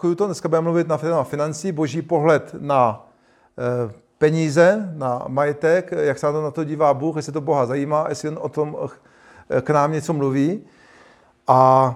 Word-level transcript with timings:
zopakuju 0.00 0.14
to, 0.14 0.26
dneska 0.26 0.48
budeme 0.48 0.64
mluvit 0.64 0.88
na 0.88 0.98
téma 0.98 1.24
financí, 1.24 1.72
boží 1.72 2.02
pohled 2.02 2.54
na 2.58 3.06
e, 3.58 3.92
peníze, 4.18 4.92
na 4.96 5.24
majetek, 5.28 5.92
jak 5.92 6.18
se 6.18 6.32
na 6.32 6.50
to 6.50 6.64
dívá 6.64 6.94
Bůh, 6.94 7.16
jestli 7.16 7.32
to 7.32 7.40
Boha 7.40 7.66
zajímá, 7.66 8.06
jestli 8.08 8.28
on 8.28 8.38
o 8.40 8.48
tom 8.48 8.76
e, 9.50 9.60
k 9.60 9.70
nám 9.70 9.92
něco 9.92 10.12
mluví. 10.12 10.64
A 11.46 11.94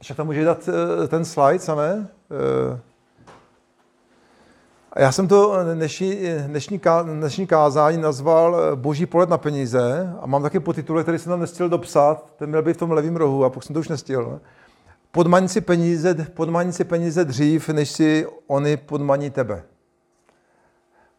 však 0.00 0.16
tam 0.16 0.26
může 0.26 0.44
dát 0.44 0.68
e, 0.68 1.08
ten 1.08 1.24
slide 1.24 1.58
samé. 1.58 2.08
Já 4.96 5.12
jsem 5.12 5.28
to 5.28 5.56
dnešní, 5.74 6.18
dnešní, 6.46 6.80
dnešní 7.02 7.46
kázání 7.46 8.02
nazval 8.02 8.76
Boží 8.76 9.06
pohled 9.06 9.30
na 9.30 9.38
peníze 9.38 10.12
a 10.20 10.26
mám 10.26 10.42
taky 10.42 10.60
podtitul, 10.60 11.02
který 11.02 11.18
jsem 11.18 11.30
tam 11.30 11.40
nestihl 11.40 11.68
dopsat, 11.68 12.32
ten 12.36 12.48
měl 12.48 12.62
být 12.62 12.76
v 12.76 12.76
tom 12.76 12.90
levém 12.90 13.16
rohu 13.16 13.44
a 13.44 13.50
pak 13.50 13.62
jsem 13.62 13.74
to 13.74 13.80
už 13.80 13.88
nestihl. 13.88 14.40
Podmaň 15.14 15.48
si 15.48 15.60
peníze, 15.60 16.14
podmaň 16.34 16.72
si 16.72 16.84
peníze 16.84 17.24
dřív, 17.24 17.68
než 17.68 17.90
si 17.90 18.26
oni 18.46 18.76
podmaní 18.76 19.30
tebe. 19.30 19.62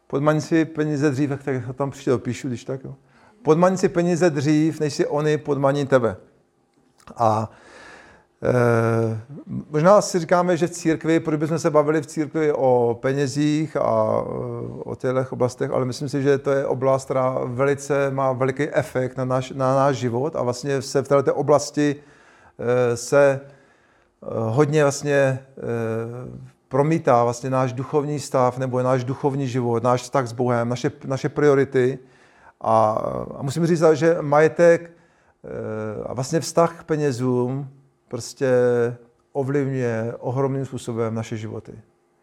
Podmaň 0.08 0.42
si 0.42 0.66
peníze 0.66 1.12
dřív, 1.12 1.30
tak 1.30 1.56
tam 1.76 1.92
příště 1.92 2.12
dopíšu, 2.12 2.48
když 2.48 2.64
tak. 2.64 2.84
Jo. 2.84 2.96
Podmaň 3.44 3.78
si 3.78 3.90
peníze 3.90 4.30
dřív, 4.30 4.80
než 4.80 4.94
si 4.94 5.08
oni 5.08 5.38
podmaní 5.38 5.86
tebe. 5.86 6.16
A 7.16 7.52
e, 8.44 9.22
možná 9.70 10.02
si 10.02 10.20
říkáme, 10.20 10.58
že 10.58 10.68
v 10.68 10.72
církvi, 10.72 11.20
proč 11.20 11.40
bychom 11.40 11.60
se 11.60 11.70
bavili 11.70 12.02
v 12.02 12.08
církvi 12.08 12.54
o 12.54 13.00
penězích 13.02 13.78
a 13.78 13.82
eh, 13.82 14.30
o 14.84 14.96
těchto 14.96 15.26
oblastech, 15.30 15.72
ale 15.72 15.86
myslím 15.86 16.10
si, 16.10 16.22
že 16.22 16.38
to 16.38 16.52
je 16.52 16.66
oblast, 16.66 17.06
která 17.06 17.40
velice 17.46 18.12
má 18.12 18.32
veliký 18.32 18.70
efekt 18.70 19.18
na 19.18 19.26
náš, 19.26 19.52
na 19.52 19.76
náš 19.76 19.96
život 19.96 20.36
a 20.36 20.44
vlastně 20.44 20.82
se 20.82 21.02
v 21.02 21.08
této 21.08 21.36
oblasti 21.36 21.96
e, 22.60 22.98
se 22.98 23.42
hodně 24.32 24.84
vlastně 24.84 25.14
eh, 25.14 25.40
promítá 26.68 27.24
vlastně 27.24 27.50
náš 27.50 27.74
duchovní 27.74 28.20
stav 28.20 28.58
nebo 28.58 28.82
náš 28.82 29.04
duchovní 29.04 29.48
život, 29.48 29.84
náš 29.84 30.02
vztah 30.02 30.28
s 30.28 30.32
Bohem, 30.32 30.70
naše, 30.70 30.92
naše 31.06 31.30
priority. 31.30 32.00
A, 32.62 32.92
a 33.38 33.42
musím 33.42 33.66
říct, 33.66 33.84
že 33.94 34.18
majetek 34.22 34.92
eh, 34.92 36.04
a 36.06 36.14
vlastně 36.14 36.40
vztah 36.40 36.80
k 36.80 36.84
penězům 36.84 37.70
prostě 38.08 38.50
ovlivňuje 39.34 40.14
ohromným 40.20 40.66
způsobem 40.66 41.16
naše 41.16 41.38
životy. 41.38 41.74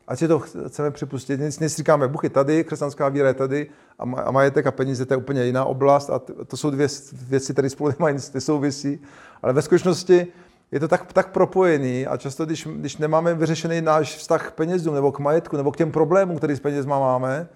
Ať 0.08 0.18
si 0.18 0.28
to 0.28 0.38
chceme 0.38 0.90
připustit, 0.90 1.40
nic, 1.40 1.58
nic 1.58 1.76
říkáme, 1.76 2.08
Bůh 2.08 2.24
je 2.24 2.30
tady, 2.30 2.64
křesťanská 2.64 3.08
víra 3.08 3.28
je 3.28 3.34
tady 3.34 3.70
a 3.98 4.30
majetek 4.30 4.66
a 4.66 4.70
peníze 4.70 5.06
to 5.06 5.14
je 5.14 5.18
úplně 5.18 5.44
jiná 5.44 5.64
oblast 5.64 6.10
a 6.10 6.18
to 6.18 6.56
jsou 6.56 6.70
dvě 6.70 6.88
věci, 7.28 7.52
které 7.52 7.70
spolu 7.70 7.90
nemají 7.98 8.14
nic 8.14 8.36
souvisí, 8.38 9.00
ale 9.42 9.52
ve 9.52 9.62
skutečnosti 9.62 10.26
je 10.72 10.80
to 10.80 10.88
tak, 10.88 11.12
tak 11.12 11.30
propojený 11.30 12.06
a 12.06 12.16
často, 12.16 12.46
když, 12.46 12.66
když 12.66 12.96
nemáme 12.96 13.34
vyřešený 13.34 13.80
náš 13.80 14.16
vztah 14.16 14.48
k 14.48 14.54
penězům 14.54 14.94
nebo 14.94 15.12
k 15.12 15.18
majetku 15.18 15.56
nebo 15.56 15.72
k 15.72 15.76
těm 15.76 15.92
problémům, 15.92 16.36
který 16.36 16.56
s 16.56 16.60
penězma 16.60 16.98
máme, 16.98 17.48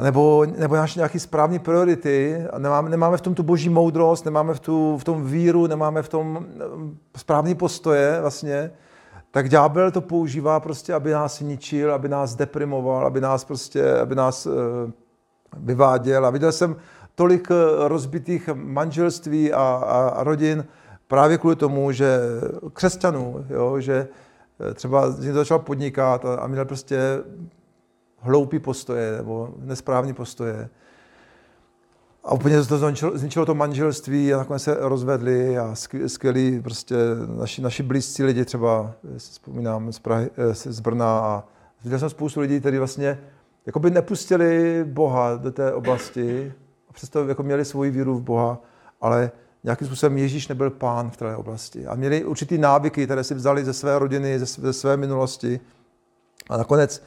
nebo, 0.00 0.46
nebo 0.58 0.76
naše 0.76 0.98
nějaké 0.98 1.20
správné 1.20 1.58
priority, 1.58 2.46
a 2.52 2.58
nemáme, 2.58 2.90
nemáme 2.90 3.16
v 3.16 3.20
tom 3.20 3.34
tu 3.34 3.42
boží 3.42 3.68
moudrost, 3.68 4.24
nemáme 4.24 4.54
v, 4.54 4.60
tu, 4.60 4.98
v 4.98 5.04
tom 5.04 5.24
víru, 5.24 5.66
nemáme 5.66 6.02
v 6.02 6.08
tom 6.08 6.46
eh, 6.46 6.62
správný 7.16 7.54
postoje 7.54 8.20
vlastně, 8.20 8.70
tak 9.30 9.48
ďábel 9.48 9.90
to 9.90 10.00
používá 10.00 10.60
prostě, 10.60 10.94
aby 10.94 11.12
nás 11.12 11.40
ničil, 11.40 11.94
aby 11.94 12.08
nás 12.08 12.34
deprimoval, 12.34 13.06
aby 13.06 13.20
nás 13.20 13.44
prostě, 13.44 13.94
aby 13.94 14.14
nás 14.14 14.46
uh, 14.46 14.52
vyváděl. 15.56 16.26
A 16.26 16.30
viděl 16.30 16.52
jsem 16.52 16.76
tolik 17.14 17.48
eh, 17.50 17.88
rozbitých 17.88 18.48
manželství 18.54 19.52
a, 19.52 19.62
a, 19.62 20.08
a 20.08 20.24
rodin, 20.24 20.64
právě 21.08 21.38
kvůli 21.38 21.56
tomu, 21.56 21.92
že 21.92 22.18
křesťanů, 22.72 23.46
jo, 23.50 23.80
že 23.80 24.08
eh, 24.70 24.74
třeba 24.74 25.14
někdo 25.18 25.34
začal 25.34 25.58
podnikat 25.58 26.24
a, 26.24 26.34
a 26.34 26.46
měl 26.46 26.64
prostě 26.64 26.98
hloupý 28.18 28.58
postoje 28.58 29.16
nebo 29.16 29.54
nesprávní 29.58 30.14
postoje. 30.14 30.68
A 32.24 32.32
úplně 32.32 32.62
to 32.62 32.78
zničilo, 32.78 33.18
zničilo 33.18 33.46
to 33.46 33.54
manželství 33.54 34.34
a 34.34 34.38
nakonec 34.38 34.62
se 34.62 34.76
rozvedli 34.80 35.58
a 35.58 35.74
skvělí 36.06 36.60
prostě 36.60 36.96
naši, 37.38 37.62
naši 37.62 37.82
blízcí 37.82 38.22
lidi, 38.22 38.44
třeba 38.44 38.92
si 39.16 39.30
vzpomínám 39.30 39.92
z, 39.92 39.98
Prahy, 39.98 40.30
eh, 40.36 40.54
z 40.54 40.80
Brna 40.80 41.18
a 41.18 41.44
viděl 41.84 41.98
jsem 41.98 42.10
spoustu 42.10 42.40
lidí, 42.40 42.60
kteří 42.60 42.78
vlastně 42.78 43.18
jakoby 43.66 43.90
nepustili 43.90 44.84
Boha 44.84 45.36
do 45.36 45.52
té 45.52 45.72
oblasti 45.72 46.52
a 46.88 46.92
přesto 46.92 47.28
jako 47.28 47.42
měli 47.42 47.64
svoji 47.64 47.90
víru 47.90 48.14
v 48.14 48.22
Boha, 48.22 48.58
ale 49.00 49.30
nějakým 49.68 49.86
způsobem 49.86 50.18
Ježíš 50.18 50.48
nebyl 50.48 50.70
pán 50.70 51.10
v 51.10 51.16
té 51.16 51.36
oblasti. 51.36 51.86
A 51.86 51.94
měli 51.94 52.24
určitý 52.24 52.58
návyky, 52.58 53.04
které 53.04 53.24
si 53.24 53.34
vzali 53.34 53.64
ze 53.64 53.72
své 53.72 53.98
rodiny, 53.98 54.38
ze 54.38 54.46
své, 54.46 54.66
ze 54.66 54.72
své 54.72 54.96
minulosti. 54.96 55.60
A 56.50 56.56
nakonec 56.56 57.02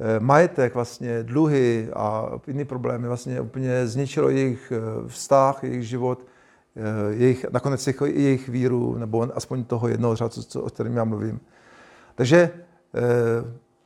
eh, 0.00 0.20
majetek, 0.20 0.74
vlastně 0.74 1.22
dluhy 1.22 1.88
a 1.96 2.30
jiné 2.46 2.64
problémy 2.64 3.08
vlastně 3.08 3.40
úplně 3.40 3.86
zničilo 3.86 4.28
jejich 4.28 4.72
eh, 4.72 5.08
vztah, 5.08 5.64
jejich 5.64 5.88
život, 5.88 6.26
eh, 6.76 7.14
jejich, 7.14 7.46
nakonec 7.52 7.86
jejich, 7.86 8.00
jejich 8.00 8.48
víru, 8.48 8.98
nebo 8.98 9.28
aspoň 9.34 9.64
toho 9.64 9.88
jednoho 9.88 10.16
řádu, 10.16 10.42
o 10.60 10.70
kterém 10.70 10.96
já 10.96 11.04
mluvím. 11.04 11.40
Takže 12.14 12.50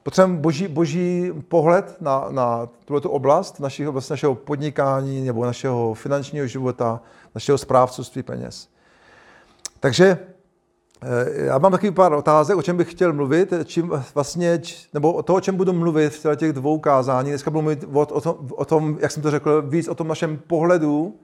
potřebujeme 0.02 0.40
boží, 0.40 0.68
boží 0.68 1.32
pohled 1.48 1.96
na, 2.00 2.26
na 2.30 2.68
tuto 2.84 3.10
oblast 3.10 3.60
našich, 3.60 3.88
vlastně 3.88 4.12
našeho 4.12 4.34
podnikání 4.34 5.24
nebo 5.24 5.44
našeho 5.44 5.94
finančního 5.94 6.46
života, 6.46 7.00
našeho 7.34 7.58
správcovství 7.58 8.22
peněz. 8.22 8.68
Takže 9.80 10.18
eh, 11.02 11.44
já 11.44 11.58
mám 11.58 11.72
taky 11.72 11.90
pár 11.90 12.12
otázek, 12.12 12.56
o 12.56 12.62
čem 12.62 12.76
bych 12.76 12.90
chtěl 12.90 13.12
mluvit, 13.12 13.52
čím 13.64 13.92
vlastně, 14.14 14.60
nebo 14.94 15.12
o 15.12 15.22
to, 15.22 15.34
o 15.34 15.40
čem 15.40 15.56
budu 15.56 15.72
mluvit 15.72 16.12
v 16.14 16.36
těch 16.36 16.52
dvou 16.52 16.78
kázání. 16.78 17.30
Dneska 17.30 17.50
budu 17.50 17.62
mluvit 17.62 17.84
o, 17.92 18.00
o, 18.00 18.20
tom, 18.20 18.36
o 18.50 18.64
tom, 18.64 18.98
jak 19.00 19.10
jsem 19.10 19.22
to 19.22 19.30
řekl, 19.30 19.62
víc 19.62 19.88
o 19.88 19.94
tom 19.94 20.08
našem 20.08 20.40
pohledu, 20.46 21.18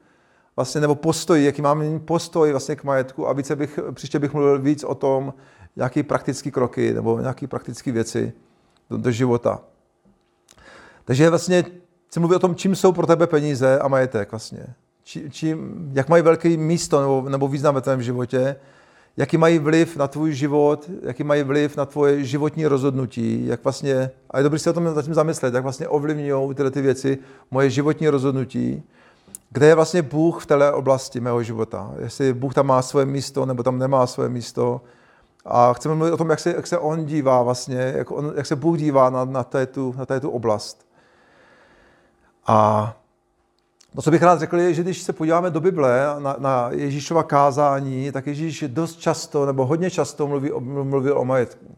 vlastně, 0.57 0.81
nebo 0.81 0.95
postoji, 0.95 1.45
jaký 1.45 1.63
máme 1.63 1.99
postoj 1.99 2.51
vlastně 2.51 2.77
k 2.77 2.85
majetku 2.85 3.29
a 3.29 3.33
více 3.33 3.57
bych, 3.57 3.79
příště 3.95 4.19
bych 4.19 4.33
mluvil 4.33 4.59
víc 4.59 4.85
o 4.85 4.95
tom, 4.95 5.35
nějaké 5.77 6.03
praktické 6.03 6.51
kroky 6.51 6.95
nebo 6.95 7.21
nějaké 7.21 7.47
praktické 7.47 7.93
věci 7.93 8.33
do, 8.91 8.97
do 8.97 9.11
života. 9.11 9.61
Takže 11.05 11.31
vlastně 11.31 11.65
chci 12.09 12.21
mluvit 12.21 12.37
o 12.37 12.39
tom, 12.39 12.55
čím 12.55 12.77
jsou 12.77 12.93
pro 12.93 13.07
tebe 13.07 13.27
peníze 13.27 13.79
a 13.79 13.89
majetek 13.89 14.31
vlastně 14.31 14.67
či, 15.07 15.31
či, 15.31 15.57
jak 15.93 16.09
mají 16.09 16.23
velké 16.23 16.49
místo 16.49 17.01
nebo, 17.01 17.29
nebo 17.29 17.49
význam 17.49 17.75
ve 17.75 17.81
tvém 17.81 18.03
životě, 18.03 18.57
jaký 19.17 19.37
mají 19.37 19.59
vliv 19.59 19.97
na 19.97 20.09
tvůj 20.09 20.33
život, 20.33 20.91
jaký 21.03 21.25
mají 21.25 21.43
vliv 21.43 21.77
na 21.77 21.85
tvoje 21.85 22.25
životní 22.25 22.67
rozhodnutí, 22.67 23.47
jak 23.47 23.65
vlastně, 23.65 24.11
a 24.31 24.39
je 24.39 24.45
dobré 24.45 24.59
se 24.59 24.71
o 24.71 24.73
tom 24.73 24.95
zatím 24.95 25.15
zamyslet, 25.15 25.55
jak 25.55 25.63
vlastně 25.63 25.89
ovlivňují 25.89 26.55
tyhle 26.55 26.71
ty 26.71 26.83
věci 26.83 27.19
moje 27.51 27.71
životní 27.71 28.09
rozhodnutí, 28.09 28.83
kde 29.51 29.67
je 29.67 29.75
vlastně 29.75 30.03
Bůh 30.03 30.43
v 30.43 30.47
této 30.47 30.77
oblasti 30.77 31.21
mého 31.21 31.43
života. 31.43 31.95
Jestli 31.99 32.35
Bůh 32.35 32.55
tam 32.55 32.67
má 32.67 32.83
svoje 32.83 33.07
místo, 33.07 33.47
nebo 33.47 33.63
tam 33.63 33.79
nemá 33.79 34.07
svoje 34.07 34.29
místo. 34.29 34.81
A 35.47 35.73
chceme 35.73 35.95
mluvit 35.95 36.13
o 36.13 36.17
tom, 36.17 36.31
jak 36.31 36.41
se, 36.41 36.55
jak 36.57 36.67
se 36.67 36.79
on 36.79 37.05
dívá 37.05 37.43
vlastně, 37.43 37.93
jak, 37.97 38.11
on, 38.11 38.33
jak 38.37 38.47
se 38.47 38.57
Bůh 38.57 38.79
dívá 38.79 39.11
na, 39.11 39.25
na, 39.25 39.45
tétu, 39.45 39.95
na 39.99 40.07
tétu 40.07 40.31
oblast. 40.31 40.87
A 42.47 42.97
No, 43.97 44.03
co 44.03 44.11
bych 44.11 44.23
rád 44.23 44.39
řekl, 44.39 44.59
je, 44.59 44.75
že 44.75 44.83
když 44.83 45.03
se 45.03 45.13
podíváme 45.13 45.51
do 45.51 45.61
Bible, 45.61 46.07
na, 46.19 46.37
na 46.39 46.69
Ježíšova 46.73 47.23
kázání, 47.23 48.13
tak 48.13 48.27
Ježíš 48.27 48.65
dost 48.67 48.97
často, 48.97 49.47
nebo 49.47 49.67
hodně 49.67 49.91
často 49.91 50.27
mluví, 50.27 50.51
mluvil 50.59 51.19
o 51.19 51.25
majetku. 51.25 51.77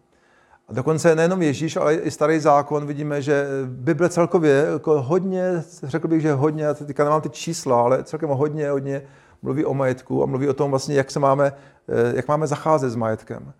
A 0.69 0.73
dokonce 0.73 1.15
nejenom 1.15 1.43
Ježíš, 1.43 1.77
ale 1.77 1.95
i 1.95 2.11
starý 2.11 2.41
zákon 2.41 2.87
vidíme, 2.87 3.23
že 3.23 3.47
Bible 3.67 4.09
celkově 4.09 4.67
jako 4.73 5.03
hodně, 5.03 5.65
řekl 5.83 6.09
bych, 6.09 6.21
že 6.23 6.33
hodně, 6.33 6.75
teďka 6.75 7.05
nemám 7.05 7.21
ty 7.21 7.31
čísla, 7.31 7.83
ale 7.83 8.05
celkem 8.05 8.29
hodně, 8.29 8.71
hodně 8.71 9.03
mluví 9.43 9.65
o 9.65 9.75
majetku 9.75 10.23
a 10.23 10.27
mluví 10.27 10.49
o 10.49 10.55
tom 10.55 10.71
vlastně, 10.71 10.95
jak, 10.95 11.11
se 11.11 11.21
máme, 11.21 11.53
eh, 11.89 12.17
jak 12.17 12.29
máme 12.29 12.47
zacházet 12.47 12.91
s 12.91 12.97
majetkem. 12.97 13.53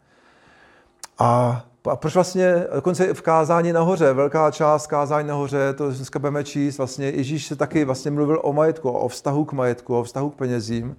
A 1.19 1.65
a 1.89 1.97
proč 1.97 2.15
vlastně, 2.15 2.67
dokonce 2.75 3.15
v 3.15 3.23
kázání 3.23 3.73
nahoře, 3.73 4.13
velká 4.13 4.51
část 4.51 4.87
kázání 4.87 5.29
nahoře, 5.29 5.73
to 5.73 5.91
dneska 5.91 6.19
budeme 6.19 6.45
číst, 6.45 6.79
vlastně 6.79 7.07
Ježíš 7.07 7.47
se 7.47 7.57
taky 7.57 7.85
vlastně 7.85 8.11
mluvil 8.11 8.41
o 8.43 8.53
majetku, 8.53 8.91
o 8.91 9.09
vztahu 9.09 9.45
k 9.45 9.53
majetku, 9.53 9.99
o 9.99 10.03
vztahu 10.03 10.31
k 10.31 10.35
penězím. 10.35 10.97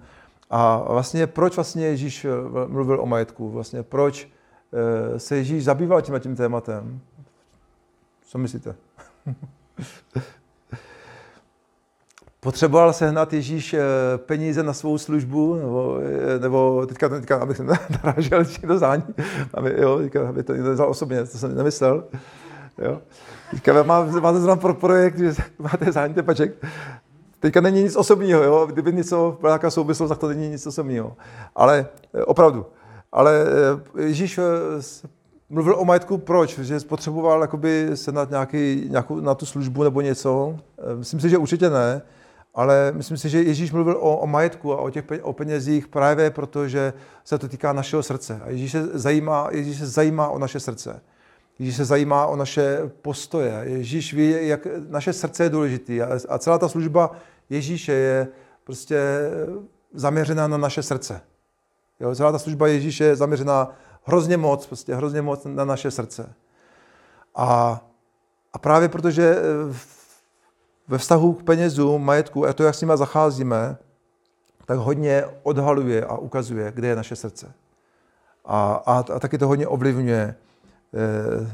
A 0.50 0.76
vlastně 0.92 1.26
proč 1.26 1.56
vlastně 1.56 1.86
Ježíš 1.86 2.24
eh, 2.24 2.28
mluvil 2.66 3.00
o 3.00 3.06
majetku? 3.06 3.50
Vlastně 3.50 3.82
proč 3.82 4.28
eh, 5.14 5.18
se 5.18 5.36
Ježíš 5.36 5.64
zabýval 5.64 6.02
tím 6.02 6.20
tím 6.20 6.36
tématem? 6.36 7.00
Co 8.22 8.38
myslíte? 8.38 8.74
potřeboval 12.40 12.92
sehnat 12.92 13.32
Ježíš 13.32 13.74
eh, 13.74 13.80
peníze 14.16 14.62
na 14.62 14.72
svou 14.72 14.98
službu, 14.98 15.54
nebo, 15.54 15.98
eh, 16.02 16.38
nebo 16.38 16.86
teďka, 16.86 17.08
teďka 17.08 17.36
abych 17.36 17.56
se 17.56 17.64
narážel 18.04 18.44
do 18.62 18.78
zání, 18.78 19.04
aby, 19.54 19.74
jo, 19.78 19.98
teďka, 19.98 20.28
aby 20.28 20.42
to 20.42 20.54
vzal 20.54 20.90
osobně, 20.90 21.24
to 21.24 21.38
jsem 21.38 21.56
nemyslel. 21.56 22.04
Jo. 22.78 23.00
Teďka 23.50 23.82
má, 23.82 24.04
máte 24.04 24.38
zrovna 24.38 24.56
pro 24.56 24.74
projekt, 24.74 25.18
že 25.18 25.34
máte 25.58 25.92
zání 25.92 26.14
tepaček, 26.14 26.64
Teďka 27.40 27.60
není 27.60 27.82
nic 27.82 27.96
osobního, 27.96 28.42
jo? 28.42 28.66
kdyby 28.66 28.92
něco, 28.92 29.38
nějaká 29.42 29.70
souvislost, 29.70 30.08
tak 30.08 30.18
to 30.18 30.28
není 30.28 30.48
nic 30.48 30.66
osobního. 30.66 31.16
Ale 31.56 31.86
eh, 32.14 32.24
opravdu. 32.24 32.66
Ale 33.12 33.46
Ježíš 33.98 34.40
mluvil 35.50 35.74
o 35.78 35.84
majetku 35.84 36.18
proč? 36.18 36.58
Že 36.58 36.80
potřeboval 36.80 37.40
jakoby 37.40 37.90
se 37.94 38.12
nějaký, 38.30 38.86
nějakou, 38.88 39.20
na 39.20 39.34
tu 39.34 39.46
službu 39.46 39.82
nebo 39.82 40.00
něco? 40.00 40.56
Myslím 40.94 41.20
si, 41.20 41.28
že 41.28 41.38
určitě 41.38 41.70
ne, 41.70 42.02
ale 42.54 42.92
myslím 42.92 43.16
si, 43.16 43.28
že 43.28 43.42
Ježíš 43.42 43.72
mluvil 43.72 43.96
o, 43.96 44.16
o 44.16 44.26
majetku 44.26 44.72
a 44.72 44.80
o 44.80 44.90
těch 44.90 45.04
o 45.22 45.32
penězích 45.32 45.88
právě 45.88 46.30
proto, 46.30 46.68
že 46.68 46.92
se 47.24 47.38
to 47.38 47.48
týká 47.48 47.72
našeho 47.72 48.02
srdce. 48.02 48.40
A 48.44 48.50
Ježíš 48.50 48.72
se 48.72 48.98
zajímá, 48.98 49.48
Ježíš 49.50 49.78
se 49.78 49.86
zajímá 49.86 50.28
o 50.28 50.38
naše 50.38 50.60
srdce. 50.60 51.00
Ježíš 51.58 51.76
se 51.76 51.84
zajímá 51.84 52.26
o 52.26 52.36
naše 52.36 52.90
postoje. 53.02 53.60
Ježíš 53.62 54.14
ví, 54.14 54.36
jak 54.40 54.66
naše 54.88 55.12
srdce 55.12 55.42
je 55.42 55.50
důležité. 55.50 55.92
A 56.28 56.38
celá 56.38 56.58
ta 56.58 56.68
služba 56.68 57.10
Ježíše 57.50 57.92
je 57.92 58.28
prostě 58.64 59.00
zaměřená 59.94 60.48
na 60.48 60.56
naše 60.56 60.82
srdce. 60.82 61.20
Jo, 62.00 62.14
celá 62.14 62.32
ta 62.32 62.38
služba 62.38 62.66
Ježíše 62.66 63.04
je 63.04 63.16
zaměřená 63.16 63.76
hrozně 64.04 64.36
moc, 64.36 64.66
prostě 64.66 64.94
hrozně 64.94 65.22
moc 65.22 65.44
na 65.44 65.64
naše 65.64 65.90
srdce. 65.90 66.34
A, 67.34 67.80
a 68.52 68.58
právě 68.58 68.88
protože 68.88 69.36
eh, 69.36 69.74
ve 70.90 70.98
vztahu 70.98 71.32
k 71.32 71.42
penězům, 71.42 72.04
majetku 72.04 72.46
a 72.46 72.52
to, 72.52 72.64
jak 72.64 72.74
s 72.74 72.80
nimi 72.80 72.92
zacházíme, 72.96 73.76
tak 74.66 74.78
hodně 74.78 75.24
odhaluje 75.42 76.04
a 76.04 76.16
ukazuje, 76.16 76.72
kde 76.74 76.88
je 76.88 76.96
naše 76.96 77.16
srdce. 77.16 77.52
A, 78.44 78.82
a, 78.86 78.98
a 78.98 79.18
taky 79.18 79.38
to 79.38 79.48
hodně 79.48 79.66
ovlivňuje 79.66 80.22
e, 80.22 80.34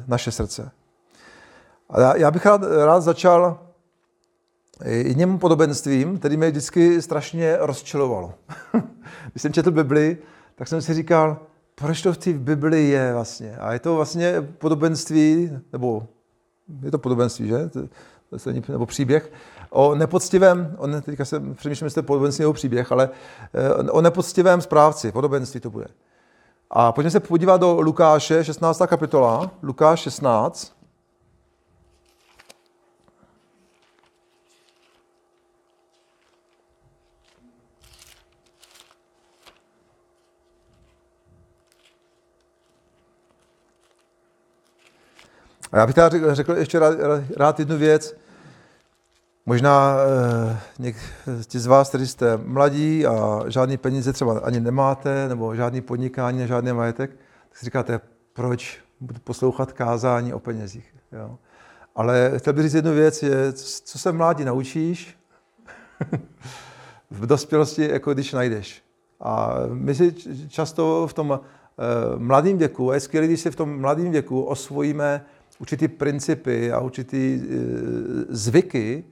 naše 0.06 0.30
srdce. 0.30 0.70
A 1.90 2.00
já, 2.00 2.16
já 2.16 2.30
bych 2.30 2.46
rád, 2.46 2.60
rád 2.84 3.00
začal 3.00 3.58
jedním 4.84 5.38
podobenstvím, 5.38 6.18
který 6.18 6.36
mě 6.36 6.50
vždycky 6.50 7.02
strašně 7.02 7.56
rozčilovalo. 7.60 8.34
Když 9.30 9.42
jsem 9.42 9.52
četl 9.52 9.70
Bibli, 9.70 10.18
tak 10.54 10.68
jsem 10.68 10.82
si 10.82 10.94
říkal, 10.94 11.38
proč 11.74 12.02
to 12.02 12.12
v 12.12 12.18
té 12.18 12.32
Bibli 12.32 12.88
je 12.88 13.12
vlastně. 13.12 13.56
A 13.56 13.72
je 13.72 13.78
to 13.78 13.96
vlastně 13.96 14.42
podobenství, 14.42 15.58
nebo 15.72 16.06
je 16.82 16.90
to 16.90 16.98
podobenství, 16.98 17.48
že? 17.48 17.70
Je, 18.46 18.62
nebo 18.68 18.86
příběh, 18.86 19.32
o 19.70 19.94
nepoctivém, 19.94 20.76
on, 20.78 21.02
teďka 21.02 21.24
se 21.24 21.40
přemýšlím, 21.54 21.86
jestli 21.86 22.02
to 22.02 22.06
podobenství 22.06 22.42
nebo 22.42 22.52
příběh, 22.52 22.92
ale 22.92 23.10
eh, 23.54 23.90
o 23.90 24.00
nepoctivém 24.00 24.60
správci, 24.60 25.12
podobenství 25.12 25.60
to 25.60 25.70
bude. 25.70 25.86
A 26.70 26.92
pojďme 26.92 27.10
se 27.10 27.20
podívat 27.20 27.60
do 27.60 27.80
Lukáše, 27.80 28.44
16. 28.44 28.82
kapitola, 28.86 29.50
Lukáš 29.62 30.00
16, 30.00 30.75
A 45.76 45.78
já 45.78 45.86
bych 45.86 45.94
tady 45.94 46.20
řekl 46.32 46.56
ještě 46.56 46.78
rád, 46.78 46.94
rád 47.36 47.58
jednu 47.58 47.78
věc. 47.78 48.16
Možná 49.46 49.96
eh, 49.98 50.58
něk, 50.78 50.96
ti 51.46 51.58
z 51.58 51.66
vás, 51.66 51.88
kteří 51.88 52.06
jste 52.06 52.36
mladí 52.36 53.06
a 53.06 53.44
žádný 53.48 53.76
peníze 53.76 54.12
třeba 54.12 54.38
ani 54.38 54.60
nemáte, 54.60 55.28
nebo 55.28 55.54
žádný 55.54 55.80
podnikání, 55.80 56.46
žádný 56.46 56.72
majetek, 56.72 57.10
tak 57.48 57.58
si 57.58 57.64
říkáte, 57.64 58.00
proč 58.32 58.80
budu 59.00 59.20
poslouchat 59.24 59.72
kázání 59.72 60.34
o 60.34 60.38
penězích. 60.38 60.94
Jo? 61.12 61.38
Ale 61.94 62.32
chtěl 62.36 62.52
bych 62.52 62.62
říct 62.62 62.74
jednu 62.74 62.92
věc, 62.92 63.22
je, 63.22 63.52
co 63.52 63.98
se 63.98 64.12
mládí 64.12 64.44
naučíš, 64.44 65.18
v 67.10 67.26
dospělosti, 67.26 67.88
jako 67.88 68.14
když 68.14 68.32
najdeš. 68.32 68.82
A 69.20 69.54
my 69.72 69.94
si 69.94 70.14
často 70.48 71.06
v 71.06 71.12
tom 71.12 71.40
eh, 71.40 72.18
mladém 72.18 72.58
věku, 72.58 72.90
a 72.90 72.94
je 72.94 73.00
skvělé, 73.00 73.26
když 73.26 73.40
si 73.40 73.50
v 73.50 73.56
tom 73.56 73.80
mladém 73.80 74.10
věku 74.10 74.42
osvojíme 74.42 75.24
určitý 75.58 75.88
principy 75.88 76.72
a 76.72 76.80
určitý 76.80 77.34
e, 77.34 77.48
zvyky, 78.28 79.04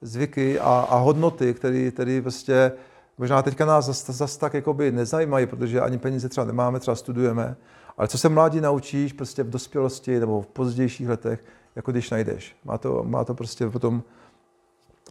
zvyky 0.00 0.60
a, 0.60 0.86
a 0.90 0.98
hodnoty, 0.98 1.54
které 1.54 1.90
tady 1.90 2.22
prostě 2.22 2.72
možná 3.18 3.42
teďka 3.42 3.64
nás 3.66 3.86
zase 3.86 4.12
zas 4.12 4.36
tak 4.36 4.54
jakoby 4.54 4.92
nezajímají, 4.92 5.46
protože 5.46 5.80
ani 5.80 5.98
peníze 5.98 6.28
třeba 6.28 6.46
nemáme, 6.46 6.80
třeba 6.80 6.94
studujeme, 6.94 7.56
ale 7.96 8.08
co 8.08 8.18
se 8.18 8.28
mládí 8.28 8.60
naučíš 8.60 9.12
prostě 9.12 9.42
v 9.42 9.50
dospělosti 9.50 10.20
nebo 10.20 10.42
v 10.42 10.46
pozdějších 10.46 11.08
letech, 11.08 11.44
jako 11.76 11.90
když 11.90 12.10
najdeš. 12.10 12.56
Má 12.64 12.78
to, 12.78 13.02
má 13.02 13.24
to 13.24 13.34
prostě 13.34 13.68
potom, 13.70 14.02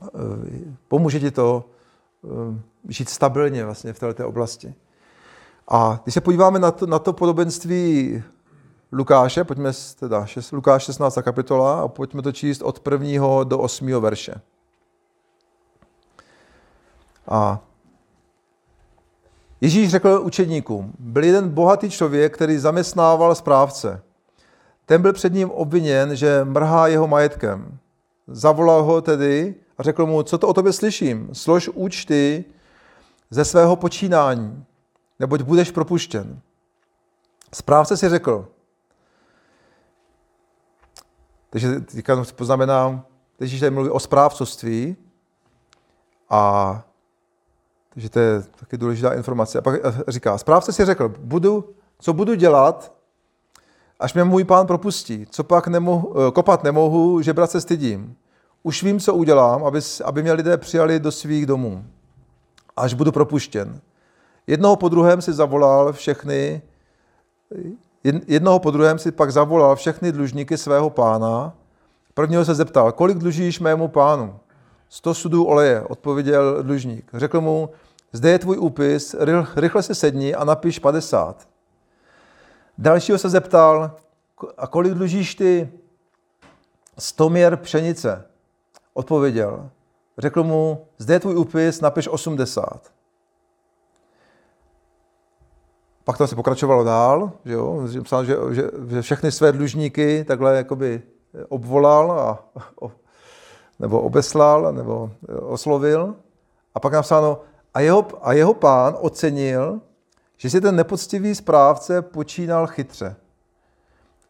e, 0.04 0.08
pomůže 0.88 1.20
ti 1.20 1.32
to 1.32 1.66
e, 2.24 2.92
žít 2.94 3.10
stabilně 3.10 3.66
vlastně 3.66 3.94
v 3.94 4.00
této 4.00 4.28
oblasti. 4.28 4.74
A 5.68 6.00
když 6.04 6.14
se 6.14 6.22
podíváme 6.22 6.60
na 6.60 6.72
to, 6.72 6.86
na 6.86 7.00
to 7.00 7.14
podobenství 7.14 8.24
Lukáše, 8.92 9.44
pojďme 9.44 9.72
teda, 10.00 10.26
Lukáš 10.52 10.84
16. 10.84 11.18
kapitola 11.22 11.82
a 11.82 11.88
pojďme 11.88 12.22
to 12.22 12.32
číst 12.32 12.62
od 12.62 12.80
prvního 12.80 13.44
do 13.44 13.60
osmého 13.60 14.02
verše. 14.02 14.34
A 17.28 17.60
Ježíš 19.62 19.90
řekl 19.90 20.22
učedníkům, 20.24 20.94
byl 21.00 21.24
jeden 21.24 21.50
bohatý 21.50 21.90
člověk, 21.90 22.34
který 22.34 22.58
zaměstnával 22.58 23.36
správce. 23.36 24.02
Ten 24.86 25.02
byl 25.02 25.14
před 25.14 25.34
ním 25.34 25.52
obviněn, 25.52 26.16
že 26.16 26.44
mrhá 26.44 26.88
jeho 26.88 27.08
majetkem. 27.08 27.78
Zavolal 28.28 28.84
ho 28.84 29.02
tedy 29.02 29.56
a 29.78 29.84
řekl 29.84 30.06
mu, 30.06 30.24
co 30.24 30.38
to 30.38 30.48
o 30.48 30.54
tobě 30.54 30.74
slyším, 30.74 31.30
slož 31.34 31.70
účty 31.70 32.46
ze 33.30 33.46
svého 33.46 33.76
počínání, 33.76 34.66
neboť 35.20 35.42
budeš 35.42 35.72
propuštěn. 35.72 36.40
Správce 37.54 37.98
si 37.98 38.10
řekl, 38.10 38.48
takže 41.56 41.80
teďka 41.80 42.24
poznamenám, 42.36 43.06
teď 43.38 43.60
tady 43.60 43.70
mluví 43.70 43.90
o 43.90 44.00
správcovství 44.00 44.96
a 46.30 46.84
takže 47.94 48.10
to 48.10 48.20
je 48.20 48.44
taky 48.60 48.78
důležitá 48.78 49.14
informace. 49.14 49.58
A 49.58 49.62
pak 49.62 49.76
říká, 50.08 50.38
správce 50.38 50.74
si 50.74 50.86
řekl, 50.86 51.14
budu, 51.20 51.76
co 52.00 52.14
budu 52.14 52.36
dělat, 52.36 52.94
až 54.00 54.14
mě 54.14 54.24
můj 54.24 54.44
pán 54.44 54.68
propustí. 54.68 55.28
Co 55.30 55.44
pak 55.44 55.68
nemohu, 55.68 56.28
eh, 56.28 56.32
kopat 56.32 56.64
nemohu, 56.64 57.22
žebrat 57.22 57.52
se 57.52 57.62
stydím. 57.62 58.16
Už 58.64 58.84
vím, 58.84 59.00
co 59.00 59.14
udělám, 59.14 59.64
aby, 59.64 59.80
aby 60.06 60.22
mě 60.22 60.34
lidé 60.34 60.58
přijali 60.58 61.00
do 61.00 61.12
svých 61.12 61.46
domů, 61.46 61.86
až 62.76 62.94
budu 62.94 63.12
propuštěn. 63.12 63.80
Jednoho 64.48 64.76
po 64.76 64.90
druhém 64.90 65.22
si 65.22 65.34
zavolal 65.34 65.94
všechny 65.94 66.62
Jednoho 68.28 68.60
po 68.60 68.72
druhém 68.72 69.00
si 69.00 69.12
pak 69.12 69.32
zavolal 69.32 69.76
všechny 69.76 70.12
dlužníky 70.12 70.58
svého 70.58 70.90
pána. 70.90 71.54
Prvního 72.14 72.46
se 72.46 72.56
zeptal, 72.56 72.92
kolik 72.92 73.18
dlužíš 73.18 73.60
mému 73.60 73.88
pánu? 73.88 74.40
Sto 74.90 75.14
sudů 75.14 75.44
oleje, 75.44 75.82
odpověděl 75.82 76.64
dlužník. 76.64 77.12
Řekl 77.14 77.42
mu, 77.42 77.70
zde 78.12 78.30
je 78.30 78.40
tvůj 78.40 78.58
úpis, 78.58 79.16
rychle 79.56 79.84
se 79.84 79.96
sedni 79.96 80.36
a 80.36 80.44
napiš 80.44 80.80
50. 80.80 81.48
Dalšího 82.78 83.18
se 83.18 83.30
zeptal, 83.30 83.92
a 84.58 84.68
kolik 84.68 84.94
dlužíš 84.94 85.36
ty? 85.36 85.70
Sto 86.98 87.30
měr 87.30 87.58
pšenice. 87.58 88.26
Odpověděl. 88.94 89.70
Řekl 90.18 90.44
mu, 90.44 90.86
zde 90.98 91.14
je 91.14 91.20
tvůj 91.20 91.36
úpis, 91.36 91.82
napiš 91.82 92.08
80. 92.08 92.95
Pak 96.06 96.18
to 96.18 96.28
se 96.28 96.36
pokračovalo 96.36 96.84
dál, 96.84 97.32
že, 97.46 97.54
jo? 97.54 97.88
Psal, 98.04 98.26
že, 98.26 98.36
že, 98.52 98.70
že 98.88 99.02
všechny 99.02 99.32
své 99.32 99.52
dlužníky 99.52 100.24
takhle 100.28 100.58
jakoby 100.58 101.02
obvolal 101.50 102.12
a, 102.12 102.46
o, 102.82 102.92
nebo 103.80 104.02
obeslal, 104.02 104.74
nebo 104.74 105.12
oslovil. 105.42 106.16
A 106.76 106.80
pak 106.80 106.94
napsáno, 106.94 107.42
a 107.74 107.80
jeho, 107.80 108.08
a 108.22 108.34
jeho 108.34 108.54
pán 108.54 108.98
ocenil, 109.00 109.82
že 110.38 110.50
si 110.50 110.62
ten 110.62 110.76
nepoctivý 110.76 111.36
správce 111.36 112.02
počínal 112.02 112.68
chytře. 112.68 113.16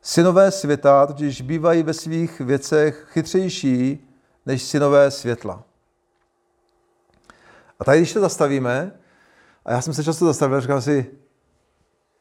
Synové 0.02 0.52
světa 0.52 1.08
totiž 1.08 1.42
bývají 1.42 1.84
ve 1.84 1.94
svých 1.94 2.40
věcech 2.40 3.08
chytřejší 3.10 4.08
než 4.46 4.64
synové 4.64 5.12
světla. 5.12 5.64
A 7.80 7.84
tady, 7.84 7.98
když 7.98 8.14
to 8.14 8.22
zastavíme, 8.22 8.92
a 9.66 9.72
já 9.72 9.82
jsem 9.82 9.94
se 9.94 10.04
často 10.04 10.26
zastavil, 10.26 10.62
říkám 10.62 10.82
si, 10.82 11.12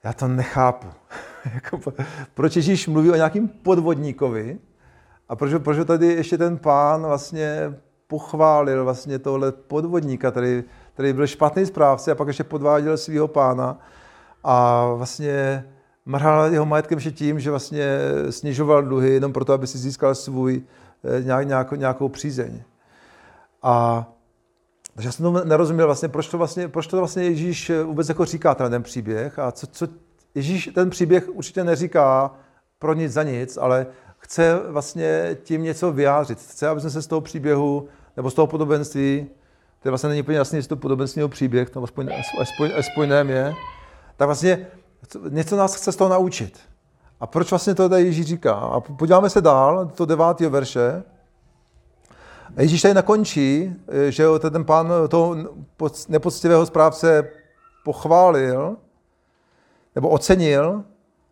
já 0.04 0.12
to 0.12 0.28
nechápu. 0.28 0.86
Jako, 1.54 1.92
proč 2.34 2.56
Ježíš 2.56 2.88
mluví 2.88 3.10
o 3.10 3.14
nějakým 3.14 3.48
podvodníkovi 3.48 4.58
a 5.28 5.36
proč, 5.36 5.52
proč 5.62 5.86
tady 5.86 6.06
ještě 6.06 6.38
ten 6.38 6.58
pán 6.58 7.02
vlastně 7.02 7.74
pochválil 8.06 8.84
vlastně 8.84 9.18
tohle 9.18 9.52
podvodníka, 9.52 10.30
který, 10.30 10.64
který 10.94 11.12
byl 11.12 11.26
špatný 11.26 11.66
správce 11.66 12.12
a 12.12 12.14
pak 12.14 12.28
ještě 12.28 12.44
podváděl 12.44 12.96
svého 12.96 13.28
pána 13.28 13.78
a 14.44 14.86
vlastně 14.94 15.64
mrhal 16.06 16.52
jeho 16.52 16.66
majetkem 16.66 16.96
ještě 16.96 17.10
tím, 17.10 17.40
že 17.40 17.50
vlastně 17.50 17.98
snižoval 18.30 18.82
dluhy 18.82 19.10
jenom 19.10 19.32
proto, 19.32 19.52
aby 19.52 19.66
si 19.66 19.78
získal 19.78 20.14
svůj 20.14 20.62
eh, 21.04 21.22
nějak, 21.22 21.46
nějakou, 21.46 21.74
nějakou 21.74 22.08
přízeň. 22.08 22.62
A 23.62 24.06
takže 24.94 25.08
já 25.08 25.12
jsem 25.12 25.24
tomu 25.24 25.38
nerozuměl 25.44 25.86
vlastně, 25.86 26.08
proč 26.08 26.28
to 26.28 26.38
vlastně, 26.38 26.68
proč 26.68 26.86
to 26.86 26.96
vlastně 26.96 27.24
Ježíš 27.24 27.72
vůbec 27.84 28.08
jako 28.08 28.24
říká 28.24 28.54
ten, 28.54 28.70
ten 28.70 28.82
příběh 28.82 29.38
a 29.38 29.52
co, 29.52 29.66
co 29.66 29.88
Ježíš 30.34 30.70
ten 30.74 30.90
příběh 30.90 31.28
určitě 31.28 31.64
neříká, 31.64 32.34
pro 32.78 32.94
nic 32.94 33.12
za 33.12 33.22
nic, 33.22 33.58
ale 33.60 33.86
chce 34.18 34.60
vlastně 34.68 35.36
tím 35.42 35.62
něco 35.62 35.92
vyjádřit. 35.92 36.38
Chce, 36.38 36.68
aby 36.68 36.80
jsme 36.80 36.90
se 36.90 37.02
z 37.02 37.06
toho 37.06 37.20
příběhu 37.20 37.88
nebo 38.16 38.30
z 38.30 38.34
toho 38.34 38.46
podobenství, 38.46 39.26
to 39.82 39.88
vlastně 39.88 40.08
není 40.08 40.22
úplně 40.22 40.38
jasný, 40.38 40.58
jestli 40.58 40.68
to 40.68 40.76
podobenství 40.76 41.20
nebo 41.20 41.28
příběh, 41.28 41.70
to 41.70 41.82
aspoň, 41.82 42.08
aspoň, 42.40 42.70
aspoň 42.78 43.08
nem 43.08 43.30
je, 43.30 43.54
tak 44.16 44.28
vlastně 44.28 44.66
něco 45.28 45.56
nás 45.56 45.74
chce 45.74 45.92
z 45.92 45.96
toho 45.96 46.10
naučit. 46.10 46.58
A 47.20 47.26
proč 47.26 47.50
vlastně 47.50 47.74
to 47.74 47.88
tady 47.88 48.02
Ježíš 48.02 48.26
říká? 48.26 48.52
A 48.52 48.80
podíváme 48.80 49.30
se 49.30 49.40
dál, 49.40 49.90
to 49.94 50.06
devátého 50.06 50.50
verše. 50.50 51.02
A 52.56 52.62
Ježíš 52.62 52.82
tady 52.82 52.94
nakončí, 52.94 53.74
že 54.08 54.24
ten 54.50 54.64
pán 54.64 54.92
toho 55.08 55.36
nepoctivého 56.08 56.66
správce 56.66 57.30
pochválil, 57.84 58.76
nebo 59.94 60.08
ocenil, 60.08 60.84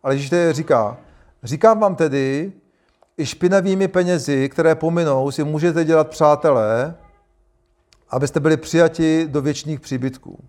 ale 0.03 0.13
Ježíš 0.13 0.29
tady 0.29 0.53
říká, 0.53 0.97
říkám 1.43 1.79
vám 1.79 1.95
tedy, 1.95 2.53
i 3.17 3.25
špinavými 3.25 3.87
penězi, 3.87 4.49
které 4.49 4.75
pominou, 4.75 5.31
si 5.31 5.43
můžete 5.43 5.83
dělat 5.83 6.09
přátelé, 6.09 6.95
abyste 8.09 8.39
byli 8.39 8.57
přijati 8.57 9.27
do 9.27 9.41
věčných 9.41 9.79
příbytků. 9.79 10.43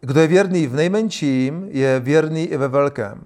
Kdo 0.00 0.20
je 0.20 0.26
věrný 0.26 0.66
v 0.66 0.74
nejmenším, 0.74 1.68
je 1.70 2.00
věrný 2.00 2.44
i 2.44 2.56
ve 2.56 2.68
velkém. 2.68 3.24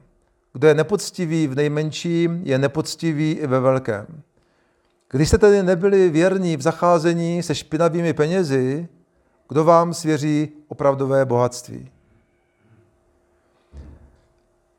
Kdo 0.53 0.69
je 0.69 0.75
nepoctivý 0.75 1.47
v 1.47 1.55
nejmenším, 1.55 2.41
je 2.45 2.59
nepoctivý 2.59 3.33
i 3.33 3.47
ve 3.47 3.61
velkém. 3.61 4.23
Když 5.11 5.29
jste 5.29 5.39
tedy 5.39 5.63
nebyli 5.63 6.11
věrní 6.11 6.57
v 6.57 6.63
zacházení 6.63 7.43
se 7.43 7.55
špinavými 7.55 8.13
penězi, 8.13 8.89
kdo 9.49 9.65
vám 9.65 9.95
svěří 9.95 10.49
opravdové 10.69 11.25
bohatství? 11.25 11.91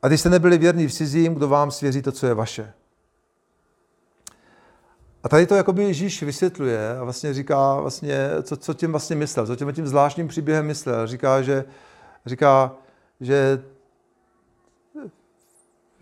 A 0.02 0.08
když 0.08 0.20
jste 0.20 0.30
nebyli 0.30 0.58
věrní 0.58 0.86
v 0.86 0.92
cizím, 0.92 1.34
kdo 1.34 1.48
vám 1.48 1.70
svěří 1.70 2.02
to, 2.02 2.12
co 2.12 2.26
je 2.26 2.34
vaše? 2.34 2.72
A 5.22 5.28
tady 5.28 5.46
to 5.46 5.54
jakoby 5.54 5.82
Ježíš 5.82 6.22
vysvětluje 6.22 6.98
a 6.98 7.04
vlastně 7.04 7.34
říká, 7.34 7.80
vlastně, 7.80 8.28
co, 8.42 8.56
co 8.56 8.74
tím 8.74 8.90
vlastně 8.90 9.16
myslel, 9.16 9.46
co 9.46 9.56
tím, 9.56 9.72
tím 9.72 9.86
zvláštním 9.86 10.28
příběhem 10.28 10.66
myslel. 10.66 11.06
Říká, 11.06 11.42
že, 11.42 11.64
říká, 12.26 12.72
že, 13.20 13.62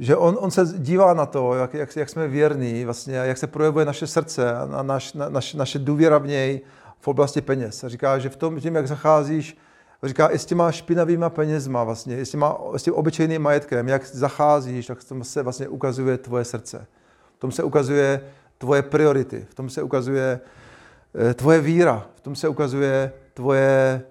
že 0.00 0.16
on, 0.16 0.38
on 0.40 0.50
se 0.50 0.64
dívá 0.76 1.14
na 1.14 1.26
to, 1.26 1.54
jak, 1.54 1.75
jak, 1.75 1.97
jak 1.97 2.09
jsme 2.09 2.28
věrní, 2.28 2.85
vlastně, 2.85 3.16
jak 3.16 3.38
se 3.38 3.47
projevuje 3.47 3.85
naše 3.85 4.07
srdce 4.07 4.54
a 4.54 4.83
naš, 4.83 5.12
na, 5.12 5.28
naš, 5.28 5.54
naše 5.54 5.78
důvěra 5.78 6.19
v 6.19 6.26
něj 6.26 6.61
v 7.00 7.09
oblasti 7.09 7.40
peněz. 7.40 7.85
A 7.85 7.88
říká, 7.88 8.19
že 8.19 8.28
v 8.28 8.37
tom, 8.37 8.61
tím, 8.61 8.75
jak 8.75 8.88
zacházíš, 8.88 9.57
říká 10.02 10.28
i 10.28 10.38
s 10.38 10.45
těma 10.47 10.73
špinavýma 10.73 11.30
penězma, 11.30 11.85
vlastně, 11.85 12.19
i 12.19 12.26
s, 12.26 12.30
těma, 12.30 12.59
s 12.76 12.83
tím 12.83 12.95
obyčejným 12.95 13.42
majetkem, 13.42 13.88
jak 13.88 14.07
zacházíš, 14.07 14.87
tak 14.87 14.99
v 14.99 15.09
tom 15.09 15.25
se 15.25 15.42
vlastně 15.42 15.69
ukazuje 15.69 16.19
tvoje 16.19 16.45
srdce. 16.45 16.87
V 17.37 17.40
tom 17.40 17.52
se 17.52 17.62
ukazuje 17.62 18.21
tvoje 18.59 18.83
priority, 18.83 19.47
v 19.50 19.54
tom 19.54 19.71
se 19.71 19.83
ukazuje 19.83 20.40
eh, 21.30 21.35
tvoje 21.35 21.61
víra, 21.61 22.07
v 22.14 22.21
tom 22.21 22.37
se 22.37 22.49
ukazuje 22.49 23.12
tvoje, 23.35 24.02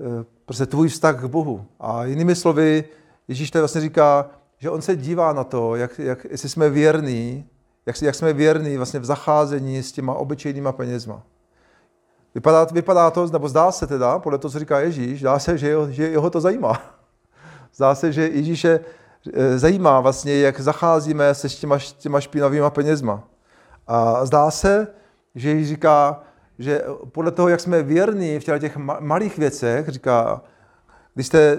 eh, 0.00 0.24
prostě 0.44 0.66
tvůj 0.66 0.88
vztah 0.88 1.20
k 1.20 1.24
Bohu. 1.24 1.66
A 1.80 2.04
jinými 2.04 2.34
slovy, 2.34 2.84
Ježíš 3.28 3.50
tady 3.50 3.60
vlastně 3.60 3.80
říká, 3.80 4.30
že 4.58 4.70
on 4.70 4.82
se 4.82 4.96
dívá 4.96 5.32
na 5.32 5.44
to, 5.44 5.76
jak, 5.76 5.98
jak, 5.98 6.24
jestli 6.30 6.48
jsme 6.48 6.70
věrní, 6.70 7.48
jak, 7.86 8.02
jak 8.02 8.14
jsme 8.14 8.32
věrní 8.32 8.76
vlastně 8.76 9.00
v 9.00 9.04
zacházení 9.04 9.82
s 9.82 9.92
těma 9.92 10.14
obyčejnýma 10.14 10.72
penězma. 10.72 11.22
Vypadá, 12.34 12.64
vypadá 12.64 13.10
to, 13.10 13.26
nebo 13.26 13.48
zdá 13.48 13.72
se 13.72 13.86
teda, 13.86 14.18
podle 14.18 14.38
toho, 14.38 14.52
co 14.52 14.58
říká 14.58 14.80
Ježíš, 14.80 15.20
zdá 15.20 15.38
se, 15.38 15.58
že 15.58 15.68
jeho, 15.68 15.90
že 15.90 16.08
jeho 16.08 16.30
to 16.30 16.40
zajímá. 16.40 16.82
Zdá 17.74 17.94
se, 17.94 18.12
že 18.12 18.28
Ježíše 18.28 18.80
eh, 19.34 19.58
zajímá 19.58 20.00
vlastně, 20.00 20.40
jak 20.40 20.60
zacházíme 20.60 21.34
se 21.34 21.48
s 21.48 21.56
těma, 21.56 21.78
těma 21.98 22.20
špinavýma 22.20 22.70
penězma. 22.70 23.24
A 23.86 24.24
zdá 24.26 24.50
se, 24.50 24.88
že 25.34 25.48
Ježíš 25.48 25.68
říká, 25.68 26.22
že 26.58 26.82
podle 27.12 27.30
toho, 27.30 27.48
jak 27.48 27.60
jsme 27.60 27.82
věrní 27.82 28.38
v 28.38 28.44
těch 28.58 28.76
malých 28.76 29.38
věcech, 29.38 29.88
říká, 29.88 30.42
když 31.14 31.26
jste 31.26 31.58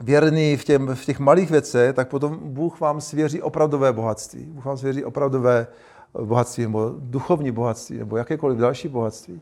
věrný 0.00 0.56
v, 0.56 0.64
těm, 0.64 0.94
v 0.94 1.04
těch 1.04 1.18
malých 1.18 1.50
věcech, 1.50 1.94
tak 1.94 2.08
potom 2.08 2.38
Bůh 2.42 2.80
vám 2.80 3.00
svěří 3.00 3.42
opravdové 3.42 3.92
bohatství. 3.92 4.44
Bůh 4.44 4.64
vám 4.64 4.76
svěří 4.76 5.04
opravdové 5.04 5.66
bohatství, 6.24 6.62
nebo 6.62 6.94
duchovní 6.98 7.50
bohatství, 7.50 7.98
nebo 7.98 8.16
jakékoliv 8.16 8.58
další 8.58 8.88
bohatství. 8.88 9.40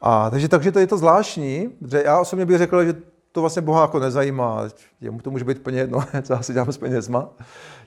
A, 0.00 0.30
takže, 0.30 0.48
takže 0.48 0.72
to 0.72 0.78
je 0.78 0.86
to 0.86 0.98
zvláštní, 0.98 1.68
že 1.86 2.02
já 2.04 2.20
osobně 2.20 2.46
bych 2.46 2.58
řekl, 2.58 2.84
že 2.84 2.94
to 3.32 3.40
vlastně 3.40 3.62
Boha 3.62 3.82
jako 3.82 3.98
nezajímá, 3.98 4.68
jemu 5.00 5.18
to 5.18 5.30
může 5.30 5.44
být 5.44 5.58
úplně 5.58 5.78
jedno, 5.78 6.04
co 6.22 6.32
já 6.32 6.42
si 6.42 6.52
dělám 6.52 6.72
s 6.72 6.78
penězma. 6.78 7.28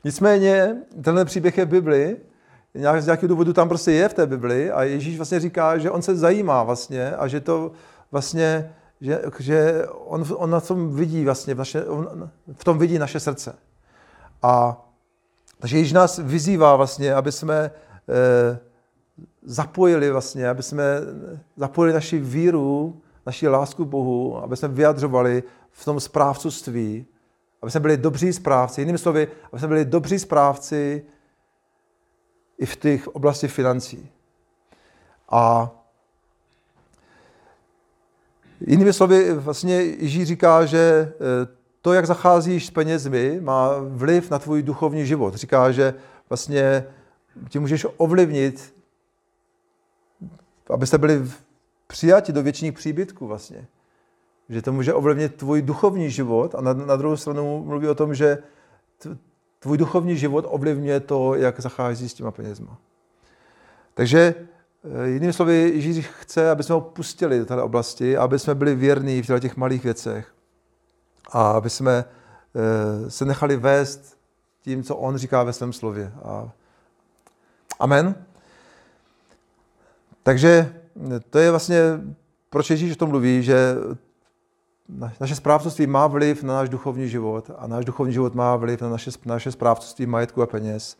Nicméně, 0.04 0.76
tenhle 1.04 1.26
příběh 1.26 1.58
je 1.58 1.66
v 1.66 1.70
Bibli, 1.70 2.18
nějak, 2.76 3.02
z 3.02 3.06
nějakého 3.06 3.28
důvodu 3.28 3.54
tam 3.54 3.70
prostě 3.70 3.92
je 3.92 4.10
v 4.10 4.14
té 4.14 4.28
Bibli 4.28 4.72
a 4.72 4.84
Ježíš 4.84 5.18
vlastně 5.18 5.40
říká, 5.40 5.78
že 5.78 5.92
on 5.92 6.02
se 6.02 6.16
zajímá 6.16 6.64
vlastně 6.64 7.12
a 7.12 7.28
že 7.28 7.40
to 7.40 7.72
vlastně, 8.12 8.74
že, 9.04 9.22
že 9.40 9.88
on, 9.88 10.26
on 10.36 10.50
na 10.50 10.62
tom 10.62 10.96
vidí 10.96 11.26
vlastně, 11.26 11.54
v, 11.54 11.58
naše, 11.58 11.86
on, 11.86 12.30
v 12.54 12.64
tom 12.64 12.78
vidí 12.78 13.00
naše 13.00 13.20
srdce. 13.20 13.56
A 14.42 14.82
takže 15.60 15.78
Ježíš 15.78 15.94
nás 15.94 16.20
vyzývá 16.24 16.76
vlastně, 16.76 17.14
aby 17.14 17.32
jsme 17.32 17.72
eh, 18.10 18.60
zapojili 19.44 20.12
vlastně, 20.12 20.50
aby 20.50 20.64
jsme 20.64 20.84
zapojili 21.56 21.94
naši 21.94 22.20
víru, 22.20 23.02
naši 23.26 23.48
lásku 23.48 23.86
Bohu, 23.86 24.44
aby 24.44 24.58
jsme 24.58 24.68
vyjadřovali 24.68 25.44
v 25.72 25.86
tom 25.86 26.00
správcovství, 26.00 27.06
aby 27.62 27.72
jsme 27.72 27.80
byli 27.80 27.98
dobří 27.98 28.34
správci. 28.34 28.82
Jinými 28.82 28.98
slovy, 28.98 29.28
aby 29.52 29.60
jsme 29.60 29.68
byli 29.68 29.86
dobří 29.86 30.20
správci 30.20 31.06
i 32.58 32.66
v 32.66 32.76
těch 32.76 33.08
oblasti 33.08 33.48
financí. 33.48 34.12
A 35.30 35.72
jinými 38.68 38.94
slovy, 38.94 39.34
vlastně 39.34 39.82
Ježíš 39.82 40.28
říká, 40.28 40.66
že 40.66 41.14
eh, 41.14 41.48
to, 41.82 41.94
jak 41.94 42.08
zacházíš 42.08 42.66
s 42.66 42.72
penězmi, 42.72 43.40
má 43.42 43.70
vliv 43.80 44.32
na 44.32 44.40
tvůj 44.40 44.64
duchovní 44.64 45.06
život. 45.06 45.36
Říká, 45.36 45.72
že 45.72 45.94
vlastně 46.30 46.86
ti 47.50 47.60
můžeš 47.60 47.86
ovlivnit 47.98 48.74
abyste 50.70 50.98
byli 50.98 51.32
přijati 51.88 52.34
do 52.34 52.44
věčných 52.44 52.74
příbytků 52.74 53.28
vlastně. 53.28 53.68
Že 54.50 54.62
to 54.62 54.74
může 54.74 54.94
ovlivnit 54.94 55.36
tvůj 55.36 55.62
duchovní 55.62 56.10
život 56.10 56.56
a 56.56 56.62
na, 56.62 56.74
na 56.74 56.96
druhou 56.96 57.18
stranu 57.18 57.64
mluví 57.64 57.88
o 57.88 57.96
tom, 57.96 58.16
že 58.16 58.38
tvůj 59.60 59.78
duchovní 59.78 60.18
život 60.18 60.46
ovlivňuje 60.48 61.00
to, 61.00 61.36
jak 61.36 61.60
zachází 61.60 62.10
s 62.10 62.14
těma 62.14 62.32
penězma. 62.32 62.78
Takže 63.94 64.36
jinými 65.06 65.34
slovy, 65.34 65.72
Ježíš 65.76 66.08
chce, 66.08 66.52
aby 66.52 66.64
jsme 66.64 66.74
ho 66.74 66.82
pustili 66.82 67.40
do 67.40 67.46
této 67.46 67.66
oblasti, 67.66 68.18
aby 68.18 68.40
jsme 68.40 68.56
byli 68.56 68.76
věrní 68.76 69.22
v 69.22 69.40
těch 69.40 69.58
malých 69.58 69.84
věcech 69.84 70.34
a 71.32 71.52
aby 71.52 71.70
jsme 71.70 72.06
eh, 72.56 73.10
se 73.10 73.26
nechali 73.26 73.56
vést 73.56 74.18
tím, 74.62 74.84
co 74.84 74.96
on 74.96 75.18
říká 75.18 75.44
ve 75.44 75.54
svém 75.54 75.74
slově. 75.74 76.12
Amen. 77.80 78.16
Takže 80.24 80.76
to 81.30 81.40
je 81.40 81.50
vlastně, 81.50 81.80
proč 82.50 82.70
Ježíš 82.70 82.92
o 82.92 82.96
tom 82.96 83.10
mluví, 83.10 83.44
že 83.44 83.76
naše 85.20 85.36
správcovství 85.36 85.88
má 85.88 86.08
vliv 86.08 86.44
na 86.44 86.54
náš 86.54 86.70
duchovní 86.70 87.10
život 87.10 87.52
a 87.58 87.68
náš 87.68 87.86
duchovní 87.86 88.14
život 88.14 88.36
má 88.36 88.56
vliv 88.56 88.82
na 88.82 88.90
naše, 88.90 89.12
naše 89.26 89.52
správcovství 89.52 90.06
majetku 90.06 90.42
a 90.42 90.46
peněz. 90.46 90.98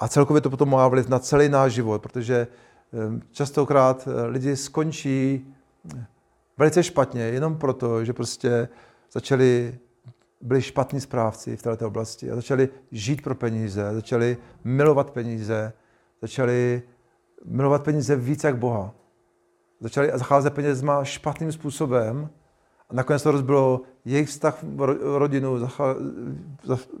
A 0.00 0.08
celkově 0.08 0.40
to 0.40 0.50
potom 0.50 0.70
má 0.70 0.88
vliv 0.88 1.08
na 1.08 1.18
celý 1.18 1.48
náš 1.48 1.72
život, 1.72 2.02
protože 2.02 2.46
častokrát 3.30 4.08
eh, 4.08 4.26
lidi 4.26 4.56
skončí 4.56 5.46
velice 6.58 6.82
špatně, 6.82 7.22
jenom 7.22 7.56
proto, 7.58 8.04
že 8.04 8.12
prostě 8.12 8.68
začali, 9.12 9.78
byli 10.40 10.62
špatní 10.62 11.00
správci 11.00 11.56
v 11.56 11.62
této 11.62 11.86
oblasti 11.86 12.30
a 12.30 12.34
začali 12.34 12.68
žít 12.92 13.22
pro 13.22 13.34
peníze, 13.34 13.90
začali 13.92 14.36
milovat 14.64 15.10
peníze, 15.10 15.72
začali 16.22 16.82
milovat 17.44 17.84
peníze 17.84 18.16
víc 18.16 18.44
jak 18.44 18.56
Boha. 18.58 18.94
Začali 19.80 20.10
zacházet 20.14 20.54
penězma 20.54 21.04
špatným 21.04 21.52
způsobem 21.52 22.30
a 22.90 22.94
nakonec 22.94 23.22
to 23.22 23.30
rozbilo 23.30 23.82
jejich 24.04 24.28
vztah 24.28 24.58
v 24.62 25.18
rodinu, 25.18 25.68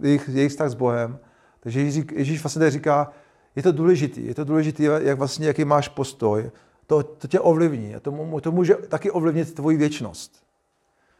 jejich, 0.02 0.28
jejich 0.28 0.50
vztah 0.50 0.70
s 0.70 0.74
Bohem. 0.74 1.18
Takže 1.60 1.80
Ježíš, 1.80 2.04
Ježíš 2.12 2.42
vlastně 2.42 2.70
říká, 2.70 3.12
je 3.56 3.62
to 3.62 3.72
důležitý, 3.72 4.26
je 4.26 4.34
to 4.34 4.44
důležitý, 4.44 4.82
jak 4.82 5.18
vlastně, 5.18 5.46
jaký 5.46 5.64
máš 5.64 5.88
postoj. 5.88 6.50
To, 6.86 7.02
to 7.02 7.28
tě 7.28 7.40
ovlivní 7.40 7.94
a 7.94 8.00
to, 8.00 8.40
to 8.40 8.52
může 8.52 8.74
taky 8.74 9.10
ovlivnit 9.10 9.54
tvoji 9.54 9.76
věčnost. 9.76 10.32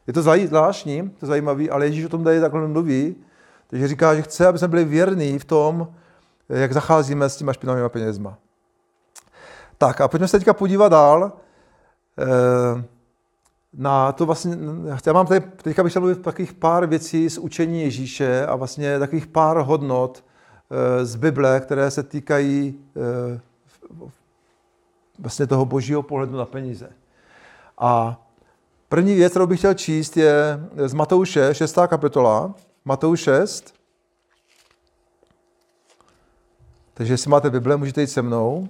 Je 0.06 0.12
to 0.12 0.22
zvláštní, 0.22 1.10
to 1.10 1.26
zajímavé, 1.26 1.68
ale 1.68 1.86
Ježíš 1.86 2.04
o 2.04 2.08
tom 2.08 2.24
tady 2.24 2.40
takhle 2.40 2.68
mluví, 2.68 3.16
takže 3.66 3.88
říká, 3.88 4.14
že 4.14 4.22
chce, 4.22 4.46
aby 4.46 4.58
jsme 4.58 4.68
byli 4.68 4.84
věrní 4.84 5.38
v 5.38 5.44
tom, 5.44 5.94
jak 6.48 6.72
zacházíme 6.72 7.28
s 7.28 7.36
těma 7.36 7.52
špinavými 7.52 7.88
penězma. 7.88 8.38
Tak 9.78 10.00
a 10.00 10.08
pojďme 10.08 10.28
se 10.28 10.38
teďka 10.38 10.54
podívat 10.54 10.88
dál. 10.88 11.32
Eh, 12.18 12.84
na 13.74 14.12
to 14.12 14.26
vlastně, 14.26 14.58
já 15.06 15.12
mám 15.12 15.26
tady, 15.26 15.40
teďka 15.40 15.82
bych 15.82 15.92
chtěl 15.92 16.02
mluvit 16.02 16.22
takových 16.22 16.52
pár 16.52 16.86
věcí 16.86 17.30
z 17.30 17.38
učení 17.38 17.82
Ježíše 17.82 18.46
a 18.46 18.56
vlastně 18.56 18.98
takových 18.98 19.26
pár 19.26 19.56
hodnot 19.56 20.24
z 21.02 21.16
Bible, 21.16 21.60
které 21.60 21.90
se 21.90 22.02
týkají 22.02 22.80
eh, 22.96 23.40
vlastně 25.18 25.46
toho 25.46 25.64
božího 25.64 26.02
pohledu 26.02 26.36
na 26.36 26.44
peníze. 26.44 26.90
A 27.78 28.20
první 28.88 29.14
věc, 29.14 29.32
kterou 29.32 29.46
bych 29.46 29.58
chtěl 29.58 29.74
číst, 29.74 30.16
je 30.16 30.60
z 30.86 30.94
Matouše, 30.94 31.54
6. 31.54 31.78
kapitola, 31.86 32.54
Matouš 32.84 33.20
6. 33.20 33.74
Takže 36.94 37.12
jestli 37.12 37.30
máte 37.30 37.50
Bible, 37.50 37.76
můžete 37.76 38.00
jít 38.00 38.06
se 38.06 38.22
mnou. 38.22 38.68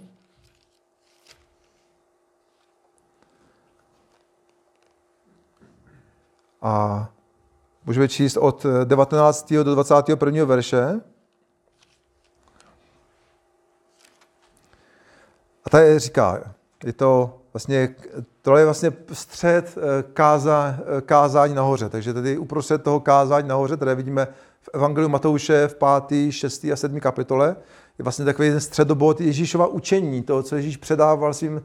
A 6.62 7.09
můžeme 7.85 8.09
číst 8.09 8.37
od 8.37 8.67
19. 8.85 9.53
do 9.53 9.75
21. 9.75 10.45
verše. 10.45 11.00
A 15.67 15.71
tady 15.71 15.99
říká, 15.99 16.43
je 16.85 16.93
to 16.93 17.39
vlastně, 17.53 17.95
tohle 18.43 18.61
je 18.61 18.65
vlastně 18.65 18.93
střed 19.13 19.79
eh, 19.79 20.05
káza, 20.13 20.77
eh, 20.79 21.01
kázání 21.01 21.55
nahoře. 21.55 21.89
Takže 21.89 22.15
tady 22.15 22.39
uprostřed 22.39 22.83
toho 22.83 23.01
kázání 23.01 23.49
nahoře, 23.49 23.77
které 23.77 23.95
vidíme 23.95 24.29
v 24.61 24.69
Evangeliu 24.75 25.09
Matouše 25.09 25.69
v 25.69 25.77
5., 26.09 26.33
6. 26.33 26.65
a 26.73 26.77
7. 26.77 27.01
kapitole, 27.01 27.57
je 27.99 28.03
vlastně 28.03 28.25
takový 28.25 28.51
ten 28.51 28.61
středobod 28.61 29.21
Ježíšova 29.21 29.67
učení, 29.67 30.23
toho, 30.23 30.43
co 30.43 30.57
Ježíš 30.57 30.77
předával 30.77 31.35
svým 31.35 31.63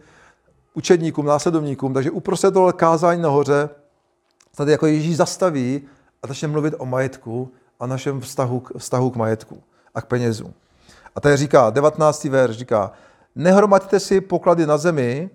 učedníkům, 0.74 1.25
následovníkům. 1.25 1.93
Takže 1.93 2.12
uprostřed 2.12 2.51
toho 2.51 2.74
kázání 2.74 3.22
nahoře 3.22 3.70
tady 4.55 4.72
jako 4.72 4.86
Ježíš 4.86 5.17
zastaví 5.17 5.81
a 6.24 6.27
začne 6.27 6.48
mluvit 6.48 6.74
o 6.77 6.86
majetku 6.86 7.51
a 7.79 7.88
našem 7.88 8.22
vztahu, 8.22 8.63
vztahu 8.77 9.10
k 9.10 9.15
majetku 9.15 9.63
a 9.96 10.01
k 10.01 10.05
penězu. 10.05 10.53
A 11.15 11.22
tady 11.22 11.38
říká, 11.38 11.70
19. 11.70 12.24
verš 12.24 12.58
říká, 12.58 12.91
nehromadíte 13.35 14.00
si 14.00 14.21
poklady 14.21 14.67
na 14.67 14.77
zemi, 14.77 15.29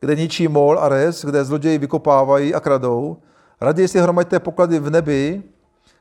kde 0.00 0.16
ničí 0.16 0.48
mol 0.48 0.78
a 0.78 0.88
res, 0.88 1.24
kde 1.24 1.44
zloději 1.44 1.78
vykopávají 1.78 2.54
a 2.54 2.60
kradou. 2.60 3.16
Raději 3.60 3.88
si 3.88 3.98
hromadíte 3.98 4.40
poklady 4.40 4.78
v 4.78 4.90
nebi, 4.90 5.42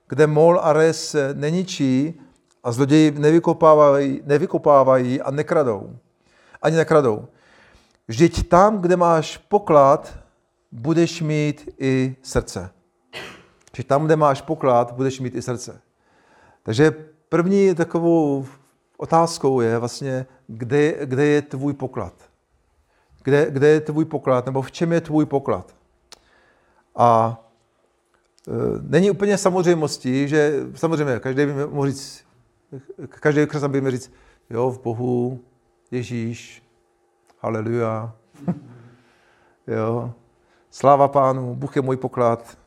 kde 0.07 0.27
mol 0.27 0.59
a 0.63 0.73
res 0.73 1.15
neničí 1.33 2.21
a 2.63 2.71
zloději 2.71 3.11
nevykopávají, 3.11 4.21
nevykopávají 4.25 5.21
a 5.21 5.31
nekradou. 5.31 5.95
Ani 6.61 6.75
nekradou. 6.75 7.27
Vždyť 8.07 8.47
tam, 8.47 8.81
kde 8.81 8.95
máš 8.95 9.37
poklad, 9.37 10.13
budeš 10.71 11.21
mít 11.21 11.69
i 11.79 12.15
srdce. 12.21 12.69
Že 13.75 13.83
tam, 13.83 14.05
kde 14.05 14.15
máš 14.15 14.41
poklad, 14.41 14.91
budeš 14.91 15.19
mít 15.19 15.35
i 15.35 15.41
srdce. 15.41 15.81
Takže 16.63 16.91
první 17.29 17.75
takovou 17.75 18.45
otázkou 18.97 19.61
je 19.61 19.77
vlastně, 19.77 20.25
kde, 20.47 21.05
kde 21.05 21.25
je 21.25 21.41
tvůj 21.41 21.73
poklad. 21.73 22.13
Kde, 23.23 23.47
kde 23.49 23.67
je 23.67 23.81
tvůj 23.81 24.05
poklad, 24.05 24.45
nebo 24.45 24.61
v 24.61 24.71
čem 24.71 24.91
je 24.91 25.01
tvůj 25.01 25.25
poklad. 25.25 25.75
A 26.95 27.41
e, 28.47 28.51
není 28.81 29.11
úplně 29.11 29.37
samozřejmostí, 29.37 30.27
že 30.27 30.53
samozřejmě 30.75 31.19
každý 31.19 31.45
by 31.45 31.53
mohl 31.53 31.87
říct, 31.87 32.25
každý 33.09 33.47
křesťan 33.47 33.71
by 33.71 33.81
mi 33.81 33.91
říct, 33.91 34.11
jo, 34.49 34.71
v 34.71 34.81
Bohu, 34.81 35.39
Ježíš, 35.91 36.63
haleluja, 37.39 38.15
jo, 39.67 40.13
sláva 40.71 41.07
pánu, 41.07 41.55
Bůh 41.55 41.75
je 41.75 41.81
můj 41.81 41.97
poklad. 41.97 42.57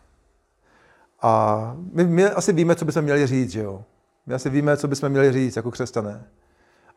A 1.22 1.76
my, 1.92 2.04
my 2.04 2.24
asi 2.24 2.52
víme, 2.52 2.76
co 2.76 2.84
bychom 2.84 3.02
měli 3.02 3.26
říct, 3.26 3.50
že 3.50 3.60
jo. 3.60 3.84
My 4.30 4.34
asi 4.34 4.50
víme, 4.50 4.76
co 4.76 4.88
bychom 4.88 5.08
měli 5.08 5.32
říct 5.32 5.56
jako 5.56 5.70
křesťané. 5.70 6.24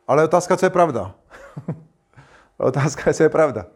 Ale 0.08 0.24
otázka, 0.24 0.56
co 0.56 0.66
je 0.66 0.70
pravda. 0.70 1.14
otázka 2.58 3.02
je, 3.06 3.14
co 3.14 3.22
je 3.22 3.28
pravda. 3.28 3.66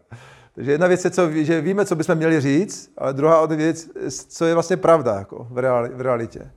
Takže 0.54 0.72
jedna 0.72 0.86
věc 0.86 1.04
je, 1.04 1.10
co, 1.10 1.30
že 1.32 1.60
víme, 1.60 1.86
co 1.86 1.96
bychom 1.96 2.14
měli 2.14 2.40
říct, 2.40 2.92
ale 2.98 3.12
druhá 3.12 3.46
věc, 3.46 3.88
co 4.28 4.44
je 4.44 4.54
vlastně 4.54 4.76
pravda 4.76 5.14
jako 5.14 5.46
v, 5.50 5.58
reali, 5.58 5.88
v 5.88 6.00
realitě. 6.00 6.50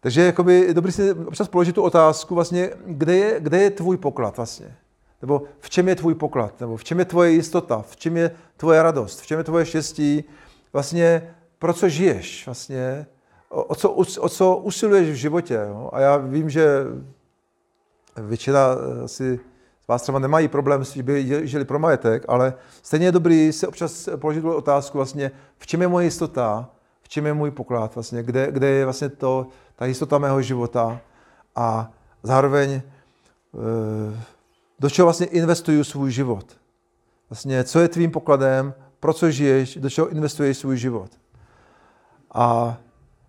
Takže 0.00 0.24
jakoby, 0.24 0.60
je 0.60 0.74
dobrý 0.74 0.92
si 0.92 1.12
občas 1.12 1.48
položit 1.48 1.72
tu 1.72 1.82
otázku, 1.82 2.34
vlastně, 2.34 2.70
kde, 2.86 3.16
je, 3.16 3.40
kde 3.40 3.62
je 3.62 3.70
tvůj 3.70 3.96
poklad 3.96 4.36
vlastně. 4.36 4.76
Nebo 5.22 5.42
v 5.58 5.70
čem 5.70 5.88
je 5.88 5.96
tvůj 5.96 6.14
poklad? 6.14 6.60
Nebo 6.60 6.76
v 6.76 6.84
čem 6.84 6.98
je 6.98 7.04
tvoje 7.04 7.30
jistota? 7.30 7.82
V 7.82 7.96
čem 7.96 8.16
je 8.16 8.30
tvoje 8.56 8.82
radost? 8.82 9.20
V 9.20 9.26
čem 9.26 9.38
je 9.38 9.44
tvoje 9.44 9.66
štěstí? 9.66 10.24
Vlastně 10.72 11.34
pro 11.58 11.72
co 11.72 11.88
žiješ? 11.88 12.46
Vlastně 12.46 13.06
o, 13.50 13.74
co, 13.74 13.90
o 14.20 14.28
co 14.28 14.56
usiluješ 14.56 15.10
v 15.10 15.14
životě? 15.14 15.54
Jo? 15.68 15.90
A 15.92 16.00
já 16.00 16.16
vím, 16.16 16.50
že 16.50 16.84
většina 18.16 18.68
eh, 19.04 19.08
si 19.08 19.40
z 19.84 19.88
vás 19.88 20.02
třeba 20.02 20.18
nemají 20.18 20.48
problém, 20.48 20.84
že 20.84 21.02
by 21.02 21.46
žili 21.48 21.64
pro 21.64 21.78
majetek, 21.78 22.24
ale 22.28 22.54
stejně 22.82 23.06
je 23.06 23.12
dobrý 23.12 23.52
si 23.52 23.66
občas 23.66 24.08
položit 24.16 24.44
otázku 24.44 24.98
vlastně, 24.98 25.30
v 25.58 25.66
čem 25.66 25.82
je 25.82 25.88
moje 25.88 26.06
jistota, 26.06 26.68
v 27.02 27.08
čem 27.08 27.26
je 27.26 27.34
můj 27.34 27.50
poklad, 27.50 27.94
vlastně, 27.94 28.22
kde, 28.22 28.52
kde 28.52 28.68
je 28.68 28.84
vlastně 28.84 29.08
to, 29.08 29.46
ta 29.76 29.86
jistota 29.86 30.18
mého 30.18 30.42
života 30.42 31.00
a 31.56 31.92
zároveň 32.22 32.70
e, 32.72 32.82
do 34.80 34.90
čeho 34.90 35.06
vlastně 35.06 35.26
investuju 35.26 35.84
svůj 35.84 36.10
život. 36.10 36.46
Vlastně, 37.30 37.64
co 37.64 37.80
je 37.80 37.88
tvým 37.88 38.10
pokladem, 38.10 38.74
pro 39.00 39.12
co 39.12 39.30
žiješ, 39.30 39.76
do 39.76 39.90
čeho 39.90 40.08
investuješ 40.08 40.58
svůj 40.58 40.76
život. 40.76 41.10
A 42.34 42.76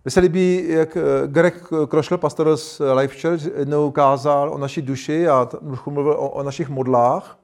mně 0.04 0.10
se 0.10 0.20
líbí, 0.20 0.64
jak 0.68 0.96
eh, 0.96 1.00
Greg 1.26 1.64
Krošel, 1.88 2.18
pastor 2.18 2.56
z 2.56 2.80
Life 2.94 3.20
Church, 3.20 3.44
jednou 3.44 3.90
kázal 3.90 4.50
o 4.52 4.58
naší 4.58 4.82
duši 4.82 5.28
a 5.28 5.48
mluvil 5.60 6.12
o, 6.12 6.30
o 6.30 6.42
našich 6.42 6.68
modlách 6.68 7.38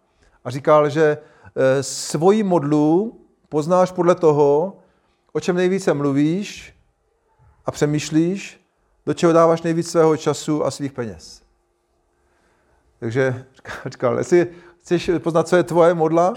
a 0.44 0.50
říkal, 0.50 0.88
že 0.88 1.18
eh, 1.56 1.82
svoji 1.82 2.42
modlu 2.42 3.20
poznáš 3.48 3.92
podle 3.92 4.14
toho, 4.14 4.78
o 5.32 5.40
čem 5.40 5.56
nejvíce 5.56 5.94
mluvíš 5.94 6.74
a 7.66 7.70
přemýšlíš, 7.70 8.60
do 9.06 9.14
čeho 9.14 9.32
dáváš 9.32 9.62
nejvíc 9.62 9.90
svého 9.90 10.16
času 10.16 10.64
a 10.64 10.70
svých 10.70 10.92
peněz. 10.92 11.42
Takže 13.00 13.44
říkal, 13.86 14.18
jestli 14.18 14.46
chceš 14.80 15.10
poznat, 15.18 15.48
co 15.48 15.56
je 15.56 15.62
tvoje 15.62 15.94
modla, 15.94 16.34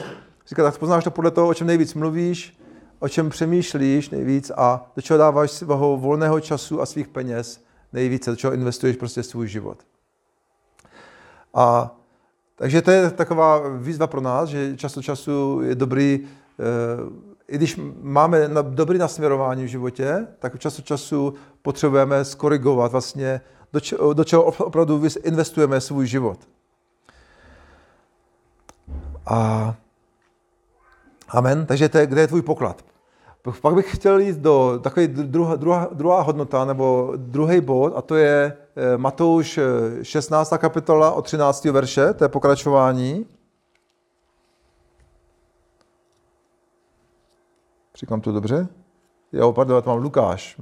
říkal, 0.48 0.66
tak 0.66 0.78
poznáš 0.78 1.04
to 1.04 1.12
podle 1.12 1.32
toho, 1.32 1.48
o 1.48 1.54
čem 1.54 1.68
nejvíc 1.68 1.94
mluvíš, 1.94 2.61
o 3.02 3.10
čem 3.10 3.30
přemýšlíš 3.30 4.10
nejvíc 4.10 4.52
a 4.58 4.92
do 4.96 5.02
čeho 5.02 5.18
dáváš 5.18 5.52
svého 5.52 5.98
volného 5.98 6.40
času 6.40 6.82
a 6.82 6.86
svých 6.86 7.08
peněz 7.08 7.64
nejvíce, 7.94 8.30
do 8.30 8.36
čeho 8.36 8.54
investuješ 8.54 8.96
prostě 8.96 9.24
svůj 9.24 9.48
život. 9.48 9.78
A 11.54 11.96
takže 12.56 12.82
to 12.82 12.92
je 12.92 13.12
taková 13.12 13.62
výzva 13.78 14.08
pro 14.08 14.22
nás, 14.22 14.50
že 14.50 14.78
často 14.78 15.02
času 15.02 15.62
je 15.64 15.76
dobrý, 15.76 16.20
eh, 16.60 16.64
i 17.48 17.58
když 17.58 17.80
máme 18.02 18.50
dobrý 18.62 18.98
nasměrování 18.98 19.64
v 19.64 19.68
životě, 19.68 20.28
tak 20.40 20.60
často 20.60 20.82
času 20.82 21.34
potřebujeme 21.62 22.26
skorigovat 22.26 22.92
vlastně, 22.92 23.42
do, 23.74 23.80
čeho, 23.80 24.14
do 24.14 24.24
čeho 24.24 24.44
opravdu 24.44 25.04
investujeme 25.24 25.82
svůj 25.82 26.08
život. 26.08 26.40
A 29.26 29.76
Amen. 31.32 31.66
Takže 31.66 31.90
to 31.90 31.98
je, 31.98 32.08
kde 32.08 32.22
je 32.22 32.28
tvůj 32.28 32.42
poklad? 32.42 32.91
Pak 33.62 33.74
bych 33.76 33.96
chtěl 33.96 34.20
jít 34.20 34.38
do 34.38 34.80
takové 34.84 35.08
druhá, 35.08 35.56
druhá, 35.56 35.90
druhá 35.92 36.22
hodnota, 36.22 36.66
nebo 36.66 37.14
druhý 37.18 37.62
bod, 37.62 37.94
a 37.96 38.02
to 38.02 38.16
je 38.16 38.58
eh, 38.76 38.98
Matouš 38.98 39.60
16. 40.02 40.54
Eh, 40.54 40.58
kapitola 40.58 41.12
od 41.12 41.22
13. 41.22 41.66
verše, 41.66 42.14
to 42.14 42.24
je 42.24 42.30
pokračování. 42.30 43.26
Říkám 47.96 48.22
to 48.22 48.32
dobře? 48.32 48.68
Jo, 49.34 49.54
pardon, 49.54 49.84
mám 49.86 49.98
Lukáš. 49.98 50.62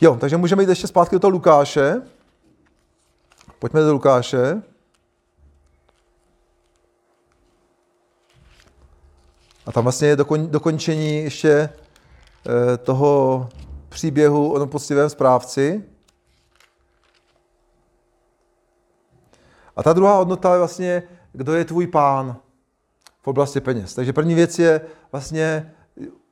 Jo, 0.00 0.16
takže 0.20 0.36
můžeme 0.36 0.62
jít 0.62 0.68
ještě 0.68 0.86
zpátky 0.86 1.16
do 1.16 1.20
toho 1.20 1.30
Lukáše. 1.30 2.02
Pojďme 3.58 3.80
do 3.80 3.92
Lukáše. 3.92 4.62
A 9.66 9.72
tam 9.72 9.84
vlastně 9.84 10.08
je 10.08 10.16
dokon, 10.16 10.46
dokončení 10.50 11.16
ještě 11.16 11.50
e, 11.50 11.68
toho 12.76 13.48
příběhu 13.88 14.52
o 14.52 14.58
tom 14.58 14.68
poctivém 14.68 15.10
správci. 15.10 15.84
A 19.76 19.82
ta 19.82 19.92
druhá 19.92 20.16
hodnota 20.16 20.52
je 20.52 20.58
vlastně, 20.58 21.02
kdo 21.32 21.54
je 21.54 21.64
tvůj 21.64 21.86
pán 21.86 22.36
v 23.22 23.28
oblasti 23.28 23.60
peněz. 23.60 23.94
Takže 23.94 24.12
první 24.12 24.34
věc 24.34 24.58
je 24.58 24.80
vlastně 25.12 25.72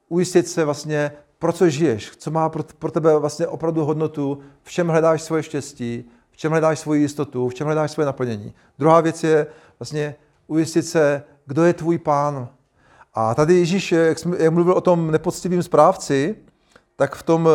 ujistit 0.09 0.49
se 0.49 0.65
vlastně, 0.65 1.13
pro 1.39 1.53
co 1.53 1.69
žiješ, 1.69 2.11
co 2.17 2.31
má 2.31 2.49
pro, 2.49 2.63
pro 2.79 2.91
tebe 2.91 3.19
vlastně 3.19 3.47
opravdu 3.47 3.85
hodnotu, 3.85 4.39
v 4.63 4.71
čem 4.71 4.89
hledáš 4.89 5.23
svoje 5.23 5.43
štěstí, 5.43 6.11
v 6.31 6.37
čem 6.37 6.51
hledáš 6.51 6.79
svoji 6.79 7.03
jistotu, 7.03 7.49
v 7.49 7.55
čem 7.55 7.67
hledáš 7.67 7.91
svoje 7.91 8.07
naplnění. 8.07 8.55
Druhá 8.79 9.01
věc 9.01 9.25
je 9.25 9.47
vlastně 9.79 10.15
ujistit 10.47 10.83
se, 10.83 11.23
kdo 11.47 11.65
je 11.65 11.73
tvůj 11.73 11.99
pán 11.99 12.49
A 13.15 13.35
tady 13.35 13.55
Ježíš, 13.55 13.93
jak, 13.93 14.19
jsme, 14.19 14.37
jak 14.39 14.53
mluvil 14.53 14.75
o 14.75 14.81
tom 14.81 15.11
nepoctivým 15.11 15.63
správci, 15.63 16.37
tak 16.97 17.15
v 17.15 17.23
tom, 17.23 17.49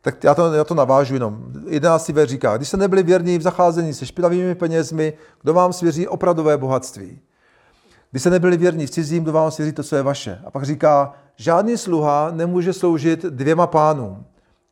tak 0.00 0.24
já 0.24 0.34
to, 0.34 0.52
já 0.52 0.64
to 0.64 0.74
navážu 0.74 1.14
jenom. 1.14 1.52
11. 1.68 2.08
ver 2.08 2.28
říká, 2.28 2.56
když 2.56 2.68
se 2.68 2.76
nebyli 2.76 3.02
věrní 3.02 3.38
v 3.38 3.42
zacházení 3.42 3.94
se 3.94 4.06
špinavými 4.06 4.54
penězmi, 4.54 5.12
kdo 5.42 5.54
vám 5.54 5.72
svěří 5.72 6.08
opravdové 6.08 6.56
bohatství? 6.56 7.18
Když 8.10 8.22
se 8.22 8.30
nebyli 8.30 8.56
věrní 8.56 8.86
v 8.86 8.90
cizím, 8.90 9.22
kdo 9.22 9.32
vám 9.32 9.50
svěří 9.50 9.72
to, 9.72 9.82
co 9.82 9.96
je 9.96 10.02
vaše? 10.02 10.40
A 10.44 10.50
pak 10.50 10.62
říká, 10.64 11.14
žádný 11.36 11.76
sluha 11.76 12.30
nemůže 12.30 12.72
sloužit 12.72 13.22
dvěma 13.22 13.66
pánům. 13.66 14.24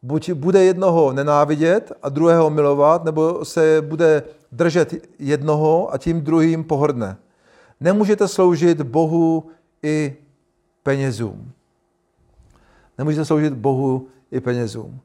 Buď 0.03 0.33
bude 0.33 0.65
jednoho 0.65 1.13
nenávidět 1.13 1.93
a 2.03 2.09
druhého 2.09 2.51
milovat, 2.51 3.05
nebo 3.05 3.45
se 3.45 3.83
bude 3.83 4.23
držet 4.53 4.95
jednoho 5.19 5.95
a 5.95 5.99
tím 5.99 6.21
druhým 6.21 6.65
pohrdne. 6.65 7.17
Nemůžete 7.81 8.29
sloužit 8.29 8.83
Bohu 8.83 9.51
i 9.83 10.17
penězům. 10.83 11.53
Nemůžete 12.99 13.25
sloužit 13.25 13.53
Bohu 13.53 14.09
i 14.31 14.41
penězům. 14.41 15.01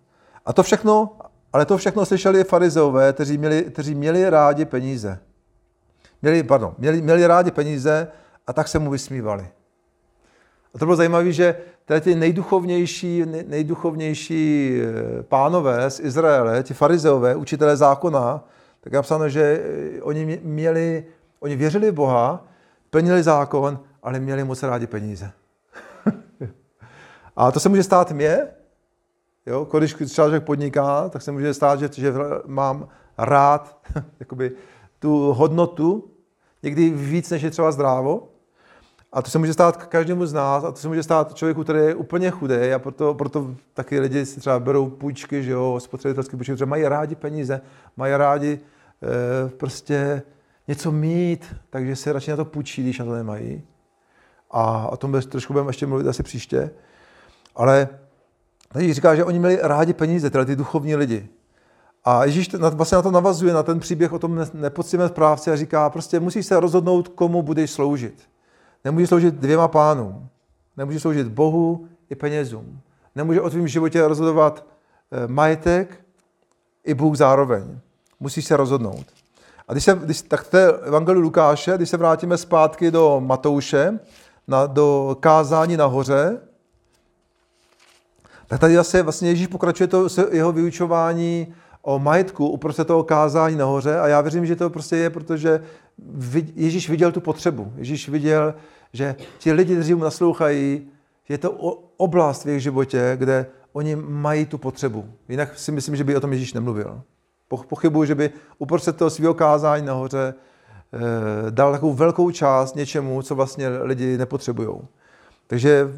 A 0.45 0.53
to 0.53 0.63
všechno, 0.63 1.17
ale 1.53 1.65
to 1.65 1.77
všechno 1.77 2.05
slyšeli 2.05 2.43
farizeové, 2.43 3.13
kteří 3.13 3.37
měli, 3.37 3.63
kteří 3.63 3.95
měli 3.95 4.29
rádi 4.29 4.65
peníze. 4.65 5.19
Měli, 6.21 6.43
pardon, 6.43 6.75
měli, 6.77 7.01
měli 7.01 7.27
rádi 7.27 7.51
peníze 7.51 8.07
a 8.47 8.53
tak 8.53 8.67
se 8.67 8.79
mu 8.79 8.89
vysmívali. 8.89 9.47
A 10.73 10.79
to 10.79 10.85
bylo 10.85 10.95
zajímavé, 10.95 11.31
že 11.31 11.55
tady 11.85 12.01
ty 12.01 12.15
nejduchovnější, 12.15 13.25
nejduchovnější 13.47 14.73
eh, 14.81 15.23
pánové 15.23 15.89
z 15.89 15.99
Izraele, 15.99 16.63
ti 16.63 16.73
farizeové, 16.73 17.35
učitelé 17.35 17.77
zákona, 17.77 18.43
tak 18.81 18.93
je 18.93 18.97
napsáno, 18.97 19.29
že 19.29 19.41
eh, 19.41 20.01
oni 20.01 20.39
měli, 20.43 21.05
oni 21.39 21.55
věřili 21.55 21.91
v 21.91 21.93
Boha, 21.93 22.45
plnili 22.91 23.23
zákon, 23.23 23.79
ale 24.03 24.19
měli 24.19 24.43
moc 24.43 24.63
rádi 24.63 24.87
peníze. 24.87 25.31
a 27.35 27.51
to 27.51 27.59
se 27.59 27.69
může 27.69 27.83
stát 27.83 28.11
mě, 28.11 28.47
jo? 29.45 29.67
když 29.77 29.95
člověk 30.13 30.43
podniká, 30.43 31.09
tak 31.09 31.21
se 31.21 31.31
může 31.31 31.53
stát, 31.53 31.79
že, 31.79 31.89
že 31.93 32.13
mám 32.45 32.87
rád 33.17 33.77
jakoby, 34.19 34.51
tu 34.99 35.33
hodnotu, 35.33 36.11
někdy 36.63 36.89
víc, 36.89 37.29
než 37.29 37.41
je 37.41 37.51
třeba 37.51 37.71
zdrávo. 37.71 38.27
A 39.13 39.21
to 39.21 39.31
se 39.31 39.39
může 39.39 39.53
stát 39.53 39.77
každému 39.77 40.25
z 40.25 40.33
nás, 40.33 40.63
a 40.63 40.71
to 40.71 40.77
se 40.77 40.87
může 40.87 41.03
stát 41.03 41.33
člověku, 41.33 41.63
který 41.63 41.79
je 41.79 41.95
úplně 41.95 42.31
chudý, 42.31 42.73
a 42.75 42.79
proto, 42.79 43.13
proto 43.13 43.55
taky 43.73 43.99
lidi 43.99 44.25
si 44.25 44.39
třeba 44.39 44.59
berou 44.59 44.89
půjčky, 44.89 45.43
že 45.43 45.51
jo, 45.51 45.79
spotřebitelské 45.79 46.37
půjčky, 46.37 46.53
protože 46.53 46.65
mají 46.65 46.87
rádi 46.87 47.15
peníze, 47.15 47.61
mají 47.97 48.15
rádi 48.15 48.59
e, 48.59 49.49
prostě 49.49 50.21
něco 50.71 50.91
mít, 50.91 51.55
takže 51.69 51.95
se 51.95 52.13
radši 52.13 52.31
na 52.31 52.37
to 52.37 52.45
půjčí, 52.45 52.83
když 52.83 52.99
na 52.99 53.05
to 53.05 53.11
nemají. 53.11 53.63
A 54.51 54.87
o 54.87 54.97
tom 54.97 55.21
trošku 55.21 55.53
budeme 55.53 55.69
ještě 55.69 55.87
mluvit 55.87 56.07
asi 56.07 56.23
příště. 56.23 56.71
Ale 57.55 57.89
tady 58.73 58.93
říká, 58.93 59.15
že 59.15 59.23
oni 59.23 59.39
měli 59.39 59.59
rádi 59.61 59.93
peníze, 59.93 60.29
teda 60.29 60.45
ty 60.45 60.55
duchovní 60.55 60.95
lidi. 60.95 61.29
A 62.03 62.25
Ježíš 62.25 62.53
vlastně 62.53 62.95
na 62.95 63.01
to 63.01 63.11
navazuje, 63.11 63.53
na 63.53 63.63
ten 63.63 63.79
příběh 63.79 64.13
o 64.13 64.19
tom 64.19 64.47
nepoctivém 64.53 65.09
správci 65.09 65.51
a 65.51 65.55
říká, 65.55 65.89
prostě 65.89 66.19
musíš 66.19 66.45
se 66.45 66.59
rozhodnout, 66.59 67.07
komu 67.07 67.41
budeš 67.41 67.71
sloužit. 67.71 68.29
Nemůžeš 68.85 69.09
sloužit 69.09 69.35
dvěma 69.35 69.67
pánům. 69.67 70.29
Nemůžeš 70.77 71.01
sloužit 71.01 71.27
Bohu 71.27 71.87
i 72.09 72.15
penězům. 72.15 72.79
Nemůže 73.15 73.41
o 73.41 73.49
tvém 73.49 73.67
životě 73.67 74.07
rozhodovat 74.07 74.65
eh, 75.11 75.27
majetek 75.27 76.05
i 76.83 76.93
Bůh 76.93 77.17
zároveň. 77.17 77.79
Musíš 78.19 78.45
se 78.45 78.57
rozhodnout. 78.57 79.20
A 79.67 79.71
když 79.71 79.83
se, 79.83 79.99
když, 80.03 80.21
tak 80.21 80.47
to 80.47 80.57
je 80.57 80.67
Evangeliu 80.67 81.21
Lukáše, 81.21 81.73
když 81.77 81.89
se 81.89 81.97
vrátíme 81.97 82.37
zpátky 82.37 82.91
do 82.91 83.21
Matouše, 83.25 83.99
na, 84.47 84.65
do 84.65 85.17
kázání 85.19 85.77
nahoře, 85.77 86.37
tak 88.47 88.59
tady 88.59 88.75
zase 88.75 89.03
vlastně 89.03 89.29
Ježíš 89.29 89.47
pokračuje 89.47 89.87
to 89.87 90.07
jeho 90.31 90.51
vyučování 90.51 91.53
o 91.81 91.99
majetku 91.99 92.49
uprostřed 92.49 92.87
toho 92.87 93.03
kázání 93.03 93.55
nahoře 93.55 93.99
a 93.99 94.07
já 94.07 94.21
věřím, 94.21 94.45
že 94.45 94.55
to 94.55 94.69
prostě 94.69 94.97
je, 94.97 95.09
protože 95.09 95.63
Ježíš 96.55 96.89
viděl 96.89 97.11
tu 97.11 97.21
potřebu. 97.21 97.73
Ježíš 97.75 98.09
viděl, 98.09 98.53
že 98.93 99.15
ti 99.37 99.51
lidi, 99.51 99.73
kteří 99.73 99.93
mu 99.93 100.03
naslouchají, 100.03 100.87
je 101.29 101.37
to 101.37 101.51
oblast 101.97 102.43
v 102.43 102.47
jejich 102.47 102.63
životě, 102.63 103.13
kde 103.15 103.45
oni 103.73 103.95
mají 103.95 104.45
tu 104.45 104.57
potřebu. 104.57 105.09
Jinak 105.29 105.59
si 105.59 105.71
myslím, 105.71 105.95
že 105.95 106.03
by 106.03 106.15
o 106.15 106.19
tom 106.19 106.33
Ježíš 106.33 106.53
nemluvil. 106.53 107.01
Pochybuji, 107.57 108.07
že 108.07 108.15
by 108.15 108.31
uprostřed 108.57 108.97
toho 108.97 109.09
svého 109.09 109.33
kázání 109.33 109.85
nahoře 109.85 110.33
eh, 110.93 111.51
dal 111.51 111.71
takovou 111.71 111.93
velkou 111.93 112.31
část 112.31 112.75
něčemu, 112.75 113.21
co 113.21 113.35
vlastně 113.35 113.69
lidi 113.69 114.17
nepotřebují. 114.17 114.69
Takže 115.47 115.89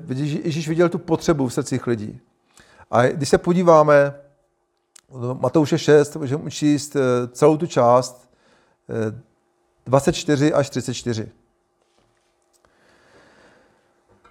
Ježíš 0.43 0.67
viděl 0.67 0.89
tu 0.89 0.99
potřebu 0.99 1.47
v 1.47 1.53
srdcích 1.53 1.87
lidí. 1.87 2.19
A 2.91 3.07
když 3.07 3.29
se 3.29 3.37
podíváme 3.37 4.13
Matouše 5.39 5.77
6, 5.77 6.15
můžeme 6.15 6.51
číst 6.51 6.95
eh, 6.95 7.27
celou 7.27 7.57
tu 7.57 7.67
část 7.67 8.29
24 9.85 10.47
eh, 10.47 10.53
až 10.53 10.69
34. 10.69 11.29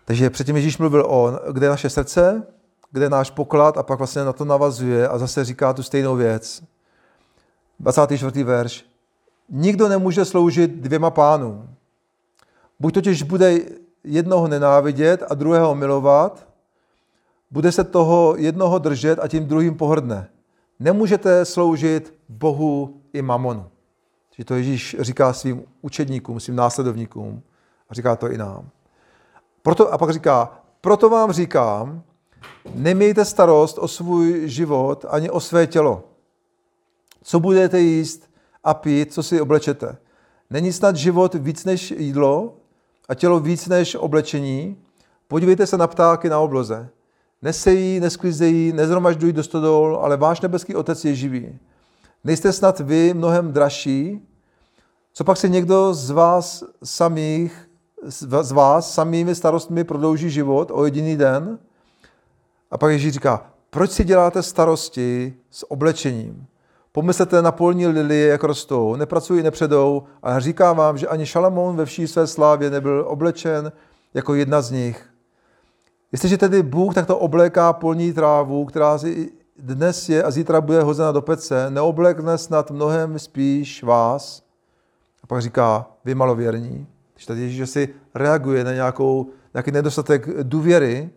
Takže 0.04 0.30
předtím 0.30 0.56
Ježíš 0.56 0.78
mluvil 0.78 1.06
o, 1.08 1.40
kde 1.52 1.66
je 1.66 1.70
naše 1.70 1.90
srdce, 1.90 2.46
kde 2.90 3.04
je 3.04 3.10
náš 3.10 3.30
poklad 3.30 3.78
a 3.78 3.82
pak 3.82 3.98
vlastně 3.98 4.24
na 4.24 4.32
to 4.32 4.44
navazuje 4.44 5.08
a 5.08 5.18
zase 5.18 5.44
říká 5.44 5.72
tu 5.72 5.82
stejnou 5.82 6.16
věc. 6.16 6.62
24. 7.80 8.44
verš. 8.44 8.84
Nikdo 9.48 9.88
nemůže 9.88 10.24
sloužit 10.24 10.70
dvěma 10.70 11.10
pánům. 11.10 11.74
Buď 12.80 12.94
totiž 12.94 13.22
bude 13.22 13.58
jednoho 14.04 14.48
nenávidět 14.48 15.22
a 15.30 15.34
druhého 15.34 15.74
milovat, 15.74 16.48
bude 17.50 17.72
se 17.72 17.84
toho 17.84 18.34
jednoho 18.38 18.78
držet 18.78 19.18
a 19.22 19.28
tím 19.28 19.46
druhým 19.46 19.74
pohrdne. 19.74 20.28
Nemůžete 20.80 21.44
sloužit 21.44 22.14
Bohu 22.28 23.00
i 23.12 23.22
mamonu. 23.22 23.66
Že 24.36 24.44
to 24.44 24.54
Ježíš 24.54 24.96
říká 25.00 25.32
svým 25.32 25.62
učedníkům, 25.82 26.40
svým 26.40 26.56
následovníkům 26.56 27.42
a 27.88 27.94
říká 27.94 28.16
to 28.16 28.30
i 28.30 28.38
nám. 28.38 28.68
Proto, 29.62 29.92
a 29.92 29.98
pak 29.98 30.10
říká, 30.10 30.60
proto 30.80 31.10
vám 31.10 31.32
říkám, 31.32 32.02
nemějte 32.74 33.24
starost 33.24 33.78
o 33.78 33.88
svůj 33.88 34.48
život 34.48 35.04
ani 35.08 35.30
o 35.30 35.40
své 35.40 35.66
tělo. 35.66 36.04
Co 37.22 37.40
budete 37.40 37.80
jíst 37.80 38.30
a 38.64 38.74
pít, 38.74 39.12
co 39.12 39.22
si 39.22 39.40
oblečete? 39.40 39.96
Není 40.50 40.72
snad 40.72 40.96
život 40.96 41.34
víc 41.34 41.64
než 41.64 41.90
jídlo 41.90 42.56
a 43.08 43.14
tělo 43.14 43.40
víc 43.40 43.68
než 43.68 43.94
oblečení? 43.94 44.76
Podívejte 45.28 45.66
se 45.66 45.78
na 45.78 45.86
ptáky 45.86 46.28
na 46.28 46.38
obloze. 46.40 46.88
Nesejí, 47.42 48.00
nesklizejí, 48.00 48.72
nezromažďují 48.72 49.32
do 49.32 49.42
stodol, 49.42 49.98
ale 50.02 50.16
váš 50.16 50.40
nebeský 50.40 50.74
otec 50.74 51.04
je 51.04 51.14
živý. 51.14 51.58
Nejste 52.24 52.52
snad 52.52 52.80
vy 52.80 53.14
mnohem 53.14 53.52
dražší? 53.52 54.28
Co 55.12 55.24
pak 55.24 55.36
si 55.36 55.50
někdo 55.50 55.94
z 55.94 56.10
vás 56.10 56.64
samých, 56.84 57.70
z 58.04 58.52
vás 58.52 58.94
samými 58.94 59.34
starostmi 59.34 59.84
prodlouží 59.84 60.30
život 60.30 60.70
o 60.74 60.84
jediný 60.84 61.16
den? 61.16 61.58
A 62.70 62.78
pak 62.78 62.92
Ježíš 62.92 63.12
říká, 63.12 63.46
proč 63.70 63.90
si 63.90 64.04
děláte 64.04 64.42
starosti 64.42 65.34
s 65.50 65.70
oblečením? 65.70 66.46
Pomyslete 66.92 67.42
na 67.42 67.52
polní 67.52 67.86
lilie, 67.86 68.28
jak 68.28 68.44
rostou, 68.44 68.96
nepracují, 68.96 69.42
nepředou, 69.42 70.02
a 70.22 70.40
říkám 70.40 70.76
vám, 70.76 70.98
že 70.98 71.08
ani 71.08 71.26
Šalamón 71.26 71.76
ve 71.76 71.84
vší 71.84 72.08
své 72.08 72.26
slávě 72.26 72.70
nebyl 72.70 73.04
oblečen 73.08 73.72
jako 74.14 74.34
jedna 74.34 74.62
z 74.62 74.70
nich. 74.70 75.08
Jestliže 76.12 76.38
tedy 76.38 76.62
Bůh 76.62 76.94
takto 76.94 77.18
obléká 77.18 77.72
polní 77.72 78.12
trávu, 78.12 78.64
která 78.64 78.98
dnes 79.58 80.08
je 80.08 80.22
a 80.22 80.30
zítra 80.30 80.60
bude 80.60 80.82
hozena 80.82 81.12
do 81.12 81.22
pece, 81.22 81.70
neoblekne 81.70 82.38
snad 82.38 82.70
mnohem 82.70 83.18
spíš 83.18 83.82
vás. 83.82 84.42
A 85.22 85.26
pak 85.26 85.42
říká, 85.42 85.86
vy 86.04 86.14
malověrní. 86.14 86.86
Když 87.14 87.26
tady 87.26 87.40
Ježíš 87.40 87.70
si 87.70 87.88
reaguje 88.14 88.64
na 88.64 88.72
nějakou, 88.72 89.30
nějaký 89.54 89.70
nedostatek 89.70 90.28
důvěry. 90.42 91.10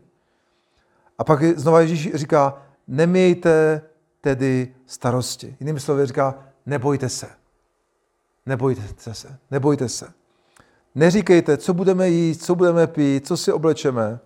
A 1.17 1.23
pak 1.23 1.43
znova 1.43 1.81
Ježíš 1.81 2.11
říká, 2.13 2.57
nemějte 2.87 3.81
tedy 4.25 4.75
starosti. 4.85 5.55
Jinými 5.59 5.79
slovy 5.79 6.05
říká, 6.05 6.35
nebojte 6.65 7.09
se. 7.09 7.27
Nebojte 8.45 9.13
se. 9.13 9.37
Nebojte 9.51 9.89
se. 9.89 10.07
Neříkejte, 10.95 11.57
co 11.57 11.73
budeme 11.73 12.09
jíst, 12.09 12.43
co 12.43 12.55
budeme 12.55 12.87
pít, 12.87 13.27
co 13.27 13.37
si 13.37 13.51
oblečeme. 13.51 14.19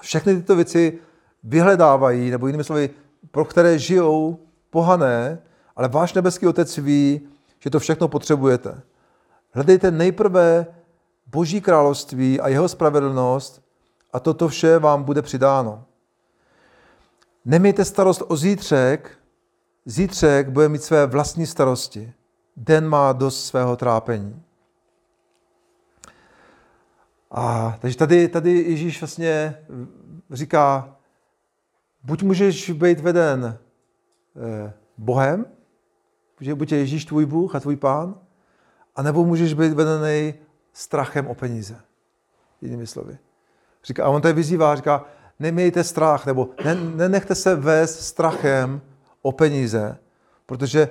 Všechny 0.00 0.36
tyto 0.36 0.56
věci 0.56 0.98
vyhledávají, 1.44 2.30
nebo 2.30 2.46
jinými 2.46 2.64
slovy, 2.64 2.90
pro 3.30 3.44
které 3.44 3.78
žijou 3.78 4.38
pohané, 4.70 5.38
ale 5.76 5.88
váš 5.88 6.14
nebeský 6.14 6.46
otec 6.46 6.78
ví, 6.78 7.20
že 7.58 7.70
to 7.70 7.78
všechno 7.78 8.08
potřebujete. 8.08 8.82
Hledejte 9.52 9.90
nejprve 9.90 10.66
Boží 11.26 11.60
království 11.60 12.40
a 12.40 12.48
jeho 12.48 12.68
spravedlnost 12.68 13.62
a 14.12 14.20
toto 14.20 14.48
vše 14.48 14.78
vám 14.78 15.02
bude 15.02 15.22
přidáno. 15.22 15.84
Nemějte 17.44 17.84
starost 17.84 18.22
o 18.28 18.36
zítřek, 18.36 19.18
zítřek 19.84 20.48
bude 20.48 20.68
mít 20.68 20.82
své 20.82 21.06
vlastní 21.06 21.46
starosti. 21.46 22.12
Den 22.56 22.88
má 22.88 23.12
dost 23.12 23.46
svého 23.46 23.76
trápení. 23.76 24.42
A 27.30 27.76
takže 27.80 27.96
tady, 27.96 28.28
tady 28.28 28.50
Ježíš 28.52 29.00
vlastně 29.00 29.56
říká, 30.30 30.96
buď 32.02 32.22
můžeš 32.22 32.70
být 32.70 33.00
veden 33.00 33.58
eh, 34.36 34.72
Bohem, 34.98 35.46
že 36.40 36.54
buď 36.54 36.72
je 36.72 36.78
Ježíš 36.78 37.04
tvůj 37.04 37.26
Bůh 37.26 37.54
a 37.54 37.60
tvůj 37.60 37.76
pán, 37.76 38.14
anebo 38.96 39.24
můžeš 39.24 39.54
být 39.54 39.72
vedený 39.72 40.34
strachem 40.72 41.26
o 41.26 41.34
peníze. 41.34 41.80
Jinými 42.60 42.86
slovy. 42.86 43.18
Říká, 43.84 44.04
a 44.04 44.08
on 44.08 44.22
tady 44.22 44.34
vyzývá, 44.34 44.76
říká, 44.76 45.04
nemějte 45.40 45.84
strach, 45.84 46.26
nebo 46.26 46.48
ne, 46.64 46.74
nenechte 46.74 47.34
se 47.34 47.56
vést 47.56 48.00
strachem 48.00 48.80
o 49.22 49.32
peníze, 49.32 49.96
protože 50.46 50.90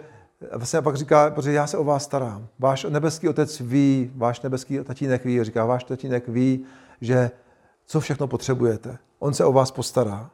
vlastně 0.53 0.81
pak 0.81 0.95
říká, 0.95 1.29
protože 1.29 1.53
já 1.53 1.67
se 1.67 1.77
o 1.77 1.83
vás 1.83 2.03
starám. 2.03 2.47
Váš 2.59 2.83
nebeský 2.89 3.29
otec 3.29 3.59
ví, 3.59 4.11
váš 4.15 4.41
nebeský 4.41 4.79
tatínek 4.83 5.25
ví, 5.25 5.43
říká, 5.43 5.65
váš 5.65 5.83
tatínek 5.83 6.27
ví, 6.27 6.65
že 7.01 7.31
co 7.85 7.99
všechno 7.99 8.27
potřebujete. 8.27 8.97
On 9.19 9.33
se 9.33 9.45
o 9.45 9.53
vás 9.53 9.71
postará. 9.71 10.29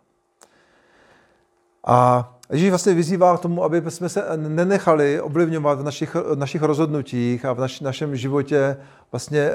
A 1.86 2.32
Ježíš 2.52 2.70
vlastně 2.70 2.94
vyzývá 2.94 3.38
k 3.38 3.40
tomu, 3.40 3.64
aby 3.64 3.92
jsme 3.92 4.10
se 4.10 4.24
nenechali 4.38 5.22
ovlivňovat 5.22 5.80
v 5.80 5.84
našich, 5.84 6.16
našich 6.36 6.62
rozhodnutích 6.62 7.46
a 7.46 7.54
v 7.54 7.60
naš, 7.60 7.80
našem 7.80 8.16
životě 8.16 8.78
vlastně 9.12 9.52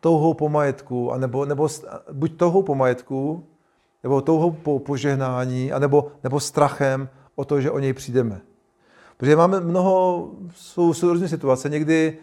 touhou 0.00 0.34
po 0.34 0.48
majetku, 0.48 1.12
anebo, 1.12 1.44
nebo 1.44 1.68
buď 2.12 2.36
touhou 2.36 2.62
po 2.62 2.74
majetku, 2.74 3.44
nebo 4.06 4.20
touhou 4.20 4.50
po 4.52 4.78
požehnání, 4.78 5.72
anebo, 5.72 6.12
nebo 6.24 6.40
strachem 6.40 7.08
o 7.34 7.44
to, 7.44 7.60
že 7.60 7.70
o 7.70 7.78
něj 7.78 7.92
přijdeme. 7.92 8.40
Protože 9.16 9.36
máme 9.36 9.60
mnoho, 9.60 10.28
jsou, 10.54 10.94
jsou 10.94 11.12
různé 11.12 11.28
situace. 11.28 11.68
Někdy 11.68 12.18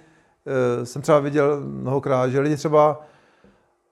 e, 0.46 0.86
jsem 0.86 1.02
třeba 1.02 1.20
viděl 1.20 1.62
mnohokrát, 1.62 2.30
že 2.30 2.40
lidi 2.40 2.56
třeba, 2.56 3.02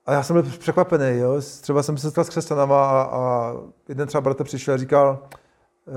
a 0.06 0.14
já 0.14 0.24
jsem 0.24 0.34
byl 0.34 0.52
překvapený, 0.60 1.18
jo, 1.18 1.42
třeba 1.62 1.84
jsem 1.84 1.98
se 1.98 2.08
setkal 2.08 2.24
s 2.24 2.30
křesťanama 2.30 2.86
a, 2.86 3.02
a 3.02 3.54
jeden 3.90 4.08
třeba 4.08 4.22
bratr 4.22 4.44
přišel 4.44 4.74
a 4.74 4.78
říkal, 4.78 5.20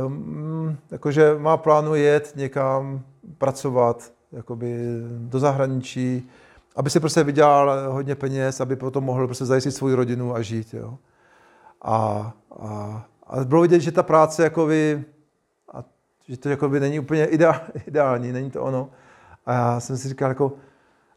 um, 0.07 0.77
jakože 0.91 1.35
má 1.39 1.57
plánu 1.57 1.95
jet 1.95 2.33
někam 2.37 3.03
pracovat, 3.39 4.13
jakoby 4.33 4.79
do 5.19 5.39
zahraničí, 5.39 6.29
aby 6.77 6.91
si 6.91 7.01
prostě 7.01 7.25
vydělal 7.25 7.93
hodně 7.93 8.15
peněz, 8.15 8.61
aby 8.61 8.77
potom 8.77 9.05
mohl 9.05 9.27
prostě 9.27 9.45
zajistit 9.45 9.73
svou 9.73 9.95
rodinu 9.95 10.35
a 10.35 10.43
žít. 10.43 10.75
Jo. 10.75 10.99
A, 11.85 12.33
a, 12.61 13.07
a 13.27 13.45
bylo 13.45 13.63
vidět, 13.63 13.81
že 13.81 13.93
ta 13.93 14.03
práce 14.03 14.43
jakoby, 14.43 15.05
a, 15.73 15.85
že 16.29 16.37
to 16.37 16.49
jakoby 16.49 16.81
není 16.81 17.01
úplně 17.01 17.25
ideální, 17.87 18.33
není 18.33 18.51
to 18.51 18.63
ono. 18.63 18.91
A 19.47 19.53
já 19.53 19.81
jsem 19.81 19.97
si 19.97 20.09
říkal, 20.09 20.29
jako, 20.29 20.53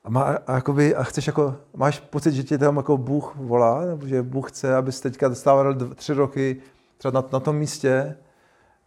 a, 0.04 0.10
má, 0.10 0.24
a, 0.48 0.56
jakoby, 0.56 0.96
a 0.96 1.04
chceš 1.04 1.28
jako, 1.28 1.56
máš 1.76 2.00
pocit, 2.00 2.32
že 2.32 2.44
tě 2.44 2.58
tam 2.58 2.78
jako 2.78 2.98
Bůh 2.98 3.36
volá, 3.36 3.86
nebo 3.86 4.08
že 4.08 4.22
Bůh 4.22 4.52
chce, 4.52 4.76
abys 4.76 5.02
teďka 5.02 5.28
dostával 5.28 5.76
tři 5.96 6.14
roky 6.14 6.62
třeba 6.98 7.22
na, 7.22 7.28
na 7.34 7.40
tom 7.40 7.56
místě 7.56 8.18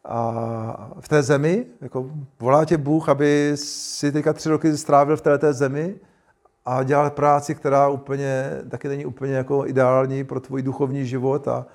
a 0.04 0.90
v 1.00 1.08
té 1.08 1.22
zemi, 1.22 1.66
jako 1.80 2.10
volá 2.40 2.64
tě 2.64 2.78
Bůh, 2.78 3.08
aby 3.08 3.52
si 3.54 4.12
teďka 4.12 4.32
tři 4.32 4.48
roky 4.48 4.76
strávil 4.76 5.16
v 5.16 5.20
této 5.20 5.52
zemi 5.52 5.94
a 6.70 6.82
dělal 6.82 7.10
práci, 7.10 7.54
která 7.54 7.88
úplně, 7.88 8.50
taky 8.68 8.88
není 8.88 9.06
úplně 9.06 9.32
jako 9.32 9.66
ideální 9.66 10.24
pro 10.24 10.40
tvůj 10.40 10.62
duchovní 10.62 11.06
život 11.06 11.48
a, 11.48 11.66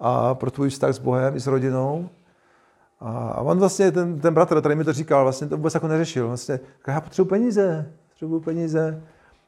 a 0.00 0.34
pro 0.34 0.50
tvůj 0.50 0.68
vztah 0.68 0.94
s 0.94 0.98
Bohem 0.98 1.36
i 1.36 1.40
s 1.40 1.46
rodinou. 1.46 2.08
A, 3.00 3.28
a 3.28 3.40
on 3.40 3.58
vlastně, 3.58 3.92
ten, 3.92 4.20
ten 4.20 4.34
bratr, 4.34 4.60
který 4.60 4.74
mi 4.74 4.84
to 4.84 4.92
říkal, 4.92 5.22
vlastně 5.22 5.46
to 5.46 5.56
vůbec 5.56 5.74
jako 5.74 5.88
neřešil. 5.88 6.28
Vlastně, 6.28 6.60
já 6.86 7.00
potřebuji 7.00 7.28
peníze, 7.28 7.92
potřebuji 8.08 8.40
peníze, 8.40 9.02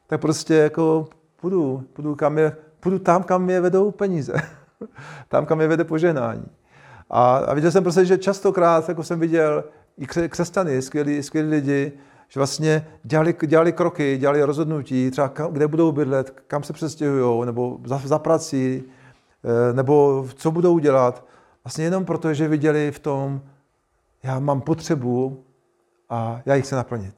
tak 0.07 0.21
prostě 0.21 0.53
jako 0.53 1.07
půjdu, 1.41 1.83
půjdu, 1.93 2.15
kam 2.15 2.37
je, 2.37 2.55
půjdu 2.79 2.99
tam, 2.99 3.23
kam 3.23 3.49
je 3.49 3.61
vedou 3.61 3.91
peníze. 3.91 4.33
tam, 5.27 5.45
kam 5.45 5.61
je 5.61 5.67
vede 5.67 5.83
požehnání. 5.83 6.45
A, 7.09 7.37
a 7.37 7.53
viděl 7.53 7.71
jsem 7.71 7.83
prostě, 7.83 8.05
že 8.05 8.17
častokrát, 8.17 8.89
jako 8.89 9.03
jsem 9.03 9.19
viděl, 9.19 9.63
i 9.97 10.07
křesťany, 10.29 10.81
skvělí, 10.81 11.23
skvělí 11.23 11.49
lidi, 11.49 11.91
že 12.29 12.39
vlastně 12.39 12.87
dělali, 13.03 13.35
dělali 13.45 13.73
kroky, 13.73 14.17
dělali 14.17 14.43
rozhodnutí, 14.43 15.11
třeba 15.11 15.29
kam, 15.29 15.53
kde 15.53 15.67
budou 15.67 15.91
bydlet, 15.91 16.29
kam 16.47 16.63
se 16.63 16.73
přestěhují, 16.73 17.45
nebo 17.45 17.79
za, 17.85 18.01
za 18.03 18.19
prací, 18.19 18.83
eh, 19.43 19.73
nebo 19.73 20.25
co 20.35 20.51
budou 20.51 20.79
dělat. 20.79 21.25
Vlastně 21.63 21.83
jenom 21.83 22.05
proto, 22.05 22.33
že 22.33 22.47
viděli 22.47 22.91
v 22.91 22.99
tom, 22.99 23.41
já 24.23 24.39
mám 24.39 24.61
potřebu 24.61 25.43
a 26.09 26.41
já 26.45 26.55
ji 26.55 26.61
chci 26.61 26.75
naplnit. 26.75 27.15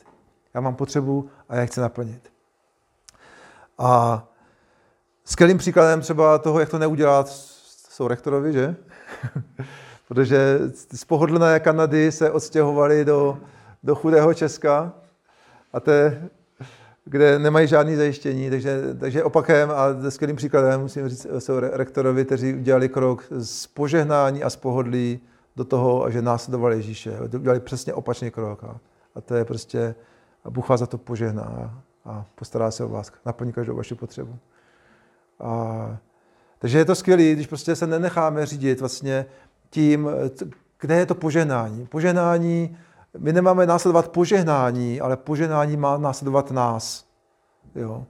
Já 0.54 0.62
mám 0.62 0.76
potřebu 0.76 1.30
a 1.50 1.56
já 1.56 1.62
ji 1.62 1.68
chci 1.68 1.80
naplnit. 1.80 2.32
A 3.78 4.24
skvělým 5.26 5.58
příkladem 5.58 6.02
třeba 6.02 6.38
toho, 6.38 6.60
jak 6.60 6.70
to 6.70 6.80
neudělat, 6.80 7.30
jsou 7.90 8.08
rektorovi, 8.08 8.54
že? 8.54 8.76
Protože 10.08 10.60
z 10.92 11.06
pohodlné 11.06 11.60
Kanady 11.60 12.12
se 12.12 12.32
odstěhovali 12.32 13.06
do, 13.06 13.38
do 13.84 13.96
chudého 13.96 14.34
Česka 14.34 14.94
a 15.74 15.80
te, 15.80 16.30
kde 17.06 17.40
nemají 17.40 17.68
žádné 17.68 17.98
zajištění, 17.98 18.50
takže, 18.50 18.82
takže 19.00 19.24
opakem 19.24 19.72
a 19.72 20.12
skvělým 20.12 20.36
příkladem 20.36 20.82
musím 20.82 21.10
říct, 21.10 21.28
jsou 21.40 21.60
rektorovi, 21.60 22.26
kteří 22.26 22.54
udělali 22.54 22.90
krok 22.90 23.24
z 23.30 23.68
požehnání 23.68 24.44
a 24.44 24.50
z 24.50 24.56
pohodlí 24.56 25.20
do 25.56 25.66
toho, 25.66 26.12
že 26.12 26.22
následovali 26.22 26.76
Ježíše. 26.76 27.20
Udělali 27.20 27.60
přesně 27.60 27.94
opačný 27.94 28.32
krok 28.32 28.64
a, 28.64 28.80
a 29.16 29.22
to 29.22 29.36
je 29.36 29.46
prostě, 29.46 29.96
a 30.44 30.50
Bůh 30.50 30.70
vás 30.70 30.80
za 30.80 30.86
to 30.86 30.98
požehná 30.98 31.82
a, 32.06 32.26
postará 32.36 32.72
se 32.72 32.84
o 32.84 32.90
vás, 32.90 33.12
naplní 33.26 33.54
každou 33.54 33.76
vaši 33.76 33.96
potřebu. 33.96 34.36
A, 35.40 35.98
takže 36.60 36.78
je 36.78 36.86
to 36.86 36.96
skvělé, 36.96 37.24
když 37.24 37.48
prostě 37.48 37.76
se 37.76 37.88
nenecháme 37.88 38.46
řídit 38.46 38.80
vlastně 38.80 39.26
tím, 39.70 40.10
kde 40.80 40.96
je 40.96 41.06
to 41.06 41.16
požehnání. 41.16 41.88
Požehnání, 41.88 42.78
my 43.18 43.34
nemáme 43.34 43.66
následovat 43.66 44.08
požehnání, 44.08 45.02
ale 45.02 45.18
požehnání 45.18 45.78
má 45.78 45.98
následovat 45.98 46.52
nás. 46.52 47.06
Jo. 47.76 48.06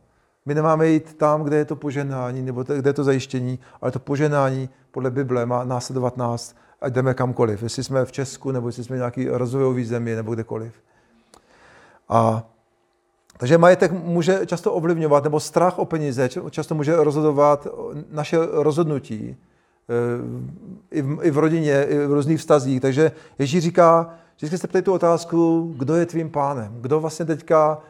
My 0.46 0.56
nemáme 0.56 0.88
jít 0.88 1.14
tam, 1.14 1.44
kde 1.44 1.58
je 1.58 1.66
to 1.66 1.76
požehnání, 1.76 2.42
nebo 2.42 2.64
kde 2.64 2.90
je 2.90 2.94
to 2.94 3.04
zajištění, 3.04 3.60
ale 3.82 3.92
to 3.92 4.00
požehnání 4.00 4.70
podle 4.92 5.12
Bible 5.12 5.46
má 5.46 5.64
následovat 5.64 6.18
nás, 6.18 6.56
ať 6.82 6.94
jdeme 6.94 7.14
kamkoliv. 7.14 7.64
Jestli 7.64 7.84
jsme 7.84 8.06
v 8.06 8.12
Česku, 8.12 8.52
nebo 8.52 8.68
jestli 8.68 8.84
jsme 8.84 8.96
v 8.96 9.00
nějaký 9.00 9.30
rozvojový 9.30 9.86
zemi, 9.86 10.16
nebo 10.16 10.34
kdekoliv. 10.34 10.74
A 12.10 12.44
takže 13.38 13.58
majetek 13.58 13.92
může 13.92 14.46
často 14.46 14.74
ovlivňovat, 14.74 15.24
nebo 15.24 15.40
strach 15.40 15.80
o 15.80 15.86
peníze 15.86 16.30
často 16.50 16.76
může 16.76 16.96
rozhodovat 16.96 17.68
naše 18.12 18.38
rozhodnutí 18.52 19.38
eh, 19.90 20.96
i 20.98 21.02
v, 21.02 21.20
i 21.22 21.32
v 21.32 21.38
rodině, 21.38 21.84
i 21.84 21.98
v 21.98 22.14
různých 22.14 22.40
vztazích. 22.40 22.82
Takže 22.82 23.12
Ježíš 23.40 23.64
říká, 23.64 24.14
vždycky 24.40 24.58
se 24.58 24.68
ptej 24.68 24.82
tu 24.82 24.94
otázku, 24.94 25.74
kdo 25.78 25.96
je 25.96 26.06
tvým 26.06 26.30
pánem, 26.30 26.78
kdo 26.82 27.00
vlastně 27.00 27.26
teďka, 27.26 27.82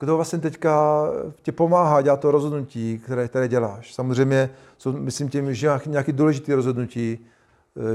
kdo 0.00 0.16
vlastně 0.16 0.38
teďka 0.38 1.06
tě 1.42 1.52
pomáhá 1.52 2.02
dělat 2.02 2.20
to 2.20 2.30
rozhodnutí, 2.30 2.98
které, 3.04 3.28
které 3.28 3.48
děláš. 3.48 3.94
Samozřejmě 3.94 4.50
jsou, 4.78 4.92
myslím 4.92 5.28
tím, 5.28 5.54
že 5.54 5.70
nějaký 5.86 6.12
důležitý 6.12 6.54
rozhodnutí, 6.54 7.18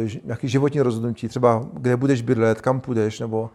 eh, 0.06 0.20
nějaký 0.24 0.48
životní 0.48 0.82
rozhodnutí, 0.82 1.28
třeba 1.28 1.66
kde 1.74 1.98
budeš 1.98 2.22
bydlet, 2.22 2.62
kam 2.62 2.80
půjdeš, 2.80 3.20
nebo 3.20 3.50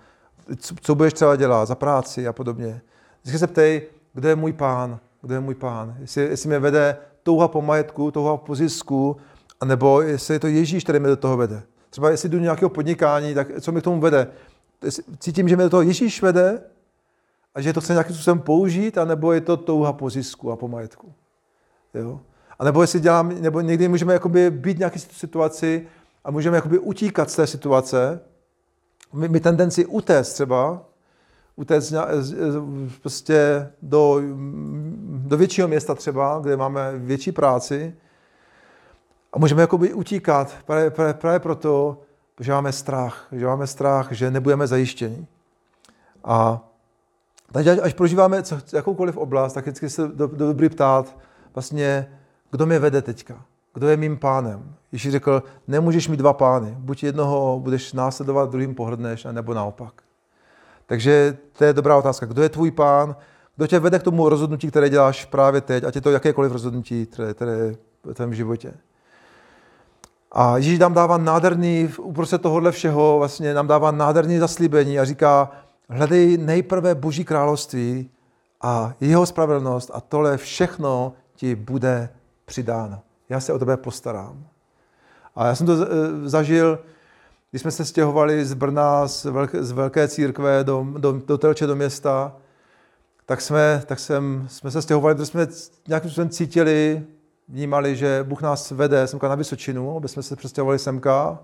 co, 0.57 0.75
co 0.81 0.95
budeš 0.95 1.13
třeba 1.13 1.37
dělat 1.37 1.67
za 1.67 1.75
práci 1.75 2.29
a 2.29 2.33
podobně. 2.33 2.81
Vždycky 3.23 3.39
se 3.39 3.47
ptej, 3.47 3.83
kdo 4.15 4.29
je 4.29 4.37
můj 4.37 4.53
pán, 4.53 4.99
kdo 5.23 5.35
je 5.35 5.41
můj 5.41 5.55
pán. 5.55 5.97
Jestli, 6.01 6.23
jestli 6.23 6.49
mě 6.49 6.59
vede 6.59 6.97
touha 7.23 7.49
po 7.49 7.63
majetku, 7.63 8.11
touha 8.11 8.37
po 8.37 8.55
zisku, 8.55 9.17
anebo 9.61 10.03
jestli 10.03 10.35
je 10.35 10.41
to 10.41 10.47
Ježíš, 10.47 10.83
který 10.83 11.01
mě 11.01 11.09
do 11.09 11.17
toho 11.17 11.37
vede. 11.37 11.63
Třeba 11.91 12.11
jestli 12.11 12.29
jdu 12.29 12.39
do 12.39 12.43
nějakého 12.43 12.69
podnikání, 12.69 13.35
tak 13.35 13.49
co 13.61 13.73
mi 13.73 13.81
k 13.81 13.85
tomu 13.85 14.01
vede? 14.01 14.27
Cítím, 15.19 15.49
že 15.49 15.57
mě 15.57 15.65
do 15.65 15.71
toho 15.71 15.83
Ježíš 15.83 16.23
vede 16.23 16.63
a 17.55 17.61
že 17.61 17.73
to 17.73 17.81
chce 17.81 17.93
nějakým 17.93 18.15
způsobem 18.15 18.41
použít, 18.41 18.99
anebo 18.99 19.33
je 19.33 19.41
to 19.41 19.57
touha 19.57 19.93
po 19.93 20.11
zisku 20.11 20.53
a 20.53 20.57
po 20.57 20.69
majetku. 20.69 21.13
Jo? 21.95 22.21
A 22.59 22.65
nebo 22.65 22.83
jestli 22.83 23.01
dělám, 23.01 23.43
nebo 23.43 23.61
někdy 23.61 23.89
můžeme 23.89 24.13
jakoby 24.13 24.51
být 24.51 24.77
v 24.77 24.79
nějaké 24.79 24.99
situaci 24.99 25.87
a 26.25 26.31
můžeme 26.31 26.57
jakoby 26.57 26.79
utíkat 26.79 27.31
z 27.31 27.37
té 27.37 27.47
situace. 27.47 28.21
My, 29.13 29.29
my 29.29 29.41
tendenci 29.41 29.87
utéct 29.87 30.33
třeba, 30.33 30.85
utéct 31.57 31.95
prostě 33.03 33.69
do, 33.83 34.21
do 35.09 35.37
většího 35.37 35.69
města 35.69 35.95
třeba, 35.95 36.39
kde 36.43 36.57
máme 36.57 36.93
větší 36.97 37.33
práci 37.33 37.95
a 39.33 39.39
můžeme 39.39 39.61
jakoby 39.61 39.95
utíkat 39.95 40.57
právě, 40.67 40.91
právě, 40.91 41.15
právě 41.15 41.41
proto, 41.41 42.03
že 42.41 42.53
máme 42.53 42.73
strach, 42.73 43.29
že 43.33 43.47
máme 43.47 43.67
strach, 43.67 44.13
že 44.13 44.31
nebudeme 44.31 44.67
zajištěni. 44.67 45.27
A 46.25 46.61
takže 47.53 47.81
až 47.81 47.95
prožíváme 47.95 48.43
jakoukoliv 48.73 49.17
oblast, 49.17 49.53
tak 49.53 49.65
vždycky 49.65 49.91
se 49.91 50.09
do, 50.09 50.27
do 50.27 50.47
dobrý 50.47 50.69
ptát, 50.69 51.17
vlastně, 51.55 52.07
kdo 52.51 52.67
mě 52.67 52.79
vede 52.79 53.03
teďka, 53.03 53.45
kdo 53.75 53.89
je 53.89 53.97
mým 53.97 54.17
pánem. 54.17 54.75
Ježíš 54.93 55.13
řekl, 55.13 55.43
nemůžeš 55.69 56.09
mít 56.09 56.17
dva 56.17 56.33
pány, 56.33 56.75
buď 56.79 57.03
jednoho 57.03 57.61
budeš 57.63 57.93
následovat, 57.93 58.51
druhým 58.51 58.75
pohrdneš, 58.75 59.27
nebo 59.33 59.55
naopak. 59.55 60.03
Takže 60.87 61.39
to 61.59 61.65
je 61.65 61.73
dobrá 61.73 61.97
otázka. 61.97 62.27
Kdo 62.27 62.43
je 62.43 62.49
tvůj 62.49 62.71
pán? 62.71 63.17
kdo 63.57 63.67
tě 63.67 63.79
vede 63.79 63.99
k 63.99 64.03
tomu 64.03 64.29
rozhodnutí, 64.29 64.69
které 64.69 64.89
děláš 64.89 65.25
právě 65.25 65.61
teď, 65.61 65.85
ať 65.85 65.95
je 65.95 66.01
to 66.01 66.11
jakékoliv 66.11 66.53
rozhodnutí, 66.53 67.07
které, 67.07 67.35
které 67.35 67.53
je 67.53 67.77
v 68.05 68.15
tvém 68.15 68.35
životě. 68.35 68.75
A 70.33 70.57
Ježíš 70.57 70.79
nám 70.79 70.95
dává 70.95 71.19
nádherný, 71.19 71.89
uprostřed 71.99 72.43
tohohle 72.43 72.73
všeho, 72.73 73.19
vlastně 73.19 73.55
nám 73.55 73.67
dává 73.67 73.91
nádherný 73.91 74.39
zaslíbení 74.39 74.99
a 74.99 75.05
říká, 75.05 75.51
hledej 75.89 76.37
nejprve 76.39 76.95
Boží 76.95 77.25
království 77.25 78.11
a 78.61 78.95
jeho 79.01 79.27
spravedlnost 79.27 79.91
a 79.95 80.01
tohle 80.01 80.37
všechno 80.37 81.13
ti 81.35 81.55
bude 81.55 82.09
přidáno. 82.45 83.01
Já 83.29 83.41
se 83.41 83.53
o 83.53 83.59
tebe 83.59 83.77
postarám. 83.77 84.45
A 85.37 85.47
já 85.47 85.55
jsem 85.55 85.67
to 85.67 85.73
eh, 85.73 86.29
zažil, 86.29 86.79
když 87.51 87.63
jsme 87.63 87.71
se 87.71 87.85
stěhovali 87.85 88.45
z 88.45 88.55
Brna, 88.55 89.09
z 89.09 89.25
velké, 89.25 89.65
z 89.65 89.71
velké 89.71 90.09
církve 90.09 90.65
do, 90.65 90.87
do, 90.99 91.13
do 91.13 91.39
Telče, 91.39 91.67
do 91.67 91.77
města, 91.77 92.37
tak 93.27 93.41
jsme, 93.41 93.83
tak 93.87 93.99
jsem, 93.99 94.47
jsme 94.51 94.71
se 94.71 94.83
stěhovali, 94.83 95.15
protože 95.15 95.27
jsme 95.27 95.47
nějakým 95.89 96.11
způsobem 96.11 96.29
cítili, 96.29 97.05
vnímali, 97.49 97.97
že 97.97 98.25
Bůh 98.29 98.43
nás 98.43 98.71
vede 98.71 99.07
semka 99.07 99.29
na 99.29 99.35
Vysočinu, 99.35 99.97
aby 99.97 100.09
jsme 100.09 100.23
se 100.23 100.37
přestěhovali 100.37 100.79
semka, 100.79 101.39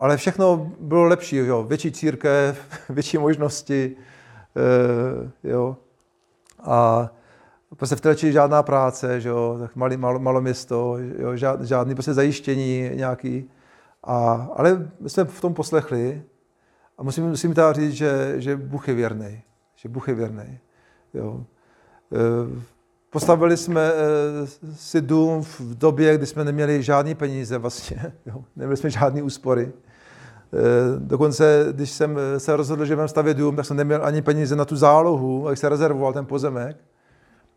ale 0.00 0.16
všechno 0.16 0.72
bylo 0.80 1.04
lepší, 1.04 1.36
jo. 1.36 1.62
větší 1.62 1.92
církev, 1.92 2.66
větší 2.88 3.18
možnosti, 3.18 3.96
e, 4.56 5.48
jo. 5.48 5.76
A 6.62 7.10
prostě 7.76 7.96
v 7.96 8.00
Telči 8.00 8.32
žádná 8.32 8.62
práce, 8.62 9.20
že 9.20 9.28
jo, 9.28 9.56
tak 9.60 9.76
malý, 9.76 9.96
malo, 9.96 10.18
malo 10.18 10.40
město, 10.40 10.96
jo, 11.18 11.36
žád, 11.36 11.62
žádný 11.62 11.94
prostě 11.94 12.14
zajištění 12.14 12.90
nějaký. 12.94 13.50
A, 14.04 14.48
ale 14.56 14.90
my 15.00 15.10
jsme 15.10 15.24
v 15.24 15.40
tom 15.40 15.54
poslechli 15.54 16.22
a 16.98 17.02
musím, 17.02 17.28
musím 17.28 17.54
teda 17.54 17.72
říct, 17.72 17.92
že, 17.92 18.34
že 18.36 18.56
Bůh 18.56 18.88
je 18.88 18.94
věrný. 18.94 19.42
Že 19.76 19.88
Bůh 19.88 20.08
je 20.08 20.14
věrný. 20.14 20.58
Jo. 21.14 21.44
E, 22.12 22.73
postavili 23.14 23.56
jsme 23.56 23.80
e, 23.80 23.92
si 24.76 25.00
dům 25.00 25.42
v 25.42 25.60
době, 25.60 26.18
kdy 26.18 26.26
jsme 26.26 26.44
neměli 26.44 26.82
žádný 26.82 27.14
peníze 27.14 27.58
vlastně. 27.58 28.12
Jo. 28.26 28.44
Neměli 28.56 28.76
jsme 28.76 28.90
žádný 28.90 29.22
úspory. 29.22 29.62
E, 29.62 29.72
dokonce, 30.98 31.66
když 31.72 31.90
jsem 31.90 32.18
se 32.38 32.56
rozhodl, 32.56 32.84
že 32.84 32.94
budeme 32.94 33.08
stavět 33.08 33.36
dům, 33.36 33.56
tak 33.56 33.66
jsem 33.66 33.76
neměl 33.76 34.04
ani 34.04 34.22
peníze 34.22 34.56
na 34.56 34.64
tu 34.64 34.76
zálohu, 34.76 35.46
jak 35.48 35.58
se 35.58 35.68
rezervoval 35.68 36.12
ten 36.12 36.26
pozemek. 36.26 36.76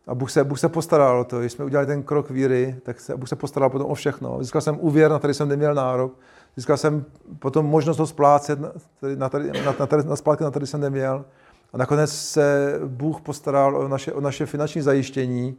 A 0.06 0.14
Bůh 0.14 0.30
se, 0.30 0.44
Bůh 0.44 0.58
se 0.58 0.68
postaral 0.68 1.20
o 1.20 1.24
to. 1.24 1.40
Když 1.40 1.52
jsme 1.52 1.64
udělali 1.64 1.86
ten 1.86 2.02
krok 2.02 2.30
víry, 2.30 2.76
tak 2.82 3.00
se, 3.00 3.16
Bůh 3.16 3.28
se 3.28 3.36
postaral 3.36 3.70
potom 3.70 3.90
o 3.90 3.94
všechno. 3.94 4.38
Získal 4.40 4.60
jsem 4.60 4.78
úvěr, 4.80 5.10
na 5.10 5.18
který 5.18 5.34
jsem 5.34 5.48
neměl 5.48 5.74
nárok. 5.74 6.18
Získal 6.56 6.76
jsem 6.76 7.04
potom 7.38 7.66
možnost 7.66 7.98
ho 7.98 8.06
splácet 8.06 8.60
na, 8.60 8.72
na, 9.16 9.30
na, 9.64 9.74
na, 9.78 10.02
na 10.02 10.16
splátky, 10.16 10.44
na 10.44 10.50
který 10.50 10.66
jsem 10.66 10.80
neměl. 10.80 11.24
A 11.72 11.78
nakonec 11.78 12.12
se 12.12 12.74
Bůh 12.86 13.20
postaral 13.20 13.76
o 13.76 13.88
naše, 13.88 14.12
o 14.12 14.20
naše 14.20 14.46
finanční 14.46 14.82
zajištění 14.82 15.56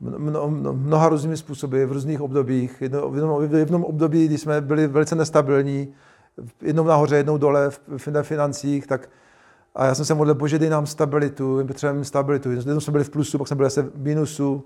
mno, 0.00 0.48
mno, 0.50 0.72
mnoha 0.72 1.08
různými 1.08 1.36
způsoby, 1.36 1.84
v 1.84 1.92
různých 1.92 2.20
obdobích. 2.20 2.82
Jedno, 2.82 3.10
v, 3.10 3.14
jednom, 3.14 3.48
v 3.48 3.54
jednom 3.54 3.84
období, 3.84 4.26
kdy 4.26 4.38
jsme 4.38 4.60
byli 4.60 4.86
velice 4.86 5.14
nestabilní, 5.14 5.94
jednou 6.62 6.84
nahoře, 6.84 7.16
jednou 7.16 7.38
dole 7.38 7.70
v 7.70 8.22
financích, 8.22 8.86
tak 8.86 9.08
a 9.76 9.86
já 9.86 9.94
jsem 9.94 10.04
se 10.04 10.14
modlil, 10.14 10.34
bože, 10.34 10.58
dej 10.58 10.70
nám 10.70 10.86
stabilitu, 10.86 11.64
potřebujeme 11.66 12.04
stabilitu. 12.04 12.50
Jednou 12.50 12.80
jsme 12.80 12.90
byli 12.90 13.04
v 13.04 13.10
plusu, 13.10 13.38
pak 13.38 13.48
jsme 13.48 13.56
byli 13.56 13.70
v 13.70 13.90
minusu. 13.96 14.64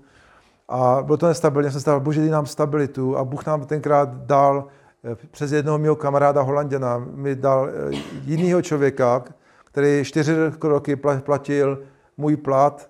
A 0.69 1.03
bylo 1.03 1.17
to 1.17 1.27
nestabilní, 1.27 1.65
já 1.65 1.71
jsem 1.71 1.81
stával, 1.81 1.99
bože, 1.99 2.21
dej 2.21 2.29
nám 2.29 2.45
stabilitu. 2.45 3.17
A 3.17 3.23
Bůh 3.23 3.45
nám 3.45 3.65
tenkrát 3.65 4.09
dal 4.09 4.67
eh, 5.03 5.15
přes 5.31 5.51
jednoho 5.51 5.77
mého 5.77 5.95
kamaráda 5.95 6.41
Holanděna, 6.41 6.97
mi 6.97 7.35
dal 7.35 7.69
eh, 7.69 7.97
jiného 8.25 8.61
člověka, 8.61 9.23
který 9.71 10.03
čtyři 10.03 10.35
roky 10.61 10.95
platil 10.95 11.83
můj 12.17 12.37
plat 12.37 12.89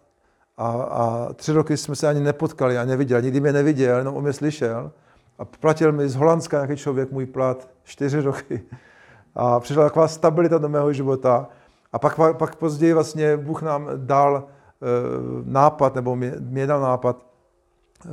a, 0.57 0.67
a 0.71 1.33
tři 1.33 1.53
roky 1.53 1.77
jsme 1.77 1.95
se 1.95 2.07
ani 2.07 2.19
nepotkali 2.19 2.77
a 2.77 2.85
neviděli. 2.85 3.23
Nikdy 3.23 3.39
mě 3.39 3.53
neviděl, 3.53 3.97
jenom 3.97 4.15
o 4.15 4.21
mě 4.21 4.33
slyšel. 4.33 4.91
A 5.37 5.45
platil 5.45 5.91
mi 5.91 6.09
z 6.09 6.15
Holandska 6.15 6.57
nějaký 6.57 6.75
člověk 6.75 7.11
můj 7.11 7.25
plat 7.25 7.69
čtyři 7.83 8.21
roky. 8.21 8.61
A 9.35 9.59
přišla 9.59 9.83
taková 9.83 10.07
stabilita 10.07 10.57
do 10.57 10.69
mého 10.69 10.93
života. 10.93 11.47
A 11.93 11.99
pak, 11.99 12.19
pak 12.37 12.55
později 12.55 12.93
vlastně 12.93 13.37
Bůh 13.37 13.61
nám 13.61 13.89
dal 13.95 14.33
uh, 14.33 15.47
nápad, 15.47 15.95
nebo 15.95 16.15
mě, 16.15 16.33
mě 16.39 16.67
dal 16.67 16.81
nápad, 16.81 17.25
uh, 18.05 18.11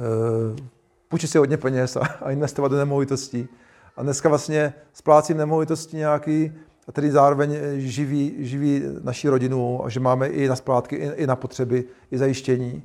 půjčit 1.09 1.31
si 1.31 1.39
hodně 1.39 1.57
peněz 1.57 1.97
a, 1.97 2.01
a 2.23 2.31
investovat 2.31 2.69
do 2.69 2.77
nemovitostí. 2.77 3.49
A 3.97 4.03
dneska 4.03 4.29
vlastně 4.29 4.75
splácím 4.93 5.37
nemovitosti 5.37 5.97
nějaký, 5.97 6.53
a 6.89 6.93
tedy 6.93 7.11
zároveň 7.11 7.57
živí, 7.77 8.35
živí 8.39 8.83
naši 9.03 9.29
rodinu 9.29 9.85
a 9.85 9.89
že 9.89 10.01
máme 10.01 10.27
i 10.27 10.49
na 10.49 10.57
splátky, 10.57 10.97
i, 10.97 11.11
i 11.15 11.27
na 11.27 11.37
potřeby, 11.37 11.85
i 12.11 12.19
zajištění. 12.19 12.83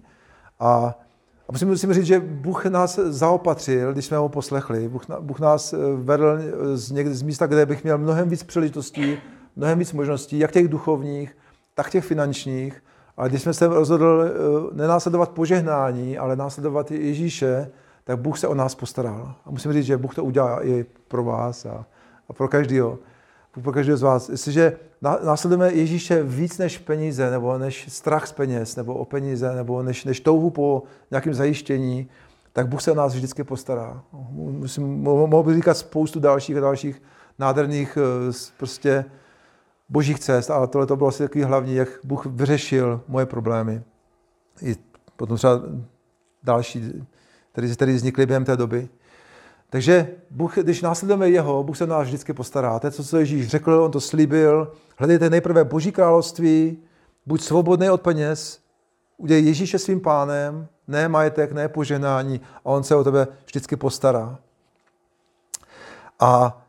A, 0.60 0.96
a 1.48 1.52
musím, 1.52 1.68
musím 1.68 1.94
říct, 1.94 2.06
že 2.06 2.20
Bůh 2.20 2.66
nás 2.66 2.96
zaopatřil, 2.96 3.94
když 3.94 4.06
jsme 4.06 4.18
ho 4.18 4.30
poslechli. 4.30 4.90
Bůh, 4.90 5.04
Bůh 5.20 5.40
nás 5.40 5.76
vedl 5.96 6.40
z, 6.74 6.92
někde, 6.92 7.14
z 7.14 7.22
místa, 7.22 7.48
kde 7.48 7.66
bych 7.66 7.84
měl 7.84 7.98
mnohem 7.98 8.30
víc 8.30 8.44
příležitostí 8.44 9.18
mnohem 9.56 9.80
víc 9.80 9.94
možností, 9.94 10.40
jak 10.40 10.52
těch 10.52 10.68
duchovních, 10.68 11.38
tak 11.74 11.90
těch 11.90 12.06
finančních. 12.06 12.84
Ale 13.18 13.30
když 13.30 13.42
jsme 13.42 13.54
se 13.54 13.68
rozhodl 13.68 14.24
eh, 14.26 14.30
nenásledovat 14.76 15.30
požehnání, 15.30 16.18
ale 16.18 16.36
následovat 16.36 16.92
Ježíše, 16.92 17.72
tak 18.04 18.20
Bůh 18.20 18.40
se 18.40 18.48
o 18.48 18.54
nás 18.54 18.76
postaral. 18.76 19.36
A 19.46 19.52
musím 19.52 19.74
říct, 19.74 19.86
že 19.86 19.98
Bůh 19.98 20.16
to 20.16 20.24
udělá 20.24 20.66
i 20.66 20.86
pro 21.08 21.24
vás 21.24 21.66
a, 21.66 21.86
a 22.30 22.34
pro 22.34 22.48
každého. 22.48 23.00
Pro 23.62 23.72
každého 23.72 23.98
z 23.98 24.02
vás. 24.02 24.30
Jestliže 24.30 24.78
následujeme 25.02 25.74
Ježíše 25.74 26.24
víc 26.24 26.58
než 26.58 26.78
peníze, 26.78 27.32
nebo 27.32 27.58
než 27.58 27.86
strach 27.90 28.28
z 28.28 28.32
peněz, 28.32 28.76
nebo 28.76 28.94
o 28.94 29.06
peníze, 29.06 29.56
nebo 29.56 29.84
než, 29.84 30.06
než 30.06 30.20
touhu 30.20 30.50
po 30.50 30.84
nějakém 31.12 31.34
zajištění, 31.34 32.10
tak 32.54 32.68
Bůh 32.68 32.82
se 32.82 32.92
o 32.92 32.96
nás 32.96 33.14
vždycky 33.14 33.44
postará. 33.44 34.04
Musím, 34.32 35.02
mohl 35.04 35.44
bych 35.44 35.56
říkat 35.56 35.74
spoustu 35.74 36.20
dalších 36.20 36.58
a 36.58 36.60
dalších 36.60 37.02
nádherných 37.40 37.98
eh, 37.98 38.34
prostě 38.58 39.06
božích 39.90 40.20
cest, 40.20 40.50
ale 40.52 40.68
tohle 40.68 40.88
to 40.88 40.96
bylo 40.96 41.10
asi 41.10 41.24
takový 41.24 41.44
hlavní, 41.44 41.76
jak 41.76 41.90
Bůh 42.04 42.26
vyřešil 42.26 43.02
moje 43.08 43.26
problémy. 43.26 43.82
I 44.62 44.76
potom 45.16 45.38
třeba 45.38 45.62
další, 46.44 47.04
které, 47.52 47.68
které 47.68 47.94
vznikly 47.94 48.26
během 48.26 48.46
té 48.46 48.58
doby. 48.58 48.90
Takže 49.74 50.08
Bůh, 50.30 50.58
když 50.58 50.82
následujeme 50.82 51.30
jeho, 51.30 51.64
Bůh 51.64 51.78
se 51.78 51.88
nás 51.88 52.08
vždycky 52.08 52.34
postará. 52.34 52.80
To 52.80 52.88
je 52.88 52.92
co 52.92 53.18
Ježíš 53.18 53.48
řekl, 53.48 53.74
on 53.74 53.92
to 53.92 54.02
slíbil. 54.02 54.72
Hledejte 54.98 55.30
nejprve 55.30 55.64
Boží 55.64 55.92
království, 55.92 56.78
buď 57.26 57.42
svobodný 57.42 57.90
od 57.90 58.02
peněz, 58.02 58.60
udělej 59.18 59.46
Ježíše 59.46 59.80
svým 59.80 60.02
pánem, 60.02 60.68
ne 60.88 61.10
majetek, 61.10 61.52
ne 61.52 61.68
poženání 61.68 62.42
a 62.56 62.66
on 62.66 62.84
se 62.84 62.96
o 62.96 63.04
tebe 63.04 63.28
vždycky 63.46 63.76
postará. 63.76 64.38
A 66.20 66.64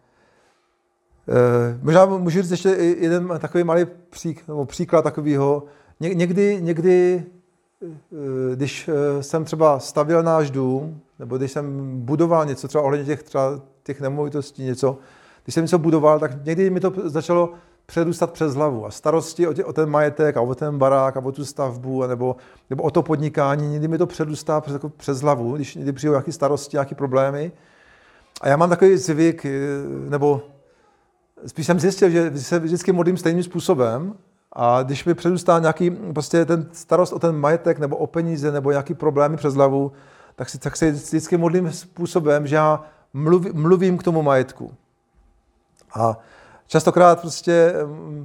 Eh, 1.29 1.79
možná 1.83 2.07
můžu 2.07 2.43
říct 2.43 2.51
ještě 2.51 2.69
jeden 2.69 3.29
takový 3.39 3.65
malý 3.65 3.87
příklad, 4.11 4.69
příklad 4.69 5.03
takového. 5.03 5.65
Ně, 6.01 6.15
někdy, 6.15 6.59
někdy, 6.61 7.25
když 8.55 8.89
eh, 8.89 9.23
jsem 9.23 9.45
třeba 9.45 9.79
stavil 9.79 10.23
náš 10.23 10.51
dům, 10.51 11.01
nebo 11.19 11.39
když 11.39 11.53
jsem 11.53 12.01
budoval 12.01 12.47
něco, 12.47 12.69
třeba 12.69 12.85
ohledně 12.85 13.07
těch, 13.07 13.23
třeba 13.23 13.61
těch 13.83 14.01
nemovitostí, 14.01 14.63
něco, 14.63 14.99
když 15.45 15.55
jsem 15.55 15.65
něco 15.65 15.79
budoval, 15.79 16.21
tak 16.21 16.45
někdy 16.45 16.71
mi 16.71 16.81
to 16.81 16.93
začalo 17.05 17.53
předůstat 17.87 18.33
přes 18.33 18.55
hlavu. 18.55 18.87
A 18.87 18.91
starosti 18.91 19.47
o, 19.47 19.53
tě, 19.53 19.65
o 19.65 19.73
ten 19.73 19.91
majetek 19.91 20.37
a 20.37 20.41
o 20.41 20.55
ten 20.55 20.79
barák 20.79 21.17
a 21.17 21.21
o 21.21 21.33
tu 21.33 21.45
stavbu, 21.45 22.07
nebo, 22.07 22.37
nebo 22.71 22.83
o 22.83 22.91
to 22.91 23.03
podnikání, 23.03 23.69
někdy 23.69 23.89
mi 23.89 23.99
to 23.99 24.07
předůstá 24.07 24.61
přes, 24.61 24.73
jako 24.73 24.89
přes 24.89 25.21
hlavu, 25.21 25.57
když 25.57 25.75
někdy 25.75 25.93
přijdu 25.93 26.13
nějaké 26.13 26.33
starosti, 26.33 26.75
nějaké 26.75 26.95
problémy. 26.95 27.53
A 28.41 28.49
já 28.49 28.57
mám 28.57 28.69
takový 28.69 28.97
zvyk, 28.97 29.47
nebo 30.09 30.43
spíš 31.47 31.67
jsem 31.67 31.81
zjistil, 31.81 32.11
že 32.11 32.39
se 32.39 32.59
vždycky 32.59 32.93
modlím 32.93 33.17
stejným 33.17 33.43
způsobem 33.43 34.15
a 34.55 34.83
když 34.83 35.05
mi 35.05 35.15
předůstá 35.15 35.59
nějaký 35.59 35.91
prostě 35.91 36.45
ten 36.45 36.69
starost 36.73 37.13
o 37.13 37.19
ten 37.19 37.37
majetek 37.37 37.79
nebo 37.79 37.97
o 37.97 38.07
peníze 38.07 38.53
nebo 38.53 38.71
nějaký 38.71 38.95
problémy 38.95 39.37
přes 39.37 39.55
hlavu, 39.55 39.93
tak, 40.37 40.49
si, 40.49 40.59
tak 40.59 40.77
se 40.77 40.91
vždycky 40.91 41.37
modlím 41.37 41.73
způsobem, 41.73 42.47
že 42.47 42.57
já 42.57 42.85
mluv, 43.15 43.53
mluvím 43.53 43.99
k 43.99 44.03
tomu 44.03 44.23
majetku. 44.23 44.75
A 45.95 46.19
častokrát 46.67 47.21
prostě, 47.21 47.75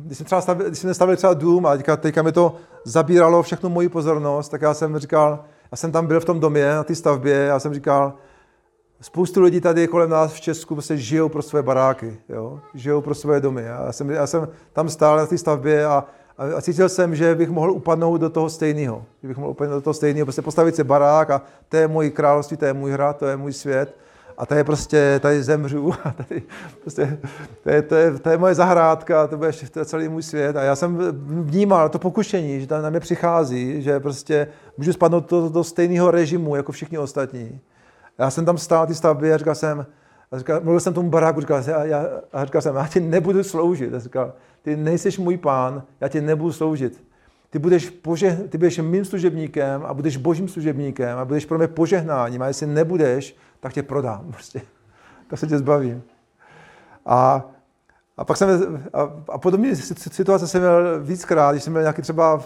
když 0.05 0.17
jsem, 0.17 0.25
třeba 0.25 0.41
stavil, 0.41 0.67
když 0.67 0.79
jsem 0.79 0.93
stavil 0.93 1.15
třeba 1.15 1.33
dům 1.33 1.65
a 1.65 1.77
teďka, 1.77 1.97
teďka 1.97 2.21
mi 2.21 2.31
to 2.31 2.55
zabíralo 2.85 3.43
všechnu 3.43 3.69
moji 3.69 3.89
pozornost, 3.89 4.49
tak 4.49 4.61
já 4.61 4.73
jsem 4.73 4.99
říkal, 4.99 5.43
já 5.71 5.75
jsem 5.75 5.91
tam 5.91 6.07
byl 6.07 6.19
v 6.19 6.25
tom 6.25 6.39
domě, 6.39 6.73
na 6.73 6.83
té 6.83 6.95
stavbě, 6.95 7.35
já 7.35 7.59
jsem 7.59 7.73
říkal, 7.73 8.13
Spoustu 9.01 9.41
lidí 9.41 9.61
tady 9.61 9.87
kolem 9.87 10.09
nás 10.09 10.33
v 10.33 10.41
Česku 10.41 10.75
prostě 10.75 10.97
žijou 10.97 11.29
pro 11.29 11.41
své 11.41 11.63
baráky, 11.63 12.19
jo? 12.29 12.59
žijou 12.73 13.01
pro 13.01 13.15
své 13.15 13.39
domy. 13.39 13.63
Já 13.63 13.91
jsem, 13.91 14.09
já 14.09 14.27
jsem 14.27 14.47
tam 14.73 14.89
stál 14.89 15.17
na 15.17 15.25
té 15.25 15.37
stavbě 15.37 15.85
a, 15.85 16.05
a, 16.39 16.61
cítil 16.61 16.89
jsem, 16.89 17.15
že 17.15 17.35
bych 17.35 17.49
mohl 17.49 17.71
upadnout 17.71 18.21
do 18.21 18.29
toho 18.29 18.49
stejného. 18.49 19.05
Že 19.21 19.27
bych 19.27 19.37
mohl 19.37 19.49
upadnout 19.51 19.77
do 19.77 19.81
toho 19.81 19.93
stejného, 19.93 20.25
prostě 20.25 20.41
postavit 20.41 20.75
si 20.75 20.83
barák 20.83 21.29
a 21.29 21.41
to 21.69 21.77
je 21.77 21.87
můj 21.87 22.09
království, 22.09 22.57
to 22.57 22.65
je 22.65 22.73
můj 22.73 22.91
hrad, 22.91 23.17
to 23.17 23.25
je 23.25 23.37
můj 23.37 23.53
svět. 23.53 23.95
a 24.37 24.45
tady 24.45 24.63
prostě, 24.63 25.19
tady 25.21 25.43
zemřu 25.43 25.93
a 26.03 26.11
tady 26.11 26.43
prostě, 26.81 27.19
to 27.63 27.69
je, 27.69 27.81
to 27.81 27.95
je, 27.95 28.11
to 28.11 28.29
je 28.29 28.37
moje 28.37 28.55
zahrádka, 28.55 29.27
to 29.27 29.37
bude 29.37 29.51
to 29.71 29.79
je 29.79 29.85
celý 29.85 30.07
můj 30.07 30.23
svět 30.23 30.55
a 30.55 30.63
já 30.63 30.75
jsem 30.75 30.97
vnímal 31.43 31.89
to 31.89 31.99
pokušení, 31.99 32.61
že 32.61 32.67
tam 32.67 32.81
na 32.83 32.89
mě 32.89 32.99
přichází, 32.99 33.81
že 33.81 33.99
prostě 33.99 34.47
můžu 34.77 34.93
spadnout 34.93 35.29
do, 35.29 35.49
do 35.49 35.63
stejného 35.63 36.11
režimu 36.11 36.55
jako 36.55 36.71
všichni 36.71 36.97
ostatní. 36.97 37.59
Já 38.17 38.29
jsem 38.29 38.45
tam 38.45 38.57
stál 38.57 38.87
ty 38.87 38.95
stavby 38.95 39.33
a 39.33 39.37
říkal 39.37 39.55
jsem, 39.55 39.85
a 40.31 40.37
říkal, 40.37 40.59
mluvil 40.63 40.79
jsem 40.79 40.93
tomu 40.93 41.09
baráku, 41.09 41.41
říkal, 41.41 41.63
já, 41.67 41.85
já, 41.85 42.05
a 42.33 42.45
říkal 42.45 42.61
jsem, 42.61 42.75
já 42.75 42.87
ti 42.87 42.99
nebudu 42.99 43.43
sloužit. 43.43 43.93
A 43.93 43.99
říkal, 43.99 44.33
ty 44.61 44.75
nejseš 44.75 45.17
můj 45.17 45.37
pán, 45.37 45.83
já 46.01 46.07
ti 46.07 46.21
nebudu 46.21 46.53
sloužit. 46.53 47.03
Ty 47.49 47.59
budeš, 47.59 47.89
pože, 47.89 48.39
ty 48.49 48.57
budeš 48.57 48.77
mým 48.77 49.05
služebníkem 49.05 49.85
a 49.85 49.93
budeš 49.93 50.17
božím 50.17 50.47
služebníkem 50.47 51.17
a 51.17 51.25
budeš 51.25 51.45
pro 51.45 51.57
mě 51.57 51.67
požehnáním 51.67 52.41
a 52.41 52.47
jestli 52.47 52.67
nebudeš, 52.67 53.35
tak 53.59 53.73
tě 53.73 53.83
prodám. 53.83 54.25
Prostě. 54.31 54.61
Tak 55.27 55.39
se 55.39 55.47
tě 55.47 55.57
zbavím. 55.57 56.03
A, 57.05 57.49
a 58.17 58.25
pak 58.25 58.37
jsem, 58.37 58.49
a, 58.93 59.01
a 59.29 59.37
podobně 59.37 59.75
situace 59.75 60.47
jsem 60.47 60.61
měl 60.61 61.03
víckrát, 61.03 61.53
když 61.53 61.63
jsem 61.63 61.73
měl 61.73 61.81
nějaký 61.81 62.01
třeba 62.01 62.43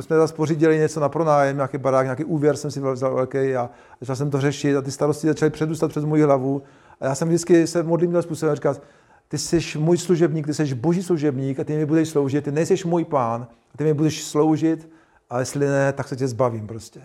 jsme 0.00 0.16
zase 0.16 0.34
pořídili 0.34 0.78
něco 0.78 1.00
na 1.00 1.08
pronájem, 1.08 1.56
nějaký 1.56 1.78
barák, 1.78 2.06
nějaký 2.06 2.24
úvěr 2.24 2.56
jsem 2.56 2.70
si 2.70 2.80
vzal 2.80 3.14
velký 3.14 3.56
a 3.56 3.70
začal 4.00 4.16
jsem 4.16 4.30
to 4.30 4.40
řešit 4.40 4.76
a 4.76 4.82
ty 4.82 4.90
starosti 4.90 5.26
začaly 5.26 5.50
předůstat 5.50 5.88
přes 5.88 6.04
moji 6.04 6.22
hlavu. 6.22 6.62
A 7.00 7.06
já 7.06 7.14
jsem 7.14 7.28
vždycky 7.28 7.66
se 7.66 7.82
modlím 7.82 8.12
tím 8.12 8.22
způsobem 8.22 8.54
říkat, 8.54 8.82
ty 9.28 9.38
jsi 9.38 9.78
můj 9.78 9.98
služebník, 9.98 10.46
ty 10.46 10.54
jsi 10.54 10.74
boží 10.74 11.02
služebník 11.02 11.60
a 11.60 11.64
ty 11.64 11.76
mi 11.76 11.86
budeš 11.86 12.08
sloužit, 12.08 12.44
ty 12.44 12.52
nejsi 12.52 12.74
můj 12.84 13.04
pán 13.04 13.46
a 13.74 13.76
ty 13.76 13.84
mi 13.84 13.94
budeš 13.94 14.24
sloužit 14.24 14.88
a 15.30 15.40
jestli 15.40 15.66
ne, 15.66 15.92
tak 15.92 16.08
se 16.08 16.16
tě 16.16 16.28
zbavím 16.28 16.66
prostě. 16.66 17.00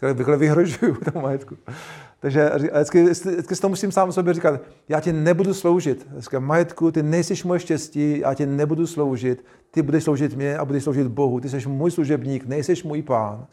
Takhle 0.00 0.36
vyhrožuju 0.36 0.94
tomu 0.94 1.20
majetku. 1.20 1.56
Takže 2.20 2.50
vždycky, 2.56 3.04
vždycky 3.04 3.54
si 3.54 3.60
to 3.60 3.68
musím 3.68 3.92
sám 3.92 4.12
sobě 4.12 4.34
říkat, 4.34 4.60
já 4.88 5.00
ti 5.00 5.12
nebudu 5.12 5.54
sloužit. 5.54 6.06
Říkám, 6.18 6.44
majetku, 6.44 6.92
ty 6.92 7.02
nejsi 7.02 7.34
moje 7.44 7.60
štěstí, 7.60 8.18
já 8.18 8.34
ti 8.34 8.46
nebudu 8.46 8.86
sloužit, 8.86 9.44
ty 9.70 9.82
budeš 9.82 10.04
sloužit 10.04 10.36
mě 10.36 10.58
a 10.58 10.64
budeš 10.64 10.82
sloužit 10.82 11.06
Bohu. 11.06 11.40
Ty 11.40 11.48
jsi 11.48 11.68
můj 11.68 11.90
služebník, 11.90 12.46
nejsi 12.46 12.74
můj 12.84 13.02
pán. 13.02 13.46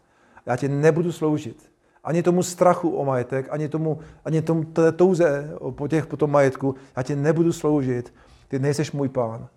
Já 0.46 0.56
ti 0.56 0.68
nebudu 0.68 1.12
sloužit. 1.12 1.72
Ani 2.08 2.24
tomu 2.24 2.44
strachu 2.44 2.90
o 2.90 3.06
majetek, 3.06 3.48
ani 3.50 3.70
tomu, 3.70 4.00
ani 4.26 4.42
tomu 4.42 4.66
touze 4.96 5.50
po, 5.70 5.88
těch, 5.88 6.06
po 6.06 6.18
tom 6.18 6.32
majetku. 6.32 6.76
Já 6.98 7.04
ti 7.04 7.16
nebudu 7.16 7.54
sloužit. 7.54 8.14
Ty 8.48 8.60
nejsi 8.60 8.84
můj 8.94 9.10
pán. 9.10 9.48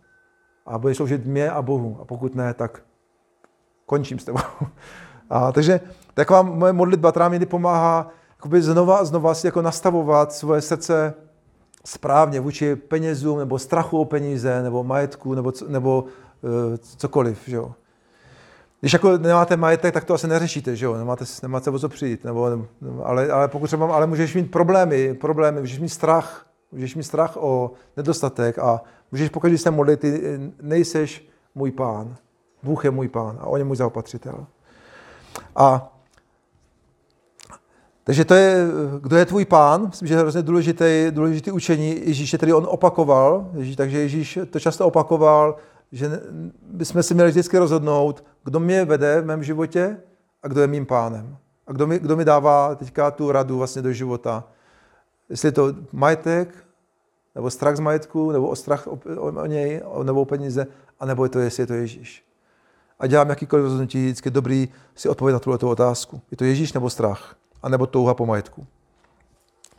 A 0.66 0.78
budeš 0.78 0.96
sloužit 0.96 1.26
mě 1.26 1.50
a 1.50 1.62
Bohu. 1.62 1.98
A 2.00 2.04
pokud 2.04 2.34
ne, 2.34 2.54
tak 2.54 2.82
končím 3.86 4.18
s 4.18 4.24
tebou. 4.24 4.40
A, 5.30 5.52
takže 5.52 5.80
taková 6.14 6.42
moje 6.42 6.72
modlitba, 6.72 7.10
která 7.10 7.28
mi 7.28 7.46
pomáhá 7.46 8.10
jakoby 8.30 8.62
znova 8.62 8.98
a 8.98 9.04
znova 9.04 9.34
si 9.34 9.46
jako 9.46 9.62
nastavovat 9.62 10.32
svoje 10.32 10.60
srdce 10.60 11.14
správně 11.84 12.40
vůči 12.40 12.76
penězům, 12.76 13.38
nebo 13.38 13.58
strachu 13.58 14.00
o 14.00 14.04
peníze, 14.04 14.62
nebo 14.62 14.84
majetku, 14.84 15.34
nebo, 15.34 15.52
nebo 15.68 16.02
uh, 16.02 16.76
cokoliv. 16.96 17.42
Že 17.46 17.56
jo. 17.56 17.74
Když 18.80 18.92
jako 18.92 19.18
nemáte 19.18 19.56
majetek, 19.56 19.94
tak 19.94 20.04
to 20.04 20.14
asi 20.14 20.26
neřešíte, 20.26 20.76
že 20.76 20.86
jo? 20.86 20.96
Nemáte, 20.96 21.24
nemáte 21.42 21.70
o 21.70 21.78
co 21.78 21.88
přijít. 21.88 22.24
Nebo, 22.24 22.66
ale, 23.02 23.30
ale 23.30 23.48
pokud 23.48 23.66
třeba, 23.66 23.94
ale 23.94 24.06
můžeš 24.06 24.34
mít 24.34 24.50
problémy, 24.50 25.14
problémy, 25.14 25.60
můžeš 25.60 25.78
mít 25.78 25.88
strach, 25.88 26.46
můžeš 26.72 26.94
mít 26.94 27.02
strach 27.02 27.36
o 27.36 27.72
nedostatek 27.96 28.58
a 28.58 28.80
můžeš 29.12 29.28
pokud 29.28 29.56
se 29.56 29.70
modlit, 29.70 30.00
ty 30.00 30.40
nejseš 30.62 31.28
můj 31.54 31.70
pán. 31.70 32.16
Bůh 32.62 32.84
je 32.84 32.90
můj 32.90 33.08
pán 33.08 33.38
a 33.40 33.46
on 33.46 33.58
je 33.58 33.64
můj 33.64 33.76
zaopatřitel. 33.76 34.46
A 35.56 35.96
takže 38.04 38.24
to 38.24 38.34
je, 38.34 38.66
kdo 39.00 39.16
je 39.16 39.26
tvůj 39.26 39.44
pán? 39.44 39.86
Myslím, 39.86 40.08
že 40.08 40.14
je 40.14 40.18
hrozně 40.18 40.42
důležité, 40.42 41.10
důležité 41.10 41.52
učení. 41.52 42.00
Ježíš 42.04 42.32
je 42.32 42.38
tedy 42.38 42.52
on 42.52 42.66
opakoval, 42.70 43.50
Ježíš, 43.54 43.76
takže 43.76 43.98
Ježíš 43.98 44.38
to 44.50 44.60
často 44.60 44.86
opakoval, 44.86 45.56
že 45.92 46.20
bychom 46.62 47.02
si 47.02 47.14
měli 47.14 47.30
vždycky 47.30 47.58
rozhodnout, 47.58 48.24
kdo 48.44 48.60
mě 48.60 48.84
vede 48.84 49.20
v 49.20 49.26
mém 49.26 49.42
životě 49.42 49.96
a 50.42 50.48
kdo 50.48 50.60
je 50.60 50.66
mým 50.66 50.86
pánem. 50.86 51.36
A 51.66 51.72
kdo 51.72 51.86
mi, 51.86 51.98
kdo 51.98 52.16
mi 52.16 52.24
dává 52.24 52.74
teďka 52.74 53.10
tu 53.10 53.32
radu 53.32 53.58
vlastně 53.58 53.82
do 53.82 53.92
života. 53.92 54.44
Jestli 55.28 55.48
je 55.48 55.52
to 55.52 55.74
majetek, 55.92 56.54
nebo 57.34 57.50
strach 57.50 57.76
z 57.76 57.80
majetku, 57.80 58.32
nebo 58.32 58.48
o 58.48 58.56
strach 58.56 58.86
o, 58.86 58.98
o, 59.18 59.46
něj, 59.46 59.82
nebo 60.02 60.20
o 60.20 60.24
peníze, 60.24 60.66
anebo 61.00 61.24
je 61.24 61.28
to, 61.28 61.38
jestli 61.38 61.62
je 61.62 61.66
to 61.66 61.74
Ježíš. 61.74 62.24
A 62.98 63.06
dělám 63.06 63.28
jakýkoliv 63.28 63.62
rozhodnutí, 63.62 64.04
vždycky 64.04 64.30
dobrý 64.30 64.68
si 64.94 65.08
odpovědět 65.08 65.34
na 65.34 65.38
tuto 65.38 65.70
otázku. 65.70 66.20
Je 66.30 66.36
to 66.36 66.44
Ježíš 66.44 66.72
nebo 66.72 66.90
strach? 66.90 67.36
A 67.62 67.68
nebo 67.68 67.86
touha 67.86 68.14
po 68.14 68.26
majetku? 68.26 68.66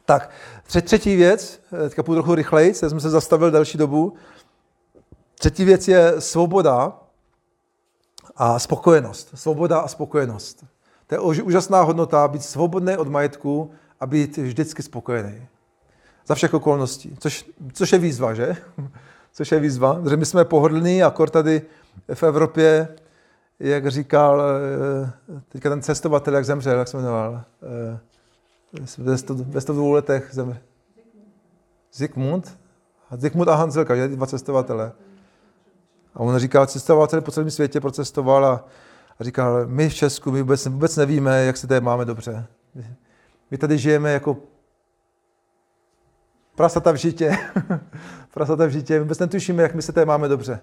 Tak, 0.05 0.29
třetí 0.63 1.15
věc, 1.15 1.59
teďka 1.69 2.03
půjdu 2.03 2.21
trochu 2.21 2.35
rychleji, 2.35 2.73
jsem 2.73 2.99
se 2.99 3.09
zastavil 3.09 3.51
další 3.51 3.77
dobu. 3.77 4.13
Třetí 5.41 5.65
věc 5.65 5.87
je 5.87 6.21
svoboda 6.21 6.99
a 8.35 8.59
spokojenost. 8.59 9.29
Svoboda 9.33 9.79
a 9.79 9.87
spokojenost. 9.87 10.65
To 11.07 11.15
je 11.15 11.19
úžasná 11.19 11.81
hodnota 11.81 12.27
být 12.27 12.43
svobodný 12.43 12.97
od 12.97 13.07
majetku 13.07 13.71
a 13.99 14.05
být 14.05 14.37
vždycky 14.37 14.83
spokojený. 14.83 15.47
Za 16.27 16.35
všech 16.35 16.53
okolností. 16.53 17.15
Což, 17.19 17.45
což 17.73 17.91
je 17.91 17.99
výzva, 17.99 18.33
že? 18.33 18.57
Což 19.33 19.51
je 19.51 19.59
výzva. 19.59 19.93
Protože 19.93 20.17
my 20.17 20.25
jsme 20.25 20.45
pohodlní 20.45 21.03
a 21.03 21.09
kor 21.09 21.29
tady 21.29 21.61
v 22.13 22.23
Evropě, 22.23 22.87
jak 23.59 23.87
říkal 23.87 24.41
eh, 24.41 25.11
teďka 25.49 25.69
ten 25.69 25.81
cestovatel, 25.81 26.35
jak 26.35 26.45
zemřel, 26.45 26.79
jak 26.79 26.87
se 26.87 26.97
jmenoval, 26.97 27.43
eh, 27.63 27.99
ve 29.43 29.61
102 29.61 29.93
letech 29.93 30.29
zemřel. 30.31 30.61
Zikmund? 31.93 32.57
Zikmund 33.17 33.49
a 33.49 33.55
Hanzelka, 33.55 33.95
že? 33.95 34.07
Dva 34.07 34.25
cestovatele. 34.25 34.91
A 36.15 36.19
on 36.19 36.37
říkal, 36.37 36.65
cestoval 36.65 37.07
celý 37.07 37.21
po 37.21 37.31
celém 37.31 37.51
světě, 37.51 37.81
procestoval 37.81 38.45
a, 38.45 38.65
a 39.19 39.23
říkal, 39.23 39.67
my 39.67 39.89
v 39.89 39.93
Česku, 39.93 40.31
my 40.31 40.41
vůbec, 40.41 40.65
vůbec 40.65 40.97
nevíme, 40.97 41.45
jak 41.45 41.57
se 41.57 41.67
tady 41.67 41.81
máme 41.81 42.05
dobře. 42.05 42.45
My 43.51 43.57
tady 43.57 43.77
žijeme 43.77 44.11
jako 44.11 44.37
prasata 46.55 46.91
v 46.91 46.95
žitě. 46.95 47.37
prasata 48.33 48.65
v 48.65 48.69
žitě. 48.69 48.93
My 48.93 48.99
vůbec 48.99 49.19
netušíme, 49.19 49.63
jak 49.63 49.75
my 49.75 49.81
se 49.81 49.91
tady 49.91 50.05
máme 50.05 50.27
dobře. 50.27 50.59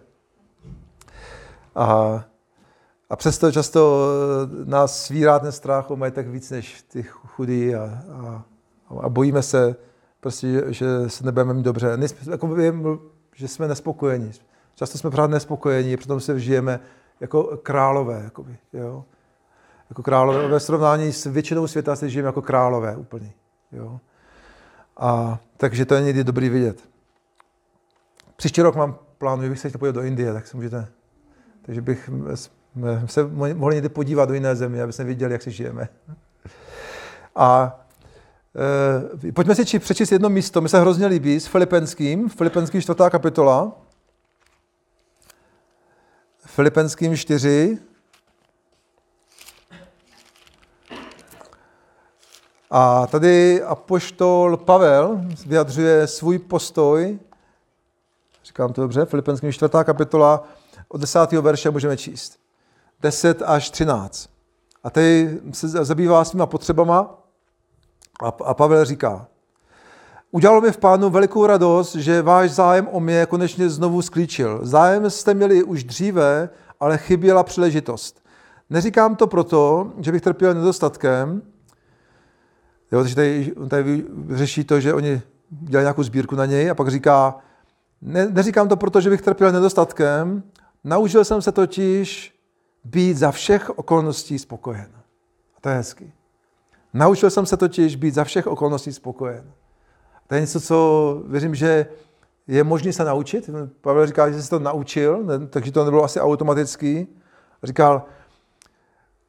A, 1.75 2.25
a 3.11 3.17
přesto 3.17 3.53
často 3.53 4.09
nás 4.65 5.05
svírá 5.05 5.39
ten 5.39 5.53
strach 5.53 5.91
o 5.91 5.97
majetek 5.97 6.29
víc 6.29 6.51
než 6.51 6.83
ty 6.83 7.03
chudí 7.03 7.75
a, 7.75 8.03
a, 8.13 8.45
a 9.01 9.09
bojíme 9.09 9.43
se, 9.43 9.77
prostě, 10.21 10.65
že 10.69 10.87
se 11.09 11.25
nebudeme 11.25 11.55
mít 11.55 11.63
dobře. 11.63 11.97
Nejsme, 11.97 12.33
jako 12.33 12.49
vím, 12.49 12.99
že 13.35 13.49
jsme 13.49 13.69
nespokojení. 13.69 14.33
Často 14.79 14.99
jsme 14.99 15.11
pořád 15.11 15.31
nespokojení, 15.31 15.97
přitom 15.97 16.21
se 16.21 16.41
žijeme 16.41 16.81
jako 17.21 17.59
králové. 17.63 18.21
Jakoby, 18.25 18.57
jo? 18.73 19.05
Jako 19.91 20.03
králové. 20.03 20.49
Ve 20.49 20.61
srovnání 20.61 21.13
s 21.13 21.27
většinou 21.27 21.67
světa 21.67 21.97
se 21.97 22.11
žijeme 22.11 22.27
jako 22.27 22.43
králové 22.43 22.97
úplně. 22.97 23.33
Jo? 23.73 24.01
A, 24.97 25.39
takže 25.57 25.85
to 25.85 25.95
je 25.95 26.03
někdy 26.03 26.25
dobrý 26.25 26.49
vidět. 26.49 26.89
Příští 28.37 28.63
rok 28.63 28.77
mám 28.77 28.99
plánu, 29.19 29.43
že 29.43 29.49
bych 29.49 29.59
se 29.59 29.69
chtěl 29.69 29.79
podívat 29.79 29.95
do 29.95 30.03
Indie, 30.03 30.33
tak 30.33 30.47
se 30.47 30.57
můžete... 30.57 30.89
Takže 31.63 31.81
bych 31.81 32.11
se 33.07 33.25
mohli 33.55 33.75
někdy 33.75 33.89
podívat 33.89 34.29
do 34.29 34.35
jiné 34.35 34.57
země, 34.57 34.83
aby 34.83 34.93
jsme 34.93 35.05
viděli, 35.05 35.33
jak 35.33 35.43
si 35.43 35.51
žijeme. 35.51 35.89
A 37.37 37.81
e, 39.29 39.33
pojďme 39.33 39.55
si 39.55 39.79
přečíst 39.79 40.13
jedno 40.13 40.29
místo, 40.29 40.61
mi 40.61 40.69
se 40.69 40.81
hrozně 40.81 41.07
líbí, 41.07 41.41
s 41.41 41.47
Filipenským, 41.47 42.29
Filipenským 42.29 42.83
čtvrtá 42.83 43.11
kapitola. 43.11 43.88
Filipenským 46.59 47.17
4. 47.17 47.79
A 52.71 53.07
tady 53.07 53.63
apoštol 53.63 54.57
Pavel 54.57 55.21
vyjadřuje 55.47 56.07
svůj 56.07 56.39
postoj, 56.39 57.19
říkám 58.45 58.73
to 58.73 58.81
dobře, 58.81 59.05
Filipenským 59.05 59.53
4. 59.53 59.71
kapitola, 59.85 60.49
od 60.89 61.01
10. 61.01 61.33
verše 61.33 61.71
můžeme 61.71 61.97
číst. 61.97 62.39
10 63.01 63.43
až 63.43 63.71
13. 63.71 64.31
A 64.85 64.91
tady 64.91 65.41
se 65.53 65.69
zabývá 65.69 66.25
svýma 66.25 66.47
potřebama 66.47 67.19
a, 68.23 68.29
a 68.45 68.55
Pavel 68.55 68.85
říká, 68.85 69.27
Udělalo 70.31 70.61
mi 70.61 70.73
v 70.73 70.79
pánu 70.79 71.11
velikou 71.11 71.47
radost, 71.47 71.95
že 71.95 72.23
váš 72.23 72.51
zájem 72.51 72.89
o 72.93 73.01
mě 73.01 73.27
konečně 73.27 73.71
znovu 73.71 74.03
sklíčil. 74.03 74.61
Zájem 74.63 75.11
jste 75.11 75.35
měli 75.35 75.63
už 75.63 75.85
dříve, 75.85 76.49
ale 76.81 76.99
chyběla 76.99 77.43
příležitost. 77.43 78.23
Neříkám 78.71 79.17
to 79.17 79.27
proto, 79.27 79.93
že 79.99 80.13
bych 80.13 80.23
trpěl 80.23 80.55
nedostatkem, 80.55 81.43
jo, 82.93 83.01
takže 83.01 83.15
tady, 83.15 83.53
tady 83.69 84.05
řeší 84.31 84.65
to, 84.65 84.81
že 84.81 84.95
oni 84.95 85.23
dělají 85.51 85.85
nějakou 85.85 86.03
sbírku 86.03 86.37
na 86.37 86.47
něj 86.47 86.71
a 86.71 86.75
pak 86.75 86.89
říká, 86.89 87.39
ne, 88.03 88.27
neříkám 88.27 88.69
to 88.69 88.77
proto, 88.77 89.01
že 89.01 89.11
bych 89.11 89.23
trpěl 89.23 89.53
nedostatkem, 89.53 90.43
naučil 90.85 91.25
jsem 91.25 91.43
se 91.43 91.53
totiž 91.53 92.39
být 92.85 93.17
za 93.17 93.31
všech 93.31 93.71
okolností 93.79 94.39
spokojen. 94.39 94.91
A 95.57 95.61
to 95.61 95.69
je 95.69 95.75
hezký. 95.75 96.13
Naučil 96.95 97.31
jsem 97.31 97.47
se 97.47 97.57
totiž 97.57 97.97
být 97.97 98.15
za 98.15 98.25
všech 98.25 98.47
okolností 98.47 98.93
spokojen. 98.93 99.45
To 100.29 100.35
je 100.35 100.41
něco, 100.41 100.61
co 100.61 101.23
věřím, 101.27 101.55
že 101.55 101.87
je 102.47 102.65
možné 102.65 102.93
se 102.93 103.05
naučit. 103.05 103.51
Pavel 103.81 104.07
říká, 104.07 104.31
že 104.31 104.43
se 104.43 104.51
to 104.51 104.59
naučil, 104.59 105.27
takže 105.51 105.73
to 105.73 105.85
nebylo 105.85 106.05
asi 106.05 106.21
automatický. 106.21 107.07
Říkal, 107.63 108.03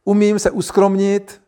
umím 0.04 0.40
se 0.40 0.52
uskromnit 0.52 1.42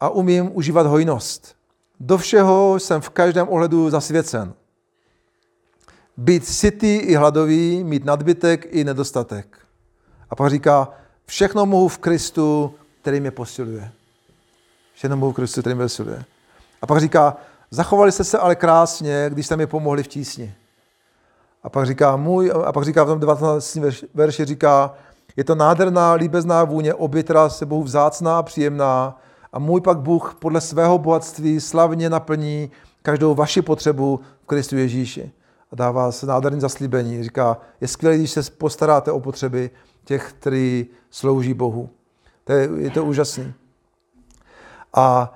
a 0.00 0.08
umím 0.08 0.50
užívat 0.56 0.86
hojnost. 0.86 1.56
Do 2.00 2.18
všeho 2.18 2.78
jsem 2.78 3.00
v 3.00 3.10
každém 3.10 3.48
ohledu 3.48 3.90
zasvěcen. 3.90 4.54
Být 6.16 6.46
sytý 6.46 6.96
i 6.96 7.14
hladový, 7.14 7.84
mít 7.84 8.04
nadbytek 8.04 8.66
i 8.70 8.84
nedostatek. 8.84 9.58
A 10.30 10.36
pak 10.36 10.50
říká, 10.50 10.88
všechno 11.26 11.66
mohu 11.66 11.88
v 11.88 11.98
Kristu, 11.98 12.74
který 13.00 13.20
mě 13.20 13.30
posiluje. 13.30 13.90
Všechno 14.94 15.16
mohu 15.16 15.32
v 15.32 15.34
Kristu, 15.34 15.60
který 15.60 15.74
mě 15.74 15.84
posiluje. 15.84 16.24
A 16.82 16.86
pak 16.86 17.00
říká, 17.00 17.36
zachovali 17.72 18.12
jste 18.12 18.24
se 18.24 18.38
ale 18.38 18.54
krásně, 18.56 19.26
když 19.28 19.46
jste 19.46 19.56
mi 19.56 19.66
pomohli 19.66 20.02
v 20.02 20.08
tísni. 20.08 20.54
A 21.62 21.68
pak 21.68 21.86
říká, 21.86 22.16
můj, 22.16 22.52
a 22.64 22.72
pak 22.72 22.84
říká 22.84 23.04
v 23.04 23.06
tom 23.06 23.20
19. 23.20 23.78
verši, 24.14 24.44
říká, 24.44 24.94
je 25.36 25.44
to 25.44 25.54
nádherná, 25.54 26.12
líbezná 26.12 26.64
vůně, 26.64 26.94
obětra 26.94 27.48
se 27.48 27.66
Bohu 27.66 27.82
vzácná, 27.82 28.42
příjemná 28.42 29.20
a 29.52 29.58
můj 29.58 29.80
pak 29.80 29.98
Bůh 29.98 30.36
podle 30.38 30.60
svého 30.60 30.98
bohatství 30.98 31.60
slavně 31.60 32.10
naplní 32.10 32.70
každou 33.02 33.34
vaši 33.34 33.62
potřebu 33.62 34.20
v 34.42 34.46
Kristu 34.46 34.76
Ježíši. 34.76 35.32
A 35.72 35.76
dává 35.76 36.12
se 36.12 36.26
nádherný 36.26 36.60
zaslíbení. 36.60 37.22
Říká, 37.22 37.56
je 37.80 37.88
skvělé, 37.88 38.18
když 38.18 38.30
se 38.30 38.42
postaráte 38.42 39.12
o 39.12 39.20
potřeby 39.20 39.70
těch, 40.04 40.34
kteří 40.38 40.86
slouží 41.10 41.54
Bohu. 41.54 41.90
To 42.44 42.52
je, 42.52 42.68
je 42.76 42.90
to 42.90 43.04
úžasný. 43.04 43.54
A 44.94 45.34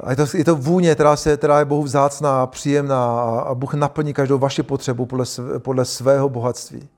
a 0.00 0.10
je 0.10 0.16
to, 0.16 0.24
je 0.34 0.44
to 0.44 0.56
vůně, 0.56 0.94
která, 0.94 1.16
se, 1.16 1.36
která 1.36 1.58
je 1.58 1.64
Bohu 1.64 1.82
vzácná, 1.82 2.46
příjemná 2.46 3.20
a 3.40 3.54
Bůh 3.54 3.74
naplní 3.74 4.14
každou 4.14 4.38
vaši 4.38 4.62
potřebu 4.62 5.06
podle, 5.06 5.24
podle 5.58 5.84
svého 5.84 6.28
bohatství. 6.28 6.88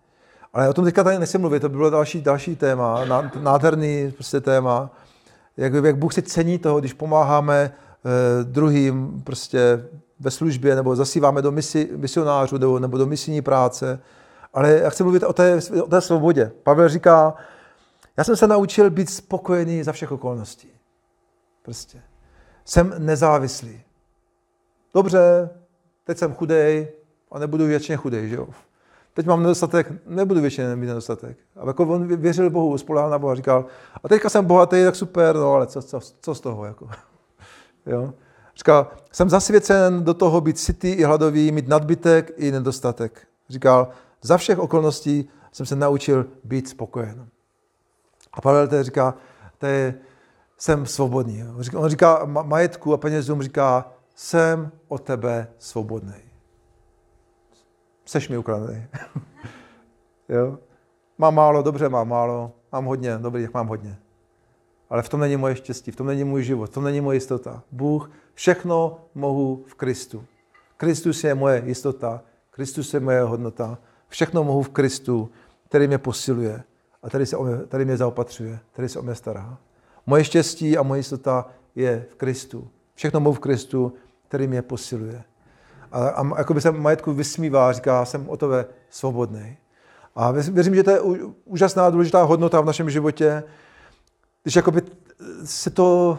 Ale 0.53 0.69
o 0.69 0.73
tom 0.73 0.85
teďka 0.85 1.05
tady 1.05 1.19
nechci 1.19 1.39
mluvit, 1.39 1.61
to 1.61 1.69
by 1.69 1.77
bylo 1.77 1.91
další, 1.91 2.21
další 2.21 2.57
téma, 2.57 3.05
nádherný 3.41 4.13
prostě 4.13 4.41
téma, 4.41 4.91
jak, 5.57 5.73
jak 5.73 5.97
Bůh 5.97 6.15
si 6.15 6.23
cení 6.23 6.59
toho, 6.59 6.81
když 6.81 6.93
pomáháme 6.93 7.73
eh, 7.73 8.45
druhým 8.45 9.23
prostě 9.25 9.85
ve 10.21 10.31
službě, 10.31 10.77
nebo 10.77 10.97
zasíváme 10.97 11.43
do 11.43 11.53
misi, 11.53 11.91
misionářů, 11.97 12.59
nebo, 12.59 12.79
nebo 12.79 12.99
do 12.99 13.07
misijní 13.07 13.43
práce. 13.43 14.01
Ale 14.55 14.71
já 14.71 14.91
chci 14.91 15.03
mluvit 15.03 15.23
o 15.23 15.33
té, 15.33 15.61
o 15.83 15.87
té 15.87 16.01
svobodě. 16.01 16.53
Pavel 16.63 16.89
říká, 16.89 17.35
já 18.17 18.25
jsem 18.25 18.37
se 18.37 18.47
naučil 18.47 18.91
být 18.91 19.11
spokojený 19.11 19.83
za 19.83 19.93
všech 19.93 20.13
okolností. 20.13 20.69
Prostě. 21.63 22.01
Jsem 22.65 22.95
nezávislý. 22.99 23.81
Dobře, 24.95 25.51
teď 26.05 26.19
jsem 26.19 26.35
chudej 26.35 26.89
a 27.33 27.39
nebudu 27.39 27.67
věčně 27.67 27.97
chudej, 27.97 28.29
že 28.29 28.37
jo? 28.37 28.49
Teď 29.15 29.27
mám 29.27 29.43
nedostatek, 29.43 29.93
nebudu 30.07 30.41
většině 30.41 30.77
mít 30.77 30.87
nedostatek. 30.87 31.37
A 31.57 31.67
jako 31.67 31.83
on 31.83 32.17
věřil 32.17 32.51
Bohu, 32.51 32.79
spolehal 32.79 33.11
na 33.11 33.19
Boha, 33.19 33.35
říkal, 33.35 33.65
a 34.05 34.09
teďka 34.09 34.29
jsem 34.29 34.45
bohatý, 34.45 34.85
tak 34.85 34.97
super, 34.97 35.37
no 35.37 35.53
ale 35.53 35.67
co, 35.67 35.83
co, 35.83 36.01
co 36.21 36.35
z 36.35 36.41
toho? 36.41 36.65
Jako? 36.65 36.89
jo? 37.87 38.15
Říkal, 38.57 38.91
jsem 39.13 39.31
zasvěcen 39.31 40.05
do 40.05 40.15
toho 40.15 40.41
být 40.41 40.59
sytý 40.59 40.89
i 40.89 41.05
hladový, 41.05 41.53
mít 41.53 41.69
nadbytek 41.69 42.33
i 42.37 42.53
nedostatek. 42.53 43.27
Říkal, 43.49 43.89
za 44.23 44.37
všech 44.37 44.59
okolností 44.59 45.29
jsem 45.53 45.67
se 45.67 45.77
naučil 45.77 46.27
být 46.45 46.69
spokojen. 46.69 47.27
A 48.33 48.41
Pavel 48.41 48.69
tedy 48.69 48.83
říká, 48.83 49.15
to 49.59 49.67
je, 49.67 49.95
jsem 50.61 50.87
svobodný. 50.87 51.45
On 51.77 51.89
říká 51.89 52.25
majetku 52.25 52.95
a 52.95 52.97
penězům, 52.97 53.43
říká, 53.43 53.93
jsem 54.15 54.73
od 54.89 55.03
tebe 55.03 55.49
svobodný 55.59 56.31
seš 58.11 58.29
mi 58.29 58.39
ukradený. 58.39 58.87
jo? 60.29 60.59
Mám 61.19 61.35
málo, 61.35 61.63
dobře, 61.63 61.89
mám 61.89 62.09
málo, 62.09 62.53
mám 62.73 62.85
hodně, 62.85 63.19
dobrý, 63.19 63.49
mám 63.55 63.69
hodně. 63.69 63.97
Ale 64.91 65.03
v 65.03 65.09
tom 65.09 65.21
není 65.21 65.37
moje 65.37 65.57
štěstí, 65.57 65.91
v 65.91 65.97
tom 65.97 66.07
není 66.07 66.25
můj 66.25 66.43
život, 66.43 66.71
v 66.71 66.75
tom 66.75 66.85
není 66.85 67.01
moje 67.01 67.17
jistota. 67.17 67.63
Bůh, 67.71 68.11
všechno 68.35 69.01
mohu 69.15 69.65
v 69.67 69.75
Kristu. 69.75 70.25
Kristus 70.77 71.25
je 71.25 71.35
moje 71.35 71.63
jistota, 71.67 72.23
Kristus 72.51 72.95
je 72.95 73.01
moje 73.01 73.23
hodnota. 73.23 73.79
Všechno 74.09 74.45
mohu 74.45 74.63
v 74.63 74.69
Kristu, 74.69 75.31
který 75.69 75.87
mě 75.87 75.99
posiluje 75.99 76.63
a 77.03 77.09
který, 77.09 77.27
se 77.27 77.37
o 77.37 77.45
mě, 77.45 77.57
který 77.57 77.85
mě 77.85 77.97
zaopatřuje, 77.97 78.59
který 78.73 78.89
se 78.89 78.99
o 78.99 79.03
mě 79.03 79.15
stará. 79.15 79.59
Moje 80.07 80.25
štěstí 80.25 80.79
a 80.79 80.83
moje 80.83 80.99
jistota 80.99 81.47
je 81.75 82.07
v 82.11 82.15
Kristu. 82.15 82.69
Všechno 82.95 83.21
mohu 83.21 83.35
v 83.35 83.41
Kristu, 83.41 83.95
který 84.29 84.47
mě 84.47 84.63
posiluje 84.63 85.25
a, 85.93 86.09
a 86.09 86.39
jako 86.39 86.55
by 86.55 86.61
se 86.61 86.71
majetku 86.71 87.13
vysmívá, 87.13 87.73
říká, 87.73 88.05
jsem 88.05 88.29
o 88.29 88.37
tebe 88.37 88.67
svobodný. 88.91 89.57
A 90.15 90.31
věřím, 90.31 90.75
že 90.75 90.83
to 90.83 90.91
je 90.91 91.01
úžasná, 91.45 91.91
důležitá 91.91 92.23
hodnota 92.23 92.61
v 92.61 92.65
našem 92.65 92.91
životě, 92.91 93.43
když 94.43 94.57
jakoby 94.57 94.83
si 95.45 95.71
to 95.71 96.19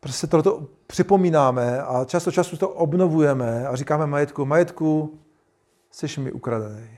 prostě 0.00 0.26
to 0.26 0.66
připomínáme 0.86 1.82
a 1.82 2.04
často 2.04 2.32
času 2.32 2.56
to 2.56 2.68
obnovujeme 2.68 3.66
a 3.66 3.76
říkáme 3.76 4.06
majetku, 4.06 4.44
majetku, 4.44 5.18
jsi 5.90 6.20
mi 6.20 6.32
ukradený. 6.32 6.88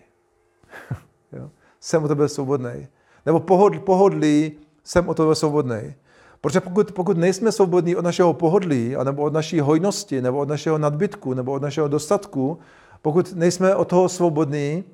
jsem 1.81 2.05
o 2.05 2.09
tebe 2.09 2.29
svobodný. 2.29 2.89
Nebo 3.27 3.41
pohodl, 3.41 3.79
pohodlí, 3.79 4.53
jsem 4.85 5.09
o 5.09 5.15
tebe 5.15 5.35
svobodný. 5.35 5.95
Protože 6.41 6.61
pokud, 6.61 6.93
pokud 6.93 7.17
nejsme 7.17 7.53
svobodní 7.53 7.97
od 7.97 8.05
našeho 8.05 8.33
pohodlí, 8.35 8.97
nebo 9.05 9.23
od 9.23 9.33
naší 9.33 9.61
hojnosti, 9.61 10.23
nebo 10.23 10.39
od 10.39 10.49
našeho 10.49 10.79
nadbytku, 10.79 11.35
nebo 11.35 11.53
od 11.53 11.63
našeho 11.63 11.89
dostatku, 11.89 12.59
pokud 13.03 13.33
nejsme 13.33 13.75
od 13.75 13.89
toho 13.89 14.09
svobodní, 14.09 14.85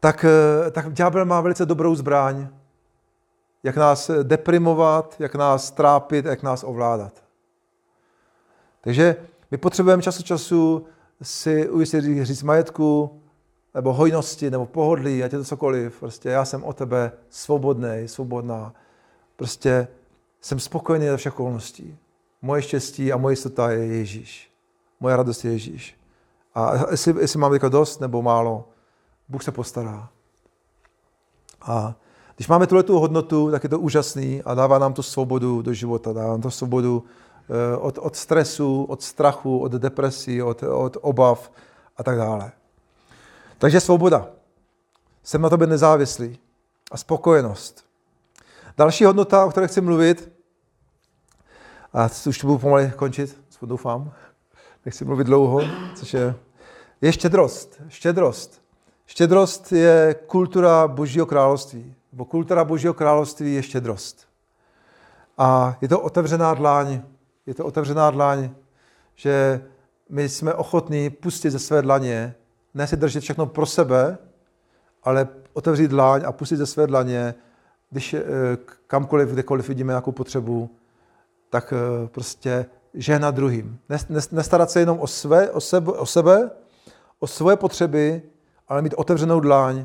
tak, 0.00 0.24
eh, 0.24 0.70
tak 0.70 0.92
ďábel 0.92 1.24
má 1.24 1.40
velice 1.40 1.66
dobrou 1.66 1.94
zbraň, 1.94 2.48
jak 3.62 3.76
nás 3.76 4.10
deprimovat, 4.22 5.16
jak 5.18 5.34
nás 5.34 5.70
trápit, 5.70 6.24
jak 6.24 6.42
nás 6.42 6.64
ovládat. 6.64 7.24
Takže 8.80 9.16
my 9.50 9.56
potřebujeme 9.56 10.02
času 10.02 10.22
času 10.22 10.86
si 11.22 11.68
ujistit 11.68 12.24
říct 12.24 12.42
majetku, 12.42 13.20
nebo 13.74 13.92
hojnosti, 13.92 14.50
nebo 14.50 14.66
pohodlí, 14.66 15.24
ať 15.24 15.32
je 15.32 15.38
to 15.38 15.44
cokoliv. 15.44 16.00
Prostě 16.00 16.28
já 16.28 16.44
jsem 16.44 16.64
o 16.64 16.72
tebe 16.72 17.12
svobodný, 17.30 18.02
svobodná. 18.06 18.74
Prostě 19.36 19.88
jsem 20.40 20.60
spokojený 20.60 21.08
za 21.08 21.16
všech 21.16 21.32
okolností. 21.32 21.98
Moje 22.42 22.62
štěstí 22.62 23.12
a 23.12 23.16
moje 23.16 23.32
jistota 23.32 23.70
je 23.70 23.86
Ježíš. 23.86 24.50
Moje 25.00 25.16
radost 25.16 25.44
je 25.44 25.52
Ježíš. 25.52 25.96
A 26.54 26.90
jestli, 26.90 27.14
jestli 27.20 27.38
mám 27.38 27.52
jako 27.52 27.68
dost 27.68 28.00
nebo 28.00 28.22
málo, 28.22 28.68
Bůh 29.28 29.42
se 29.42 29.52
postará. 29.52 30.08
A 31.62 31.94
když 32.36 32.48
máme 32.48 32.66
tuhle 32.66 32.82
tu 32.82 32.98
hodnotu, 32.98 33.50
tak 33.50 33.62
je 33.62 33.68
to 33.68 33.80
úžasný 33.80 34.42
a 34.42 34.54
dává 34.54 34.78
nám 34.78 34.92
to 34.92 35.02
svobodu 35.02 35.62
do 35.62 35.72
života, 35.72 36.12
dává 36.12 36.28
nám 36.28 36.40
to 36.40 36.50
svobodu 36.50 37.04
eh, 37.48 37.76
od, 37.76 37.98
od 37.98 38.16
stresu, 38.16 38.84
od 38.84 39.02
strachu, 39.02 39.58
od 39.58 39.72
depresí, 39.72 40.42
od, 40.42 40.62
od 40.62 40.96
obav 41.00 41.50
a 41.96 42.02
tak 42.02 42.16
dále. 42.16 42.52
Takže 43.64 43.80
svoboda. 43.80 44.28
Jsem 45.22 45.42
na 45.42 45.50
tobě 45.50 45.66
nezávislý. 45.66 46.38
A 46.90 46.96
spokojenost. 46.96 47.84
Další 48.76 49.04
hodnota, 49.04 49.44
o 49.44 49.50
které 49.50 49.68
chci 49.68 49.80
mluvit, 49.80 50.32
a 51.92 52.08
už 52.28 52.38
to 52.38 52.46
budu 52.46 52.58
pomalu 52.58 52.90
končit, 52.96 53.38
doufám, 53.62 54.12
nechci 54.84 55.04
mluvit 55.04 55.24
dlouho, 55.24 55.60
což 55.94 56.14
je, 56.14 56.34
je 57.00 57.12
štědrost. 57.12 57.82
Štědrost. 57.88 58.62
Štědrost 59.06 59.72
je 59.72 60.16
kultura 60.26 60.88
Božího 60.88 61.26
království. 61.26 61.94
Nebo 62.12 62.24
kultura 62.24 62.64
Božího 62.64 62.94
království 62.94 63.54
je 63.54 63.62
štědrost. 63.62 64.28
A 65.38 65.78
je 65.80 65.88
to 65.88 66.00
otevřená 66.00 66.54
dláň. 66.54 67.02
Je 67.46 67.54
to 67.54 67.64
otevřená 67.64 68.10
dláň, 68.10 68.50
že 69.14 69.64
my 70.08 70.28
jsme 70.28 70.54
ochotní 70.54 71.10
pustit 71.10 71.50
ze 71.50 71.58
své 71.58 71.82
dlaně, 71.82 72.34
ne 72.74 72.86
si 72.86 72.96
držet 72.96 73.20
všechno 73.20 73.46
pro 73.46 73.66
sebe, 73.66 74.18
ale 75.02 75.28
otevřít 75.52 75.88
dláň 75.88 76.22
a 76.26 76.32
pustit 76.32 76.56
ze 76.56 76.66
své 76.66 76.86
dlaně 76.86 77.34
když 77.94 78.14
eh, 78.14 78.22
kamkoliv, 78.86 79.28
kdekoliv 79.28 79.68
vidíme 79.68 79.90
nějakou 79.90 80.12
potřebu, 80.12 80.70
tak 81.50 81.72
eh, 81.72 82.08
prostě 82.08 82.66
žehna 82.94 83.30
druhým. 83.30 83.78
Nestarat 84.32 84.70
se 84.70 84.80
jenom 84.80 85.00
o, 85.00 85.06
své, 85.06 85.50
o, 85.50 85.60
sebe, 85.60 85.92
o 85.92 86.06
sebe, 86.06 86.50
o 87.18 87.26
svoje 87.26 87.56
potřeby, 87.56 88.22
ale 88.68 88.82
mít 88.82 88.94
otevřenou 88.96 89.40
dláň 89.40 89.84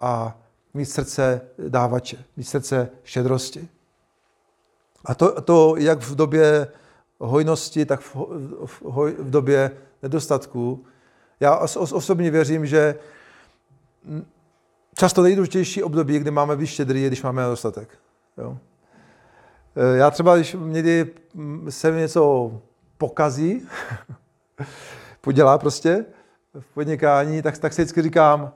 a 0.00 0.38
mít 0.74 0.84
srdce 0.84 1.40
dávače, 1.68 2.24
mít 2.36 2.44
srdce 2.44 2.88
štědrosti. 3.04 3.68
A 5.04 5.14
to, 5.14 5.40
to 5.40 5.74
jak 5.76 6.00
v 6.00 6.14
době 6.14 6.68
hojnosti, 7.18 7.86
tak 7.86 8.00
v, 8.00 8.16
v, 8.66 8.82
v 9.18 9.30
době 9.30 9.70
nedostatku. 10.02 10.84
Já 11.42 11.56
osobně 11.74 12.30
věřím, 12.30 12.66
že 12.66 12.94
často 14.94 15.22
nejdůležitější 15.22 15.82
období, 15.82 16.18
kdy 16.18 16.30
máme 16.30 16.56
být 16.56 16.66
štědrý, 16.66 17.02
je, 17.02 17.08
když 17.08 17.22
máme 17.22 17.42
nedostatek. 17.42 17.98
Jo. 18.38 18.58
E, 19.76 19.96
já 19.96 20.10
třeba, 20.10 20.36
když 20.36 20.56
někdy 20.58 21.10
se 21.68 21.90
mi 21.90 22.00
něco 22.00 22.52
pokazí, 22.98 23.68
podělá 25.20 25.58
prostě 25.58 26.04
v 26.60 26.74
podnikání, 26.74 27.42
tak, 27.42 27.58
tak 27.58 27.72
si 27.72 27.82
vždycky 27.82 28.02
říkám, 28.02 28.52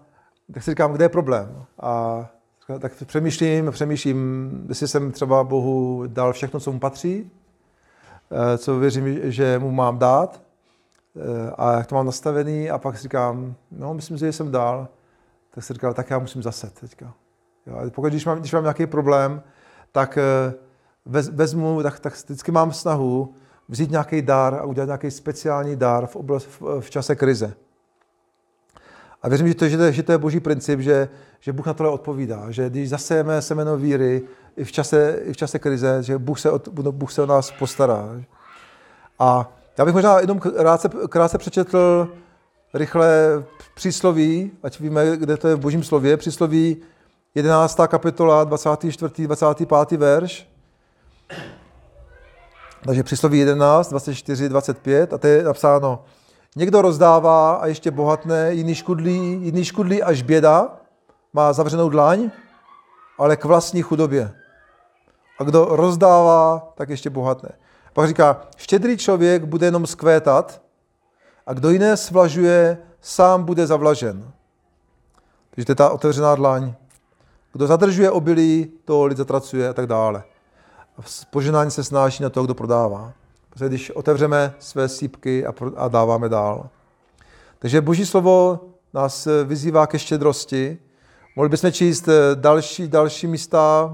tak 0.54 0.62
si 0.62 0.70
říkám, 0.70 0.92
kde 0.92 1.04
je 1.04 1.08
problém. 1.08 1.64
A 1.80 2.26
tak 2.78 2.92
přemýšlím, 3.06 3.70
přemýšlím, 3.70 4.50
jestli 4.68 4.88
jsem 4.88 5.12
třeba 5.12 5.44
Bohu 5.44 6.04
dal 6.06 6.32
všechno, 6.32 6.60
co 6.60 6.72
mu 6.72 6.78
patří, 6.78 7.30
eh, 8.30 8.58
co 8.58 8.78
věřím, 8.78 9.32
že 9.32 9.58
mu 9.58 9.70
mám 9.70 9.98
dát 9.98 10.45
a 11.56 11.72
jak 11.72 11.86
to 11.86 11.94
mám 11.94 12.06
nastavený 12.06 12.70
a 12.70 12.78
pak 12.78 12.96
si 12.96 13.02
říkám, 13.02 13.54
no 13.70 13.94
myslím 13.94 14.16
že 14.16 14.32
jsem 14.32 14.50
dal, 14.50 14.88
tak 15.50 15.64
si 15.64 15.72
říkám, 15.72 15.94
tak 15.94 16.10
já 16.10 16.18
musím 16.18 16.42
zase 16.42 16.70
teďka. 16.70 17.14
Jo, 17.66 17.90
pokud 17.90 18.08
když 18.08 18.24
mám, 18.24 18.38
když 18.38 18.52
mám 18.52 18.62
nějaký 18.62 18.86
problém, 18.86 19.42
tak 19.92 20.18
eh, 20.18 20.54
vezmu, 21.32 21.82
tak, 21.82 22.00
tak 22.00 22.14
vždycky 22.14 22.52
mám 22.52 22.72
snahu 22.72 23.34
vzít 23.68 23.90
nějaký 23.90 24.22
dar 24.22 24.54
a 24.54 24.64
udělat 24.64 24.86
nějaký 24.86 25.10
speciální 25.10 25.76
dar 25.76 26.06
v, 26.06 26.16
oblast, 26.16 26.48
v, 26.60 26.80
v 26.80 26.90
čase 26.90 27.16
krize. 27.16 27.54
A 29.22 29.28
věřím, 29.28 29.48
že 29.48 29.54
to, 29.54 29.68
že 29.68 29.76
to, 29.76 29.90
že 29.90 30.02
to 30.02 30.12
je 30.12 30.18
boží 30.18 30.40
princip, 30.40 30.80
že, 30.80 31.08
že 31.40 31.52
Bůh 31.52 31.66
na 31.66 31.74
tohle 31.74 31.92
odpovídá, 31.92 32.50
že 32.50 32.70
když 32.70 32.88
zasejeme 32.88 33.42
semeno 33.42 33.76
víry 33.76 34.22
i 34.56 34.64
v 34.64 34.72
čase, 34.72 35.18
i 35.24 35.32
v 35.32 35.36
čase 35.36 35.58
krize, 35.58 36.02
že 36.02 36.18
Bůh 36.18 36.40
se, 36.40 36.50
o, 36.50 36.58
Bůh 36.92 37.12
se 37.12 37.22
o 37.22 37.26
nás 37.26 37.50
postará. 37.50 38.22
A 39.18 39.52
já 39.78 39.84
bych 39.84 39.94
možná 39.94 40.20
jenom 40.20 40.38
krátce, 40.38 40.88
krátce 41.08 41.38
přečetl 41.38 42.08
rychle 42.74 43.08
přísloví, 43.74 44.50
ať 44.62 44.80
víme, 44.80 45.16
kde 45.16 45.36
to 45.36 45.48
je 45.48 45.54
v 45.54 45.60
božím 45.60 45.82
slově, 45.82 46.16
přísloví 46.16 46.76
11. 47.34 47.80
kapitola, 47.86 48.44
24. 48.44 49.26
25. 49.26 49.92
verš. 49.92 50.48
Takže 52.84 53.02
přísloví 53.02 53.38
11, 53.38 53.90
24, 53.90 54.48
25 54.48 55.12
a 55.12 55.18
to 55.18 55.26
je 55.26 55.42
napsáno, 55.42 56.04
někdo 56.56 56.82
rozdává 56.82 57.54
a 57.54 57.66
ještě 57.66 57.90
bohatné, 57.90 58.54
jiný 58.54 58.74
škudlí, 58.74 59.38
jiný 59.42 59.64
škudlí 59.64 60.02
až 60.02 60.22
běda, 60.22 60.76
má 61.32 61.52
zavřenou 61.52 61.88
dlaň, 61.88 62.30
ale 63.18 63.36
k 63.36 63.44
vlastní 63.44 63.82
chudobě. 63.82 64.32
A 65.38 65.44
kdo 65.44 65.64
rozdává, 65.70 66.72
tak 66.74 66.88
ještě 66.88 67.10
bohatné. 67.10 67.48
Pak 67.96 68.08
říká, 68.08 68.40
štědrý 68.56 68.96
člověk 68.96 69.44
bude 69.44 69.66
jenom 69.66 69.86
skvétat 69.86 70.62
a 71.46 71.52
kdo 71.52 71.70
jiné 71.70 71.96
svlažuje, 71.96 72.78
sám 73.00 73.44
bude 73.44 73.66
zavlažen. 73.66 74.32
Takže 75.50 75.66
to 75.66 75.72
je 75.72 75.76
ta 75.76 75.90
otevřená 75.90 76.34
dlaň. 76.34 76.74
Kdo 77.52 77.66
zadržuje 77.66 78.10
obilí, 78.10 78.72
to 78.84 79.04
lid 79.04 79.18
zatracuje 79.18 79.68
a 79.68 79.72
tak 79.72 79.86
dále. 79.86 80.24
Poženání 81.30 81.70
se 81.70 81.84
snáší 81.84 82.22
na 82.22 82.30
to, 82.30 82.44
kdo 82.44 82.54
prodává. 82.54 83.12
Protože 83.50 83.68
když 83.68 83.90
otevřeme 83.90 84.54
své 84.58 84.88
sípky 84.88 85.46
a, 85.46 85.54
a 85.76 85.88
dáváme 85.88 86.28
dál. 86.28 86.68
Takže 87.58 87.80
Boží 87.80 88.06
slovo 88.06 88.60
nás 88.94 89.28
vyzývá 89.44 89.86
ke 89.86 89.98
štědrosti. 89.98 90.78
Mohli 91.36 91.48
bychom 91.48 91.72
číst 91.72 92.08
eh, 92.08 92.34
další, 92.34 92.88
další 92.88 93.26
místa. 93.26 93.92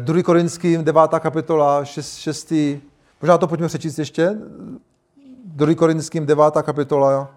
2. 0.00 0.18
Eh, 0.18 0.22
Korinským, 0.22 0.84
9. 0.84 1.20
kapitola, 1.20 1.84
6, 1.84 2.16
6. 2.16 2.80
Možná 3.22 3.38
to 3.38 3.46
pojďme 3.46 3.68
přečíst 3.68 3.98
ještě. 3.98 4.36
2. 5.44 5.74
Korinským, 5.74 6.26
9. 6.26 6.62
kapitola, 6.62 7.30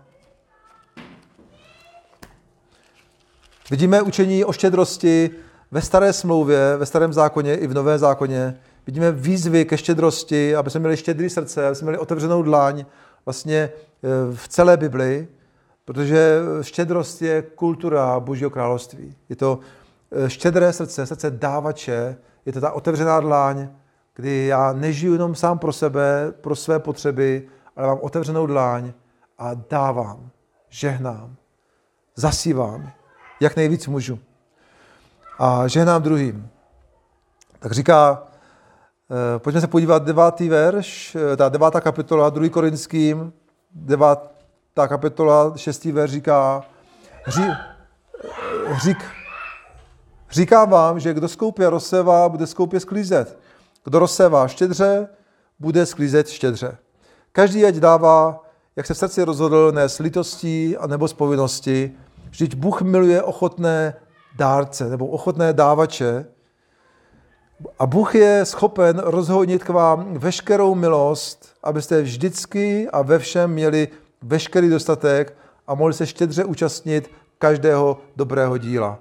Vidíme 3.71 4.01
učení 4.01 4.45
o 4.45 4.51
štědrosti 4.51 5.29
ve 5.71 5.81
staré 5.81 6.13
smlouvě, 6.13 6.77
ve 6.77 6.85
starém 6.85 7.13
zákoně 7.13 7.55
i 7.55 7.67
v 7.67 7.73
nové 7.73 7.99
zákoně. 7.99 8.59
Vidíme 8.87 9.11
výzvy 9.11 9.65
ke 9.65 9.77
štědrosti, 9.77 10.55
aby 10.55 10.69
jsme 10.69 10.79
měli 10.79 10.97
štědrý 10.97 11.29
srdce, 11.29 11.67
aby 11.67 11.75
jsme 11.75 11.85
měli 11.85 11.97
otevřenou 11.97 12.43
dlaň 12.43 12.85
vlastně 13.25 13.57
e, 13.57 13.71
v 14.35 14.47
celé 14.47 14.77
Bibli, 14.77 15.27
protože 15.85 16.39
štědrost 16.61 17.21
je 17.21 17.41
kultura 17.41 18.19
Božího 18.19 18.49
království. 18.49 19.15
Je 19.29 19.35
to 19.35 19.59
štědré 20.27 20.73
srdce, 20.73 21.05
srdce 21.05 21.31
dávače, 21.31 22.17
je 22.45 22.53
to 22.53 22.61
ta 22.61 22.71
otevřená 22.71 23.19
dlaň, 23.19 23.69
kdy 24.15 24.45
já 24.45 24.73
nežiju 24.73 25.13
jenom 25.13 25.35
sám 25.35 25.59
pro 25.59 25.73
sebe, 25.73 26.31
pro 26.41 26.55
své 26.55 26.79
potřeby, 26.79 27.47
ale 27.75 27.87
mám 27.87 27.99
otevřenou 28.01 28.45
dlaň 28.45 28.93
a 29.37 29.53
dávám, 29.53 30.29
žehnám, 30.69 31.35
zasívám 32.15 32.91
jak 33.39 33.55
nejvíc 33.55 33.87
můžu. 33.87 34.19
A 35.39 35.67
žehnám 35.67 36.01
druhým. 36.01 36.49
Tak 37.59 37.71
říká, 37.71 38.23
eh, 39.11 39.39
pojďme 39.39 39.61
se 39.61 39.67
podívat, 39.67 40.03
devátý 40.03 40.49
verš, 40.49 41.15
eh, 41.15 41.37
ta 41.37 41.49
devátá 41.49 41.81
kapitola, 41.81 42.29
druhý 42.29 42.49
korinským, 42.49 43.33
devátá 43.71 44.87
kapitola, 44.87 45.53
šestý 45.55 45.91
verš 45.91 46.11
říká, 46.11 46.63
ří, 47.27 47.43
eh, 47.43 49.18
řík, 50.31 50.35
říká 50.35 50.65
vám, 50.65 50.99
že 50.99 51.13
kdo 51.13 51.27
skoupě 51.27 51.69
rozsevá, 51.69 52.29
bude 52.29 52.47
skoupě 52.47 52.79
sklízet. 52.79 53.37
Kdo 53.83 53.99
rozsevá 53.99 54.47
štědře, 54.47 55.07
bude 55.59 55.85
sklízet 55.85 56.29
štědře. 56.29 56.77
Každý 57.31 57.65
ať 57.65 57.75
dává, 57.75 58.45
jak 58.75 58.85
se 58.85 58.93
v 58.93 58.97
srdci 58.97 59.23
rozhodl, 59.23 59.71
ne 59.71 59.89
s 59.89 59.99
litostí 59.99 60.77
a 60.77 60.87
nebo 60.87 61.07
z 61.07 61.13
povinnosti, 61.13 61.95
Vždyť 62.29 62.55
Bůh 62.55 62.81
miluje 62.81 63.23
ochotné 63.23 63.93
dárce 64.35 64.89
nebo 64.89 65.07
ochotné 65.07 65.53
dávače 65.53 66.25
a 67.79 67.85
Bůh 67.85 68.15
je 68.15 68.45
schopen 68.45 68.99
rozhodnit 68.99 69.63
k 69.63 69.69
vám 69.69 70.13
veškerou 70.17 70.75
milost, 70.75 71.55
abyste 71.63 72.01
vždycky 72.01 72.89
a 72.89 73.01
ve 73.01 73.19
všem 73.19 73.51
měli 73.51 73.87
veškerý 74.21 74.69
dostatek 74.69 75.37
a 75.67 75.75
mohli 75.75 75.93
se 75.93 76.07
štědře 76.07 76.43
účastnit 76.43 77.11
každého 77.37 77.97
dobrého 78.15 78.57
díla. 78.57 78.99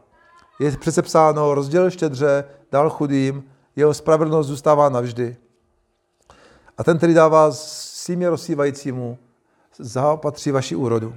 Je 0.59 0.77
přece 0.77 1.03
psáno, 1.03 1.55
rozděl 1.55 1.91
štědře, 1.91 2.45
dal 2.73 2.91
chudým, 2.91 3.45
jeho 3.77 3.95
spravedlnost 3.95 4.49
zůstává 4.49 4.89
navždy. 4.89 5.37
A 6.79 6.85
ten, 6.85 6.97
který 6.97 7.15
dává 7.15 7.53
símě 7.53 8.31
rozsívajícímu, 8.31 9.19
zaopatří 9.79 10.51
vaši 10.51 10.77
úrodu. 10.77 11.15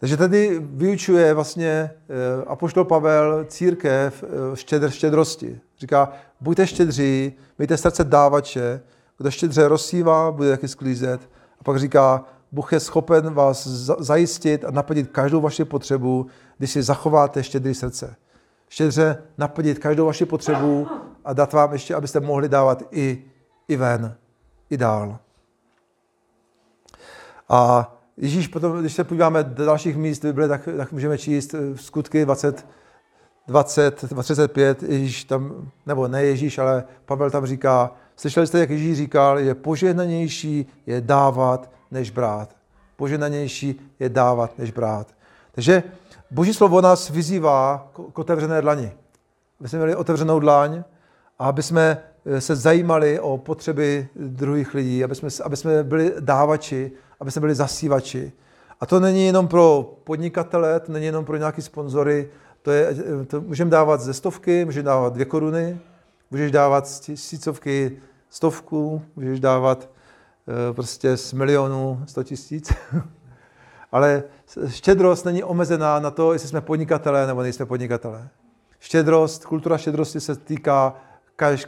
Takže 0.00 0.16
tady 0.16 0.60
vyučuje 0.60 1.34
vlastně 1.34 1.68
eh, 1.68 2.44
apoštol 2.46 2.84
Pavel 2.84 3.44
církev 3.44 4.24
eh, 4.24 4.56
štědr, 4.56 4.90
štědrosti. 4.90 5.60
Říká, 5.78 6.12
buďte 6.40 6.66
štědří, 6.66 7.32
mějte 7.58 7.76
srdce 7.76 8.04
dávače, 8.04 8.80
kdo 9.18 9.30
štědře 9.30 9.68
rozsívá, 9.68 10.32
bude 10.32 10.50
taky 10.50 10.68
sklízet. 10.68 11.20
A 11.60 11.64
pak 11.64 11.78
říká, 11.78 12.24
Bůh 12.52 12.72
je 12.72 12.80
schopen 12.80 13.34
vás 13.34 13.66
zajistit 13.98 14.64
a 14.64 14.70
naplnit 14.70 15.10
každou 15.10 15.40
vaši 15.40 15.64
potřebu, 15.64 16.26
když 16.58 16.70
si 16.70 16.82
zachováte 16.82 17.42
štědrý 17.42 17.74
srdce. 17.74 18.16
Štědře 18.70 19.22
naplnit 19.38 19.78
každou 19.78 20.06
vaši 20.06 20.26
potřebu 20.26 20.88
a 21.24 21.32
dát 21.32 21.52
vám 21.52 21.72
ještě, 21.72 21.94
abyste 21.94 22.20
mohli 22.20 22.48
dávat 22.48 22.82
i, 22.90 23.24
i 23.68 23.76
ven, 23.76 24.16
i 24.70 24.76
dál. 24.76 25.18
A 27.48 27.92
Ježíš 28.16 28.48
potom, 28.48 28.80
když 28.80 28.92
se 28.92 29.04
podíváme 29.04 29.44
do 29.44 29.64
dalších 29.64 29.96
míst 29.96 30.24
Bible, 30.24 30.48
tak, 30.48 30.68
tak 30.76 30.92
můžeme 30.92 31.18
číst 31.18 31.54
eh, 31.54 31.76
skutky 31.76 32.24
20, 32.24 32.66
20, 33.46 34.04
35, 34.22 34.82
Ježíš 34.82 35.24
tam, 35.24 35.70
nebo 35.86 36.08
ne 36.08 36.24
Ježíš, 36.24 36.58
ale 36.58 36.84
Pavel 37.04 37.30
tam 37.30 37.46
říká, 37.46 37.92
slyšeli 38.16 38.46
jste, 38.46 38.58
jak 38.58 38.70
Ježíš 38.70 38.96
říkal, 38.96 39.38
je 39.38 39.54
požehnanější 39.54 40.66
je 40.86 41.00
dávat, 41.00 41.70
než 41.90 42.10
brát. 42.10 42.56
Požehnanější 42.96 43.94
je 43.98 44.08
dávat, 44.08 44.58
než 44.58 44.70
brát. 44.70 45.14
Takže 45.52 45.82
Boží 46.30 46.54
slovo 46.54 46.80
nás 46.80 47.10
vyzývá 47.10 47.90
k 48.12 48.18
otevřené 48.18 48.62
dlani. 48.62 48.92
Aby 49.60 49.68
jsme 49.68 49.78
měli 49.78 49.96
otevřenou 49.96 50.40
dlaň 50.40 50.84
a 51.38 51.48
aby 51.48 51.62
jsme 51.62 52.02
eh, 52.26 52.40
se 52.40 52.56
zajímali 52.56 53.20
o 53.20 53.38
potřeby 53.38 54.08
druhých 54.16 54.74
lidí, 54.74 55.04
aby 55.04 55.14
jsme, 55.14 55.28
aby 55.44 55.56
jsme 55.56 55.84
byli 55.84 56.14
dávači, 56.20 56.92
aby 57.20 57.30
jsme 57.30 57.40
byli 57.40 57.54
zasívači. 57.54 58.32
A 58.80 58.86
to 58.86 59.00
není 59.00 59.26
jenom 59.26 59.48
pro 59.48 59.94
podnikatele, 60.04 60.80
to 60.80 60.92
není 60.92 61.06
jenom 61.06 61.24
pro 61.24 61.36
nějaké 61.36 61.62
sponzory, 61.62 62.30
to, 62.62 62.70
je, 62.70 62.96
to 63.26 63.40
můžeme 63.40 63.70
dávat 63.70 64.00
ze 64.00 64.14
stovky, 64.14 64.64
můžeme 64.64 64.84
dávat 64.84 65.12
dvě 65.12 65.24
koruny, 65.24 65.78
můžeš 66.30 66.52
dávat 66.52 66.88
z 66.88 67.00
tisícovky 67.00 67.98
stovku, 68.30 69.02
můžeš 69.16 69.40
dávat 69.40 69.88
e, 70.70 70.72
prostě 70.72 71.16
z 71.16 71.32
milionu 71.32 72.02
sto 72.06 72.24
tisíc. 72.24 72.72
Ale 73.92 74.22
štědrost 74.68 75.24
není 75.24 75.44
omezená 75.44 75.98
na 75.98 76.10
to, 76.10 76.32
jestli 76.32 76.48
jsme 76.48 76.60
podnikatelé 76.60 77.26
nebo 77.26 77.42
nejsme 77.42 77.66
podnikatelé. 77.66 78.28
Štědrost, 78.78 79.44
kultura 79.44 79.78
štědrosti 79.78 80.20
se 80.20 80.36
týká 80.36 80.94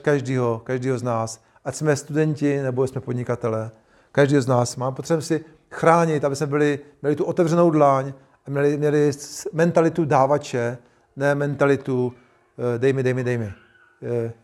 každého, 0.02 0.60
každého 0.64 0.98
z 0.98 1.02
nás. 1.02 1.42
Ať 1.64 1.74
jsme 1.74 1.96
studenti 1.96 2.62
nebo 2.62 2.86
jsme 2.86 3.00
podnikatelé. 3.00 3.70
Každý 4.12 4.40
z 4.40 4.46
nás 4.46 4.76
má. 4.76 4.90
Potřebujeme 4.90 5.22
si 5.22 5.44
chránit, 5.70 6.24
aby 6.24 6.36
jsme 6.36 6.46
byli, 6.46 6.78
měli 7.02 7.16
tu 7.16 7.24
otevřenou 7.24 7.70
dláň 7.70 8.12
a 8.46 8.50
měli, 8.50 8.76
měli 8.76 9.10
mentalitu 9.52 10.04
dávače, 10.04 10.78
ne 11.16 11.34
mentalitu 11.34 12.12
eh, 12.74 12.78
dej 12.78 12.92
mi, 12.92 13.02
dej 13.02 13.14
mi, 13.14 13.24
dej 13.24 13.38
mi. 13.38 13.52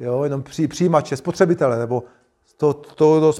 Jo, 0.00 0.24
jenom 0.24 0.42
při, 0.42 0.68
přijímače, 0.68 1.16
spotřebitele, 1.16 1.78
nebo 1.78 2.04
to, 2.56 2.74
to, 2.74 3.20
to 3.20 3.32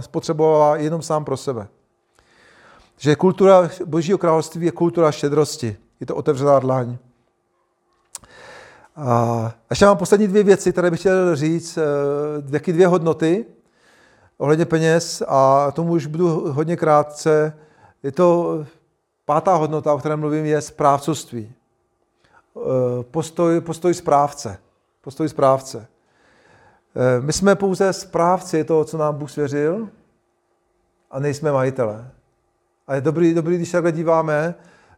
spotřebuje, 0.00 0.82
jenom 0.82 1.02
sám 1.02 1.24
pro 1.24 1.36
sebe. 1.36 1.68
Že 3.00 3.16
kultura 3.16 3.70
Božího 3.84 4.18
království 4.18 4.66
je 4.66 4.72
kultura 4.72 5.12
štědrosti. 5.12 5.76
Je 6.00 6.06
to 6.06 6.16
otevřená 6.16 6.58
dlaň. 6.58 6.98
A 8.96 9.54
ještě 9.70 9.86
mám 9.86 9.96
poslední 9.96 10.28
dvě 10.28 10.42
věci, 10.42 10.72
které 10.72 10.90
bych 10.90 11.00
chtěl 11.00 11.36
říct. 11.36 11.78
Jaké 12.50 12.72
dvě 12.72 12.86
hodnoty 12.86 13.46
ohledně 14.38 14.64
peněz 14.64 15.22
a 15.28 15.70
tomu 15.70 15.92
už 15.92 16.06
budu 16.06 16.52
hodně 16.52 16.76
krátce. 16.76 17.58
Je 18.02 18.12
to 18.12 18.58
pátá 19.24 19.54
hodnota, 19.54 19.94
o 19.94 19.98
které 19.98 20.16
mluvím, 20.16 20.44
je 20.44 20.60
správcovství. 20.60 21.52
Postoj, 23.10 23.60
postoj 23.60 23.94
správce. 23.94 24.58
Postoj 25.00 25.28
správce. 25.28 25.86
My 27.20 27.32
jsme 27.32 27.54
pouze 27.54 27.92
správci 27.92 28.64
toho, 28.64 28.84
co 28.84 28.98
nám 28.98 29.14
Bůh 29.14 29.30
svěřil 29.30 29.88
a 31.10 31.20
nejsme 31.20 31.52
majitelé. 31.52 32.10
A 32.90 32.94
je 32.94 33.00
dobrý, 33.00 33.34
dobrý 33.34 33.56
když 33.56 33.68
se 33.68 33.76
takhle 33.76 33.92
díváme, 33.92 34.54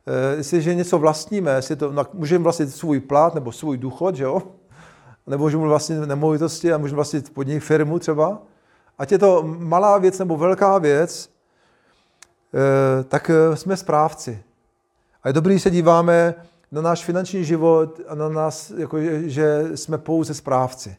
Eh, 0.07 0.37
jestliže 0.37 0.75
něco 0.75 0.99
vlastníme, 0.99 1.51
jestli 1.51 1.77
to, 1.77 1.93
můžeme 2.13 2.43
vlastnit 2.43 2.71
svůj 2.71 3.01
plat 3.01 3.35
nebo 3.35 3.53
svůj 3.53 3.79
důchod, 3.79 4.17
že 4.17 4.25
jo? 4.25 4.43
nebo 5.27 5.45
můžeme 5.45 5.63
vlastnit 5.63 6.07
nemovitosti 6.07 6.73
a 6.73 6.79
můžeme 6.79 6.97
vlastnit 6.97 7.35
pod 7.35 7.47
něj 7.47 7.61
firmu 7.61 7.99
třeba, 7.99 8.43
ať 8.99 9.13
je 9.13 9.19
to 9.19 9.43
malá 9.43 9.99
věc 9.99 10.19
nebo 10.19 10.37
velká 10.37 10.79
věc, 10.79 11.31
eh, 12.55 13.05
tak 13.05 13.31
eh, 13.31 13.57
jsme 13.57 13.77
správci. 13.77 14.43
A 15.23 15.29
je 15.29 15.33
dobrý, 15.33 15.55
když 15.55 15.63
se 15.63 15.71
díváme 15.71 16.35
na 16.73 16.83
náš 16.83 17.05
finanční 17.05 17.45
život 17.45 18.01
a 18.09 18.15
na 18.15 18.29
nás, 18.29 18.71
jako, 18.71 18.99
že 19.25 19.71
jsme 19.75 19.99
pouze 19.99 20.35
správci. 20.35 20.97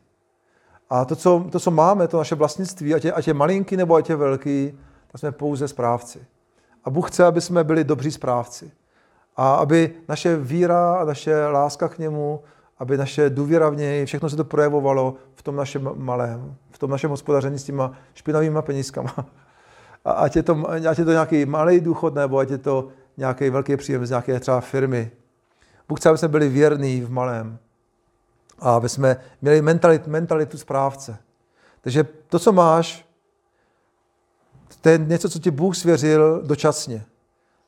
A 0.89 1.05
to 1.05 1.15
co, 1.15 1.45
to, 1.51 1.59
co 1.59 1.71
máme, 1.71 2.07
to 2.07 2.17
naše 2.17 2.35
vlastnictví, 2.35 2.93
ať 2.93 3.05
je, 3.05 3.13
ať 3.13 3.27
je 3.27 3.33
malinký 3.33 3.77
nebo 3.77 3.95
ať 3.95 4.09
je 4.09 4.15
velký, 4.15 4.79
tak 5.11 5.19
jsme 5.19 5.31
pouze 5.31 5.67
správci. 5.67 6.25
A 6.83 6.89
Bůh 6.89 7.11
chce, 7.11 7.25
aby 7.25 7.41
jsme 7.41 7.63
byli 7.63 7.83
dobří 7.83 8.11
správci. 8.11 8.71
A 9.35 9.55
aby 9.55 9.93
naše 10.07 10.37
víra 10.37 10.95
a 10.95 11.05
naše 11.05 11.47
láska 11.47 11.87
k 11.87 11.97
němu, 11.97 12.41
aby 12.79 12.97
naše 12.97 13.29
důvěra 13.29 13.69
v 13.69 13.75
něj, 13.75 14.05
všechno 14.05 14.29
se 14.29 14.35
to 14.35 14.43
projevovalo 14.43 15.15
v 15.35 15.43
tom 15.43 15.55
našem 15.55 15.89
malém, 15.95 16.55
v 16.71 16.79
tom 16.79 16.91
našem 16.91 17.09
hospodaření 17.09 17.59
s 17.59 17.63
těma 17.63 17.91
špinavýma 18.13 18.61
penízkama. 18.61 19.15
A 20.05 20.11
ať 20.11 20.35
je 20.35 20.43
to, 20.43 20.69
ať 20.89 20.99
je 20.99 21.05
to 21.05 21.11
nějaký 21.11 21.45
malý 21.45 21.79
důchod, 21.79 22.15
nebo 22.15 22.37
ať 22.37 22.49
je 22.49 22.57
to 22.57 22.87
nějaký 23.17 23.49
velký 23.49 23.77
příjem 23.77 24.05
z 24.05 24.09
nějaké 24.09 24.39
třeba 24.39 24.61
firmy. 24.61 25.11
Bůh 25.87 25.99
chce, 25.99 26.09
aby 26.09 26.17
jsme 26.17 26.27
byli 26.27 26.49
věrní 26.49 27.01
v 27.01 27.11
malém. 27.11 27.57
A 28.59 28.75
aby 28.75 28.89
jsme 28.89 29.17
měli 29.41 29.61
mentalitu, 29.61 30.09
mentalitu 30.09 30.57
správce. 30.57 31.17
Takže 31.81 32.03
to, 32.27 32.39
co 32.39 32.51
máš, 32.51 33.05
to 34.81 34.89
je 34.89 34.97
něco, 34.97 35.29
co 35.29 35.39
ti 35.39 35.51
Bůh 35.51 35.75
svěřil 35.75 36.41
dočasně. 36.45 37.05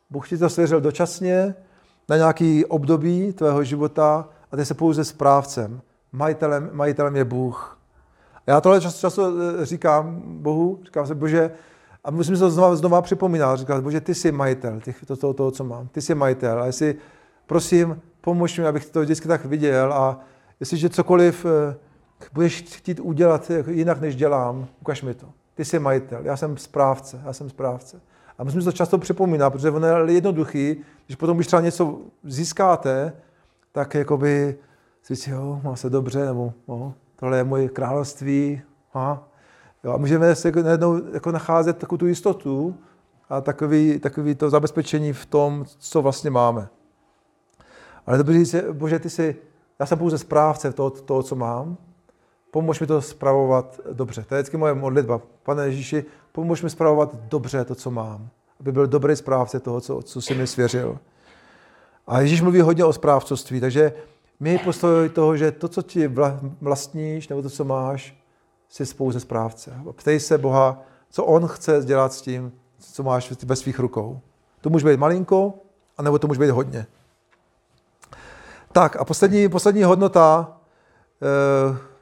Bůh 0.09 0.29
ti 0.29 0.37
to 0.37 0.49
svěřil 0.49 0.81
dočasně 0.81 1.55
na 2.09 2.15
nějaký 2.15 2.65
období 2.65 3.33
tvého 3.33 3.63
života 3.63 4.29
a 4.51 4.57
ty 4.57 4.65
se 4.65 4.73
pouze 4.73 5.05
správcem. 5.05 5.81
Majitelem, 6.11 6.69
majitelem 6.73 7.15
je 7.15 7.25
Bůh. 7.25 7.79
A 8.47 8.51
já 8.51 8.61
tohle 8.61 8.81
často, 8.81 8.99
často 9.01 9.33
eh, 9.61 9.65
říkám 9.65 10.21
Bohu, 10.25 10.79
říkám 10.85 11.07
se, 11.07 11.15
Bože, 11.15 11.51
a 12.03 12.11
musím 12.11 12.35
se 12.35 12.39
to 12.39 12.51
znova, 12.51 12.75
znova 12.75 13.01
připomínat, 13.01 13.59
říkám, 13.59 13.81
Bože, 13.81 14.01
ty 14.01 14.15
jsi 14.15 14.31
majitel 14.31 14.81
těch, 14.81 15.05
to, 15.05 15.15
to, 15.17 15.33
toho, 15.33 15.51
co 15.51 15.63
mám. 15.63 15.87
Ty 15.87 16.01
jsi 16.01 16.15
majitel. 16.15 16.61
A 16.61 16.65
jestli, 16.65 16.95
prosím, 17.45 18.01
pomož 18.21 18.59
mi, 18.59 18.67
abych 18.67 18.85
to 18.85 19.01
vždycky 19.01 19.27
tak 19.27 19.45
viděl 19.45 19.93
a 19.93 20.19
jestliže 20.59 20.89
cokoliv 20.89 21.45
eh, 21.45 21.75
budeš 22.33 22.61
chtít 22.61 22.99
udělat 22.99 23.51
jinak, 23.67 24.01
než 24.01 24.15
dělám, 24.15 24.67
ukaž 24.81 25.01
mi 25.01 25.13
to. 25.13 25.27
Ty 25.55 25.65
jsi 25.65 25.79
majitel, 25.79 26.19
já 26.23 26.37
jsem 26.37 26.57
správce, 26.57 27.21
já 27.25 27.33
jsem 27.33 27.49
správce. 27.49 28.01
A 28.37 28.43
musím 28.43 28.63
to 28.63 28.71
často 28.71 28.97
připomínat, 28.97 29.49
protože 29.49 29.71
ono 29.71 29.87
je 29.87 30.13
jednoduchý, 30.13 30.75
když 31.05 31.15
potom, 31.15 31.37
když 31.37 31.47
třeba 31.47 31.61
něco 31.61 31.99
získáte, 32.23 33.13
tak 33.71 33.93
jakoby 33.93 34.57
si 35.03 35.15
říct, 35.15 35.27
jo, 35.27 35.61
má 35.63 35.75
se 35.75 35.89
dobře, 35.89 36.25
nebo 36.25 36.53
jo, 36.67 36.93
tohle 37.15 37.37
je 37.37 37.43
moje 37.43 37.69
království. 37.69 38.61
A, 38.93 39.23
jo, 39.83 39.91
a 39.91 39.97
můžeme 39.97 40.35
se 40.35 40.51
najednou 40.51 41.13
jako 41.13 41.31
nacházet 41.31 41.77
takovou 41.77 41.97
tu 41.97 42.07
jistotu 42.07 42.75
a 43.29 43.41
takový, 43.41 43.99
takový 43.99 44.35
to 44.35 44.49
zabezpečení 44.49 45.13
v 45.13 45.25
tom, 45.25 45.65
co 45.77 46.01
vlastně 46.01 46.29
máme. 46.29 46.67
Ale 48.05 48.17
dobrý 48.17 48.45
říct, 48.45 48.55
bože, 48.71 48.99
ty 48.99 49.09
jsi, 49.09 49.35
já 49.79 49.85
jsem 49.85 49.97
pouze 49.97 50.17
správce 50.17 50.73
toho, 50.73 50.89
toho, 50.89 51.23
co 51.23 51.35
mám, 51.35 51.77
pomož 52.55 52.79
mi 52.79 52.87
to 52.87 53.01
spravovat 53.01 53.79
dobře. 53.91 54.25
To 54.27 54.35
je 54.35 54.41
vždycky 54.41 54.57
moje 54.57 54.73
modlitba. 54.73 55.21
Pane 55.43 55.65
Ježíši, 55.65 56.05
pomož 56.31 56.61
mi 56.61 56.69
spravovat 56.69 57.15
dobře 57.15 57.65
to, 57.65 57.75
co 57.75 57.91
mám. 57.91 58.29
Aby 58.59 58.71
byl 58.71 58.87
dobrý 58.87 59.15
správce 59.15 59.59
toho, 59.59 59.81
co, 59.81 60.01
co 60.01 60.21
jsi 60.21 60.35
mi 60.35 60.47
svěřil. 60.47 60.97
A 62.07 62.19
Ježíš 62.19 62.41
mluví 62.41 62.61
hodně 62.61 62.85
o 62.85 62.93
správcovství, 62.93 63.59
takže 63.59 63.93
my 64.39 64.57
postoj 64.57 65.09
toho, 65.09 65.37
že 65.37 65.51
to, 65.51 65.67
co 65.67 65.81
ti 65.81 66.11
vlastníš, 66.61 67.27
nebo 67.27 67.41
to, 67.41 67.49
co 67.49 67.65
máš, 67.65 68.15
jsi 68.69 68.85
spouze 68.85 69.19
správce. 69.19 69.73
Ptej 69.91 70.19
se 70.19 70.37
Boha, 70.37 70.81
co 71.09 71.25
On 71.25 71.47
chce 71.47 71.81
dělat 71.85 72.13
s 72.13 72.21
tím, 72.21 72.51
co 72.79 73.03
máš 73.03 73.33
ve 73.43 73.55
svých 73.55 73.79
rukou. 73.79 74.19
To 74.61 74.69
může 74.69 74.87
být 74.87 74.99
malinko, 74.99 75.53
anebo 75.97 76.19
to 76.19 76.27
může 76.27 76.39
být 76.39 76.49
hodně. 76.49 76.85
Tak 78.71 78.95
a 78.95 79.05
poslední, 79.05 79.49
poslední 79.49 79.83
hodnota 79.83 80.57
eh, 81.21 81.94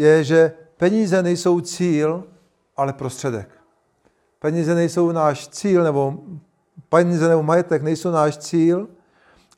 je, 0.00 0.24
že 0.24 0.52
peníze 0.76 1.22
nejsou 1.22 1.60
cíl, 1.60 2.24
ale 2.76 2.92
prostředek. 2.92 3.48
Peníze 4.38 4.74
nejsou 4.74 5.12
náš 5.12 5.48
cíl, 5.48 5.84
nebo 5.84 6.18
peníze 6.88 7.28
nebo 7.28 7.42
majetek 7.42 7.82
nejsou 7.82 8.10
náš 8.10 8.38
cíl, 8.38 8.88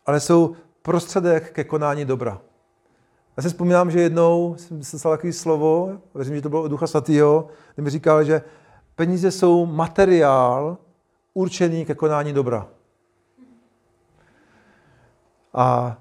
ale 0.07 0.21
jsou 0.21 0.55
prostředek 0.83 1.53
ke 1.53 1.65
konání 1.65 2.05
dobra. 2.05 2.41
Já 3.37 3.43
si 3.43 3.49
vzpomínám, 3.49 3.91
že 3.91 4.01
jednou 4.01 4.55
jsem 4.59 4.85
slyšel 4.85 5.11
takové 5.11 5.33
slovo, 5.33 5.99
věřím, 6.15 6.35
že 6.35 6.43
to 6.43 6.49
bylo 6.49 6.63
od 6.63 6.69
Ducha 6.69 6.87
Svatého, 6.87 7.49
kde 7.75 7.83
mi 7.83 7.91
říkal, 7.91 8.25
že 8.25 8.43
peníze 8.95 9.31
jsou 9.31 9.67
materiál 9.67 10.79
určený 11.35 11.85
ke 11.85 11.95
konání 11.95 12.33
dobra. 12.33 12.69
A 15.55 15.97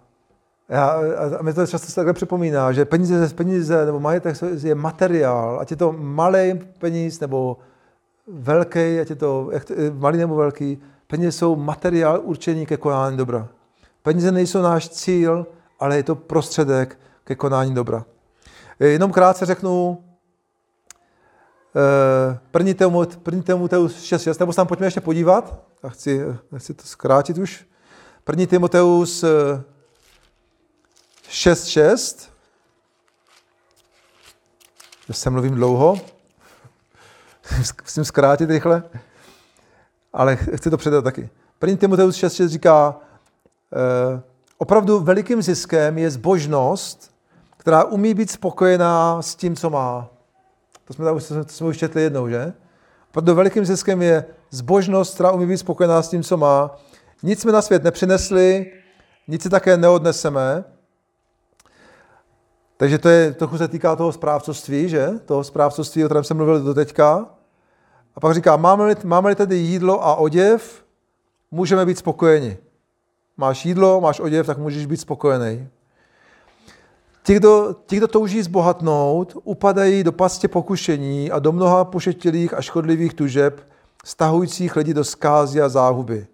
já, 0.72 1.00
a 1.40 1.42
mi 1.42 1.54
to 1.54 1.68
často 1.68 1.88
se 1.88 1.96
takhle 1.96 2.14
připomíná, 2.14 2.72
že 2.72 2.86
peníze, 2.86 3.30
peníze 3.36 3.86
nebo 3.86 4.00
majetek 4.00 4.36
je 4.64 4.76
materiál, 4.76 5.60
ať 5.60 5.72
je 5.72 5.78
to 5.78 5.92
malý 5.92 6.60
peníz 6.78 7.20
nebo 7.20 7.58
velký, 8.28 9.00
ať 9.00 9.10
je 9.10 9.16
to 9.16 9.52
malý 9.94 10.18
nebo 10.18 10.36
velký, 10.36 10.82
peníze 11.08 11.32
jsou 11.32 11.56
materiál 11.56 12.20
určený 12.24 12.66
ke 12.66 12.78
konání 12.78 13.18
dobra. 13.18 13.48
Peníze 14.04 14.32
nejsou 14.32 14.62
náš 14.62 14.90
cíl, 14.90 15.48
ale 15.80 15.96
je 15.96 16.04
to 16.04 16.16
prostředek 16.16 17.00
ke 17.24 17.36
konání 17.36 17.74
dobra. 17.74 18.06
Jenom 18.80 19.12
krátce 19.12 19.46
řeknu, 19.46 20.04
eh, 21.76 22.40
první 22.52 22.74
Timoteus, 22.74 23.16
první 23.24 23.44
Timoteus 23.44 24.04
6.6, 24.04 24.40
nebo 24.40 24.54
se 24.54 24.56
tam 24.56 24.68
pojďme 24.68 24.88
ještě 24.88 25.02
podívat, 25.02 25.64
a 25.84 25.90
chci, 25.90 26.22
chci 26.58 26.74
to 26.74 26.84
zkrátit 26.84 27.38
už. 27.38 27.66
První 28.24 28.48
Timoteus 28.48 29.26
6.6. 31.32 32.30
Já 35.08 35.14
se 35.14 35.30
mluvím 35.30 35.56
dlouho. 35.56 36.00
Musím 37.82 38.06
zkrátit 38.06 38.50
rychle. 38.50 38.84
Ale 40.14 40.36
chci 40.36 40.70
to 40.70 40.78
předat 40.78 41.04
taky. 41.04 41.30
První 41.60 41.78
Timoteus 41.78 42.16
6.6 42.16 42.48
říká, 42.48 42.96
eh, 43.74 44.22
opravdu 44.58 45.00
velikým 45.00 45.42
ziskem 45.42 45.98
je 45.98 46.12
zbožnost, 46.12 47.12
která 47.58 47.84
umí 47.84 48.14
být 48.14 48.32
spokojená 48.32 49.22
s 49.22 49.36
tím, 49.36 49.56
co 49.56 49.70
má. 49.70 50.10
To 50.86 50.94
jsme, 50.94 51.06
to 51.44 51.54
jsme 51.54 51.68
už 51.68 51.78
četli 51.78 52.02
jednou, 52.02 52.30
že? 52.30 52.54
Opravdu 53.10 53.36
velikým 53.36 53.66
ziskem 53.66 54.02
je 54.02 54.26
zbožnost, 54.50 55.14
která 55.14 55.32
umí 55.32 55.46
být 55.46 55.58
spokojená 55.58 56.02
s 56.02 56.10
tím, 56.10 56.24
co 56.24 56.38
má. 56.38 56.78
Nic 57.24 57.42
jsme 57.42 57.52
na 57.52 57.62
svět 57.62 57.84
nepřinesli, 57.84 58.72
nic 59.28 59.44
si 59.44 59.50
také 59.50 59.78
neodneseme. 59.78 60.64
Takže 62.82 62.98
to 62.98 63.10
je, 63.10 63.34
trochu 63.34 63.58
se 63.58 63.68
týká 63.68 63.96
toho 63.96 64.12
správcovství, 64.12 64.90
že? 64.90 65.10
Toho 65.26 65.44
správcovství, 65.44 66.04
o 66.04 66.08
kterém 66.08 66.24
jsem 66.24 66.38
mluvil 66.38 66.60
do 66.60 66.74
teďka. 66.74 67.26
A 68.16 68.20
pak 68.20 68.34
říká, 68.34 68.58
máme-li, 68.58 68.96
máme-li 69.04 69.36
tedy 69.36 69.56
jídlo 69.56 70.06
a 70.06 70.16
oděv, 70.16 70.86
můžeme 71.52 71.86
být 71.86 71.98
spokojeni. 71.98 72.58
Máš 73.38 73.66
jídlo, 73.66 74.02
máš 74.02 74.20
oděv, 74.20 74.46
tak 74.46 74.58
můžeš 74.58 74.86
být 74.86 74.98
spokojený. 74.98 75.68
Ti 77.24 77.36
kdo, 77.36 77.76
ti, 77.86 77.98
kdo 77.98 78.08
touží 78.08 78.42
zbohatnout, 78.42 79.38
upadají 79.44 80.04
do 80.04 80.12
pastě 80.12 80.48
pokušení 80.48 81.32
a 81.32 81.40
do 81.40 81.52
mnoha 81.52 81.86
pošetilých 81.86 82.54
a 82.54 82.62
škodlivých 82.62 83.14
tužeb, 83.14 83.68
stahujících 84.06 84.76
lidi 84.76 84.94
do 84.94 85.04
skázy 85.04 85.62
a 85.62 85.70
záhuby. 85.70 86.28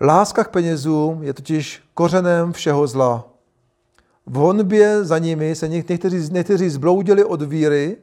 Láska 0.00 0.44
k 0.44 0.50
penězům 0.50 1.22
je 1.22 1.34
totiž 1.34 1.82
kořenem 1.94 2.52
všeho 2.52 2.86
zla. 2.86 3.33
V 4.26 4.34
honbě 4.34 5.04
za 5.04 5.18
nimi 5.18 5.54
se 5.54 5.68
někteří, 5.68 6.32
někteří 6.32 6.68
zbloudili 6.68 7.24
od 7.24 7.42
víry 7.42 7.96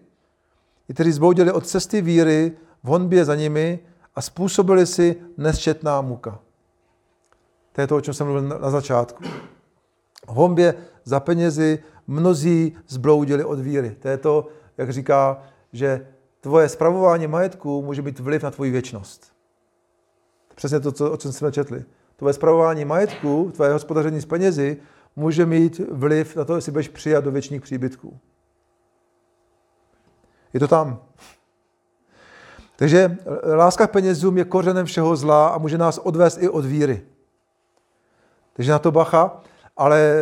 kteří 0.93 1.11
zbloudili 1.11 1.51
od 1.51 1.67
cesty 1.67 2.01
víry 2.01 2.51
v 2.83 2.87
honbě 2.87 3.25
za 3.25 3.35
nimi 3.35 3.79
a 4.15 4.21
způsobili 4.21 4.85
si 4.85 5.15
nesčetná 5.37 6.01
muka. 6.01 6.39
To 7.71 7.81
je 7.81 7.87
to, 7.87 7.95
o 7.95 8.01
čem 8.01 8.13
jsem 8.13 8.27
mluvil 8.27 8.59
na 8.59 8.69
začátku. 8.69 9.23
V 10.27 10.33
honbě 10.35 10.75
za 11.03 11.19
penězi 11.19 11.83
mnozí 12.07 12.75
zbloudili 12.87 13.43
od 13.43 13.59
víry. 13.59 13.95
To 13.99 14.07
je 14.07 14.17
to, 14.17 14.47
jak 14.77 14.89
říká, 14.89 15.43
že 15.73 16.07
tvoje 16.41 16.69
spravování 16.69 17.27
majetku 17.27 17.81
může 17.81 18.01
být 18.01 18.19
vliv 18.19 18.43
na 18.43 18.51
tvoji 18.51 18.71
věčnost. 18.71 19.31
Přesně 20.55 20.79
to, 20.79 20.91
co, 20.91 21.11
o 21.11 21.17
čem 21.17 21.31
jsme 21.31 21.51
četli. 21.51 21.83
Tvoje 22.15 22.33
spravování 22.33 22.85
majetku, 22.85 23.51
tvoje 23.53 23.73
hospodaření 23.73 24.21
s 24.21 24.25
penězi 24.25 24.77
může 25.15 25.45
mít 25.45 25.81
vliv 25.91 26.35
na 26.35 26.45
to, 26.45 26.55
jestli 26.55 26.71
budeš 26.71 26.87
přijat 26.87 27.23
do 27.23 27.31
věčných 27.31 27.61
příbytků. 27.61 28.19
Je 30.53 30.59
to 30.59 30.67
tam. 30.67 30.99
Takže 32.75 33.17
láska 33.55 33.87
k 33.87 33.91
penězům 33.91 34.37
je 34.37 34.45
kořenem 34.45 34.85
všeho 34.85 35.15
zla 35.15 35.47
a 35.47 35.57
může 35.57 35.77
nás 35.77 35.97
odvést 35.97 36.37
i 36.41 36.49
od 36.49 36.65
víry. 36.65 37.01
Takže 38.53 38.71
na 38.71 38.79
to 38.79 38.91
bacha. 38.91 39.41
Ale 39.77 40.15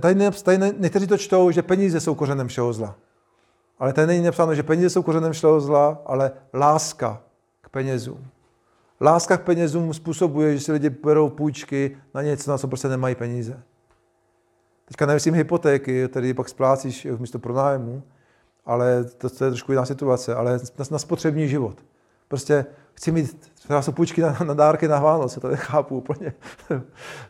tady, 0.00 0.24
tady 0.42 0.74
někteří 0.78 1.06
to 1.06 1.18
čtou, 1.18 1.50
že 1.50 1.62
peníze 1.62 2.00
jsou 2.00 2.14
kořenem 2.14 2.48
všeho 2.48 2.72
zla. 2.72 2.94
Ale 3.78 3.92
tady 3.92 4.06
není 4.06 4.24
napsáno, 4.24 4.54
že 4.54 4.62
peníze 4.62 4.90
jsou 4.90 5.02
kořenem 5.02 5.32
všeho 5.32 5.60
zla, 5.60 6.02
ale 6.06 6.32
láska 6.54 7.22
k 7.60 7.68
penězům. 7.68 8.26
Láska 9.00 9.36
k 9.36 9.44
penězům 9.44 9.94
způsobuje, 9.94 10.54
že 10.54 10.60
si 10.60 10.72
lidi 10.72 10.90
berou 10.90 11.28
půjčky 11.28 11.96
na 12.14 12.22
něco, 12.22 12.50
na 12.50 12.58
co 12.58 12.68
prostě 12.68 12.88
nemají 12.88 13.14
peníze. 13.14 13.62
Teďka 14.88 15.06
nemyslím 15.06 15.34
hypotéky, 15.34 16.08
které 16.08 16.34
pak 16.34 16.48
splácíš 16.48 17.06
místo 17.18 17.38
pronájmu, 17.38 18.02
ale 18.66 19.04
to, 19.04 19.30
to 19.30 19.44
je 19.44 19.50
trošku 19.50 19.72
jiná 19.72 19.84
situace, 19.84 20.34
ale 20.34 20.52
na, 20.52 20.84
na 20.90 20.98
spotřební 20.98 21.48
život. 21.48 21.84
Prostě 22.28 22.66
chci 22.92 23.12
mít 23.12 23.50
třeba 23.54 23.82
jsou 23.82 23.92
půjčky 23.92 24.20
na, 24.20 24.36
na 24.44 24.54
dárky 24.54 24.88
na 24.88 25.00
Vánoce, 25.00 25.40
to 25.40 25.48
nechápu 25.48 25.96
úplně. 25.96 26.32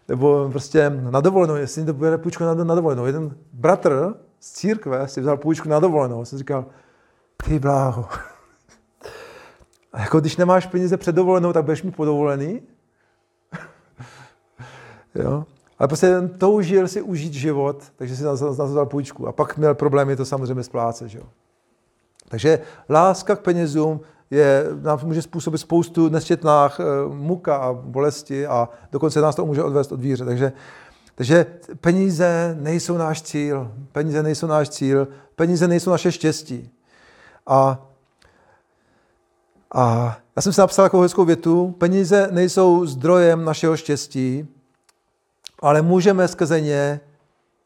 Nebo 0.08 0.48
prostě 0.50 0.90
na 0.90 1.20
dovolenou, 1.20 1.54
jestli 1.54 1.84
to 1.84 1.92
bude 1.92 2.18
půjčku 2.18 2.44
na, 2.44 2.54
na 2.54 2.74
dovolenou. 2.74 3.06
Jeden 3.06 3.36
bratr 3.52 4.14
z 4.40 4.52
církve 4.52 5.08
si 5.08 5.20
vzal 5.20 5.36
půjčku 5.36 5.68
na 5.68 5.80
dovolenou. 5.80 6.24
Jsem 6.24 6.38
říkal, 6.38 6.66
ty 7.44 7.58
bláho. 7.58 8.08
A 9.92 10.00
jako 10.00 10.20
když 10.20 10.36
nemáš 10.36 10.66
peníze 10.66 10.96
před 10.96 11.14
dovolenou, 11.14 11.52
tak 11.52 11.64
budeš 11.64 11.82
mít 11.82 11.96
podovolený. 11.96 12.62
jo? 15.14 15.44
Ale 15.78 15.88
prostě 15.88 16.28
toužil 16.38 16.88
si 16.88 17.02
užít 17.02 17.32
život, 17.32 17.82
takže 17.96 18.16
si 18.16 18.24
na 18.24 18.36
to 18.36 18.52
vzal 18.52 18.86
půjčku. 18.86 19.28
A 19.28 19.32
pak 19.32 19.56
měl 19.56 19.74
problémy 19.74 20.16
to 20.16 20.24
samozřejmě 20.24 20.62
splácet. 20.62 21.08
Že? 21.08 21.20
Takže 22.28 22.60
láska 22.88 23.36
k 23.36 23.40
penězům 23.40 24.00
je, 24.30 24.64
nám 24.82 24.98
může 25.04 25.22
způsobit 25.22 25.60
spoustu 25.60 26.08
nesčetných 26.08 26.80
eh, 26.80 26.84
muka 27.14 27.56
a 27.56 27.72
bolesti 27.72 28.46
a 28.46 28.68
dokonce 28.92 29.20
nás 29.20 29.36
to 29.36 29.46
může 29.46 29.62
odvést 29.62 29.92
od 29.92 30.00
víře. 30.00 30.24
Takže, 30.24 30.52
takže 31.14 31.46
peníze 31.80 32.56
nejsou 32.60 32.96
náš 32.96 33.22
cíl. 33.22 33.72
Peníze 33.92 34.22
nejsou 34.22 34.46
náš 34.46 34.68
cíl. 34.68 35.08
Peníze 35.34 35.68
nejsou 35.68 35.90
naše 35.90 36.12
štěstí. 36.12 36.70
A, 37.46 37.86
a 39.74 40.16
já 40.36 40.42
jsem 40.42 40.52
si 40.52 40.60
napsal 40.60 40.84
takovou 40.84 41.02
hezkou 41.02 41.24
větu. 41.24 41.74
Peníze 41.78 42.28
nejsou 42.30 42.86
zdrojem 42.86 43.44
našeho 43.44 43.76
štěstí, 43.76 44.48
ale 45.62 45.82
můžeme 45.82 46.28
skrze 46.28 46.60
ně 46.60 47.00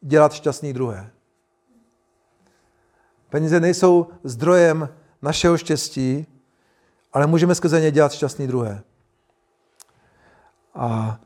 dělat 0.01 0.33
šťastný 0.33 0.73
druhé. 0.73 1.09
Peníze 3.29 3.59
nejsou 3.59 4.07
zdrojem 4.23 4.89
našeho 5.21 5.57
štěstí, 5.57 6.27
ale 7.13 7.27
můžeme 7.27 7.55
skrze 7.55 7.81
ně 7.81 7.91
dělat 7.91 8.13
šťastný 8.13 8.47
druhé. 8.47 8.81
A 10.75 11.19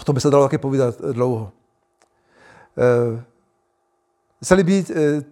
o 0.00 0.04
tom 0.04 0.14
by 0.14 0.20
se 0.20 0.30
dalo 0.30 0.44
taky 0.44 0.58
povídat 0.58 1.00
dlouho. 1.00 1.52
E, 2.78 3.24
se 4.42 4.54
líbí, 4.54 4.86
e, 4.94 5.24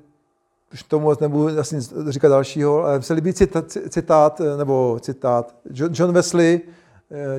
už 0.72 0.82
tomu 0.82 1.12
nebudu 1.20 1.58
asi 1.58 1.80
říkat 2.08 2.28
dalšího, 2.28 2.84
ale 2.84 3.02
se 3.02 3.14
líbí 3.14 3.32
citát, 3.32 3.64
citát 3.88 4.40
nebo 4.56 4.98
citát 5.00 5.56
John 5.70 6.12
Wesley, 6.12 6.60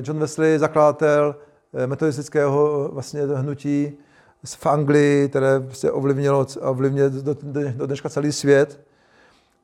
John 0.02 0.18
Wesley, 0.18 0.58
zakladatel 0.58 1.36
metodistického 1.86 2.88
vlastně 2.92 3.22
hnutí 3.22 3.92
v 4.44 4.66
Anglii, 4.66 5.28
které 5.28 5.62
se 5.72 5.92
ovlivnilo, 5.92 6.46
ovlivnilo 6.60 7.08
do, 7.08 7.36
do 7.76 7.86
dneška 7.86 8.08
celý 8.08 8.32
svět 8.32 8.88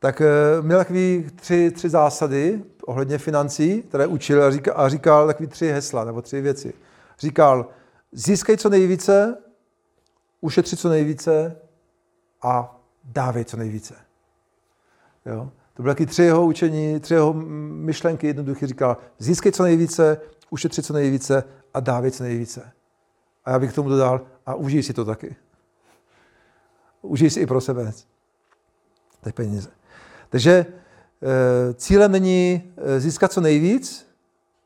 tak 0.05 0.21
eh, 0.21 0.63
měl 0.63 0.79
takový 0.79 1.31
tři, 1.37 1.71
tři 1.71 1.89
zásady 1.89 2.63
ohledně 2.87 3.19
financí, 3.19 3.83
které 3.83 4.07
učil 4.07 4.45
a 4.45 4.51
říkal, 4.51 4.75
a 4.77 4.89
říkal 4.89 5.27
takový 5.27 5.47
tři 5.47 5.73
hesla 5.73 6.05
nebo 6.05 6.23
tři 6.23 6.41
věci. 6.41 6.75
Říkal, 7.19 7.69
získej 8.13 8.57
co 8.57 8.69
nejvíce, 8.69 9.37
ušetři 10.41 10.77
co 10.77 10.89
nejvíce 10.89 11.57
a 12.43 12.81
dávej 13.05 13.45
co 13.45 13.57
nejvíce. 13.57 13.95
Jo? 15.27 15.51
To 15.75 15.83
byly 15.83 15.95
taky 15.95 16.07
tři 16.07 16.23
jeho 16.23 16.47
učení, 16.47 17.01
tři 17.01 17.15
jeho 17.15 17.33
myšlenky 17.33 18.27
jednoduché. 18.27 18.67
Říkal, 18.67 18.97
získej 19.19 19.53
co 19.53 19.63
nejvíce, 19.63 20.21
ušetři 20.51 20.83
co 20.83 20.93
nejvíce 20.93 21.45
a 21.75 21.81
dávej 21.81 22.11
co 22.11 22.23
nejvíce. 22.23 22.73
A 23.45 23.51
já 23.51 23.59
bych 23.59 23.73
k 23.73 23.75
tomu 23.75 23.89
dodal, 23.89 24.21
a 24.47 24.55
užij 24.55 24.83
si 24.83 24.93
to 24.93 25.05
taky. 25.05 25.37
Užij 27.03 27.31
si 27.31 27.41
i 27.41 27.47
pro 27.47 27.61
sebe. 27.61 27.93
Ty 29.21 29.33
peníze. 29.33 29.71
Takže 30.29 30.67
eh, 30.67 31.75
cílem 31.75 32.13
není 32.13 32.73
eh, 32.77 33.01
získat 33.01 33.33
co 33.33 33.41
nejvíc, 33.41 34.07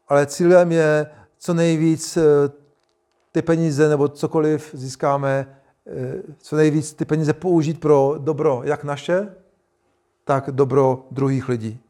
ale 0.09 0.27
cílem 0.27 0.73
je 0.73 1.11
co 1.39 1.55
nejvíc 1.55 2.17
eh, 2.17 2.23
ty 3.33 3.43
peníze 3.43 3.89
nebo 3.89 4.09
cokoliv 4.09 4.71
získáme, 4.73 5.55
co 6.39 6.57
nejvíc 6.57 6.93
ty 6.93 7.05
peníze 7.05 7.33
použít 7.33 7.81
pro 7.81 8.15
dobro 8.19 8.61
jak 8.65 8.85
naše, 8.85 9.35
tak 10.25 10.51
dobro 10.51 11.07
druhých 11.11 11.49
lidí. 11.49 11.81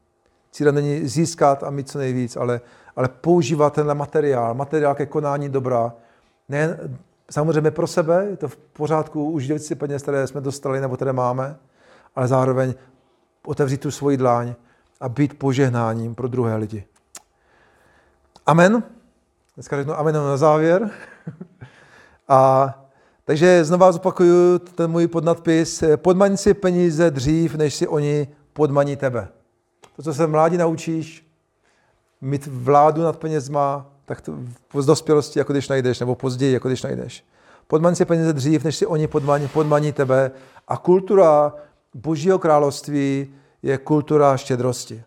Cílem 0.59 0.75
není 0.75 1.09
získat 1.09 1.63
a 1.63 1.71
mít 1.71 1.91
co 1.91 1.99
nejvíc, 1.99 2.37
ale, 2.37 2.61
ale 2.97 3.09
používat 3.09 3.73
tenhle 3.73 3.95
materiál, 3.95 4.55
materiál 4.55 4.95
ke 4.95 5.07
konání 5.07 5.49
dobra. 5.49 5.93
Ne, 6.49 6.79
samozřejmě 7.31 7.71
pro 7.71 7.87
sebe, 7.87 8.27
je 8.31 8.37
to 8.37 8.49
v 8.49 8.57
pořádku 8.57 9.31
užít 9.31 9.63
si 9.63 9.75
peněz, 9.75 10.03
které 10.03 10.27
jsme 10.27 10.41
dostali 10.41 10.81
nebo 10.81 10.97
které 10.97 11.13
máme, 11.13 11.57
ale 12.17 12.29
zároveň 12.29 12.75
otevřít 13.47 13.81
tu 13.81 13.91
svoji 13.91 14.17
dláň 14.17 14.55
a 15.01 15.09
být 15.09 15.39
požehnáním 15.39 16.15
pro 16.15 16.29
druhé 16.29 16.57
lidi. 16.57 16.85
Amen. 18.47 18.83
Dneska 19.55 19.77
řeknu 19.77 19.99
amen 19.99 20.15
na 20.15 20.37
závěr. 20.37 20.91
A 22.29 22.75
takže 23.25 23.65
znova 23.65 23.93
zopakuju 23.93 24.59
ten 24.59 24.91
můj 24.91 25.07
podnadpis. 25.07 25.85
Podmaň 25.97 26.37
si 26.37 26.55
peníze 26.55 27.11
dřív, 27.11 27.55
než 27.55 27.75
si 27.75 27.89
oni 27.89 28.29
podmaní 28.53 28.97
tebe. 28.97 29.29
To, 29.97 30.03
co 30.03 30.15
se 30.15 30.27
mládí 30.27 30.57
naučíš, 30.57 31.29
mít 32.21 32.47
vládu 32.47 33.03
nad 33.03 33.17
penězma, 33.17 33.87
tak 34.05 34.21
to 34.21 34.33
v 34.75 34.87
dospělosti, 34.87 35.39
jako 35.39 35.53
když 35.53 35.69
najdeš, 35.69 36.01
nebo 36.01 36.15
později, 36.15 36.53
jako 36.53 36.69
když 36.69 36.83
najdeš. 36.83 37.25
Podmaň 37.67 37.95
si 37.95 38.05
peníze 38.05 38.33
dřív, 38.33 38.65
než 38.65 38.77
si 38.77 38.87
oni 38.87 39.07
podmaní, 39.07 39.49
podmaní 39.49 39.93
tebe. 39.93 40.31
A 40.69 40.77
kultura 40.77 41.53
Božího 41.95 42.39
království 42.39 43.35
je 43.63 43.79
kultura 43.79 44.37
štědrosti. 44.37 45.03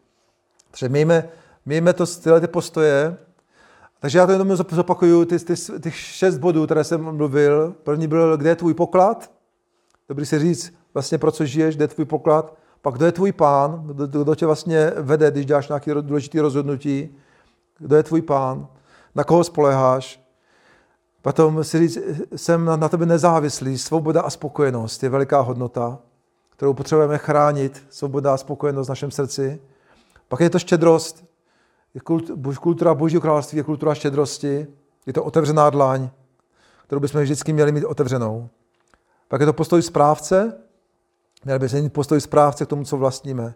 Takže 0.71 0.89
mějme, 0.89 1.29
mějme 1.65 1.93
to, 1.93 2.05
tyhle 2.05 2.41
ty 2.41 2.47
postoje. 2.47 3.17
Takže 3.99 4.17
já 4.17 4.25
to 4.25 4.31
jenom 4.31 4.55
zopakuju, 4.55 5.25
ty, 5.25 5.39
ty, 5.39 5.53
ty 5.79 5.91
šest 5.91 6.37
bodů, 6.37 6.65
které 6.65 6.83
jsem 6.83 7.15
mluvil. 7.15 7.75
První 7.83 8.07
byl, 8.07 8.37
kde 8.37 8.49
je 8.49 8.55
tvůj 8.55 8.73
poklad? 8.73 9.31
Dobrý 10.09 10.25
si 10.25 10.39
říct, 10.39 10.73
vlastně 10.93 11.17
pro 11.17 11.31
co 11.31 11.45
žiješ, 11.45 11.75
kde 11.75 11.83
je 11.83 11.87
tvůj 11.87 12.05
poklad? 12.05 12.57
Pak 12.81 12.95
kdo 12.95 13.05
je 13.05 13.11
tvůj 13.11 13.31
pán? 13.31 13.87
Kdo, 13.87 14.23
kdo 14.23 14.35
tě 14.35 14.45
vlastně 14.45 14.91
vede, 14.97 15.31
když 15.31 15.45
děláš 15.45 15.67
nějaké 15.67 15.93
důležité 15.93 16.41
rozhodnutí? 16.41 17.15
Kdo 17.77 17.95
je 17.95 18.03
tvůj 18.03 18.21
pán? 18.21 18.67
Na 19.15 19.23
koho 19.23 19.43
spoleháš? 19.43 20.21
Potom 21.21 21.63
si 21.63 21.79
říct, 21.79 21.97
jsem 22.35 22.65
na, 22.65 22.75
na 22.75 22.89
tebe 22.89 23.05
nezávislý. 23.05 23.77
Svoboda 23.77 24.21
a 24.21 24.29
spokojenost 24.29 25.03
je 25.03 25.09
veliká 25.09 25.41
hodnota 25.41 25.99
kterou 26.61 26.73
potřebujeme 26.73 27.17
chránit, 27.17 27.83
svoboda 27.89 28.33
a 28.33 28.37
spokojenost 28.37 28.87
v 28.87 28.89
našem 28.89 29.11
srdci. 29.11 29.61
Pak 30.27 30.39
je 30.39 30.49
to 30.49 30.59
štědrost, 30.59 31.25
je 31.93 32.01
kultura 32.59 32.93
Božího 32.93 33.21
království 33.21 33.57
je 33.57 33.63
kultura 33.63 33.95
štědrosti, 33.95 34.67
je 35.05 35.13
to 35.13 35.23
otevřená 35.23 35.69
dlaň, 35.69 36.09
kterou 36.85 37.01
bychom 37.01 37.21
vždycky 37.21 37.53
měli 37.53 37.71
mít 37.71 37.83
otevřenou. 37.83 38.49
Pak 39.27 39.39
je 39.39 39.45
to 39.45 39.53
postoj 39.53 39.81
správce, 39.81 40.57
měli 41.43 41.59
bychom 41.59 41.81
mít 41.81 41.93
postoj 41.93 42.21
správce 42.21 42.65
k 42.65 42.69
tomu, 42.69 42.83
co 42.83 42.97
vlastníme. 42.97 43.53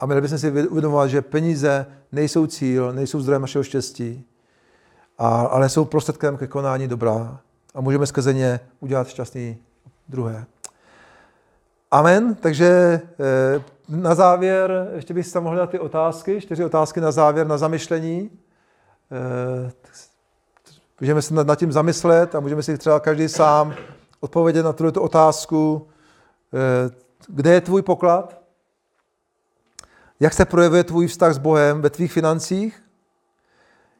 A 0.00 0.06
měli 0.06 0.20
bychom 0.20 0.38
si 0.38 0.68
uvědomovat, 0.68 1.06
že 1.06 1.22
peníze 1.22 1.86
nejsou 2.12 2.46
cíl, 2.46 2.92
nejsou 2.92 3.20
zdrojem 3.20 3.42
našeho 3.42 3.64
štěstí, 3.64 4.24
ale 5.18 5.68
jsou 5.68 5.84
prostředkem 5.84 6.36
ke 6.36 6.46
konání 6.46 6.88
dobra. 6.88 7.40
A 7.74 7.80
můžeme 7.80 8.06
skrze 8.06 8.34
ně 8.34 8.60
udělat 8.80 9.08
šťastný 9.08 9.58
druhé. 10.08 10.44
Amen. 11.90 12.34
Takže 12.34 12.66
eh, 12.66 13.62
na 13.88 14.14
závěr, 14.14 14.90
ještě 14.94 15.14
bych 15.14 15.32
tam 15.32 15.44
mohl 15.44 15.56
dát 15.56 15.70
ty 15.70 15.78
otázky, 15.78 16.40
čtyři 16.40 16.64
otázky 16.64 17.00
na 17.00 17.12
závěr, 17.12 17.46
na 17.46 17.58
zamyšlení. 17.58 18.30
Eh, 19.12 19.72
můžeme 21.00 21.22
se 21.22 21.34
nad 21.34 21.58
tím 21.58 21.72
zamyslet 21.72 22.34
a 22.34 22.40
můžeme 22.40 22.62
si 22.62 22.78
třeba 22.78 23.00
každý 23.00 23.28
sám 23.28 23.74
odpovědět 24.20 24.62
na 24.62 24.72
tuto 24.72 25.02
otázku. 25.02 25.88
Kde 27.26 27.52
je 27.52 27.60
tvůj 27.60 27.82
poklad? 27.82 28.42
Jak 30.20 30.32
se 30.32 30.44
projevuje 30.44 30.84
tvůj 30.84 31.06
vztah 31.06 31.34
s 31.34 31.38
Bohem 31.38 31.82
ve 31.82 31.90
tvých 31.90 32.12
financích? 32.12 32.82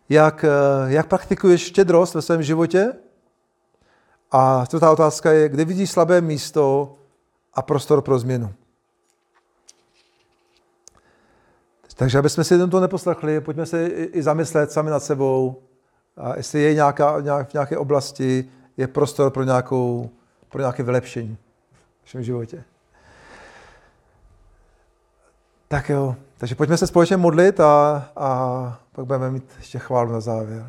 Jak, 0.09 0.45
eh, 0.45 0.49
jak 0.87 1.07
praktikuješ 1.07 1.67
štědrost 1.67 2.15
ve 2.15 2.23
svém 2.23 2.43
životě? 2.43 2.93
A 4.31 4.65
čtvrtá 4.67 4.93
otázka 4.93 5.33
je, 5.33 5.49
kde 5.49 5.65
vidíš 5.65 5.91
slabé 5.91 6.21
místo 6.21 6.97
a 7.55 7.63
prostor 7.63 8.03
pro 8.03 8.19
změnu? 8.19 8.55
Takže 11.97 12.19
abychom 12.19 12.45
si 12.45 12.69
to 12.69 12.81
neposlechli, 12.81 13.41
pojďme 13.41 13.67
se 13.67 13.87
i 13.87 14.23
zamyslet 14.23 14.73
sami 14.73 14.91
nad 14.91 15.03
sebou, 15.03 15.63
a 16.17 16.37
jestli 16.37 16.61
je 16.61 16.75
nějaká, 16.75 17.21
nějak, 17.21 17.49
v 17.49 17.53
nějaké 17.53 17.79
oblasti 17.79 18.51
je 18.77 18.89
prostor 18.89 19.31
pro, 19.31 19.45
nějakou, 19.45 20.11
pro 20.49 20.61
nějaké 20.61 20.83
vylepšení 20.83 21.37
v 22.03 22.07
našem 22.07 22.23
životě. 22.23 22.65
Tak 25.69 25.89
jo, 25.89 26.17
takže 26.39 26.55
pojďme 26.55 26.77
se 26.77 26.87
společně 26.87 27.17
modlit 27.17 27.61
a, 27.61 28.05
a 28.17 28.79
pak 28.93 29.05
budeme 29.05 29.31
mít 29.31 29.45
ještě 29.59 29.79
chválu 29.79 30.13
na 30.13 30.21
závěr. 30.21 30.67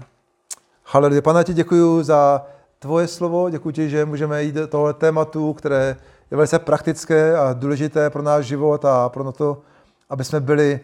Haleluja. 0.83 1.21
Pane, 1.21 1.43
ti 1.43 1.53
děkuji 1.53 2.03
za 2.03 2.45
tvoje 2.79 3.07
slovo, 3.07 3.49
děkuji 3.49 3.71
ti, 3.71 3.89
že 3.89 4.05
můžeme 4.05 4.43
jít 4.43 4.55
do 4.55 4.67
tohle 4.67 4.93
tématu, 4.93 5.53
které 5.53 5.95
je 6.31 6.37
velice 6.37 6.59
praktické 6.59 7.37
a 7.37 7.53
důležité 7.53 8.09
pro 8.09 8.21
náš 8.21 8.45
život 8.45 8.85
a 8.85 9.09
pro 9.09 9.31
to, 9.31 9.61
aby 10.09 10.23
jsme 10.23 10.39
byli 10.39 10.79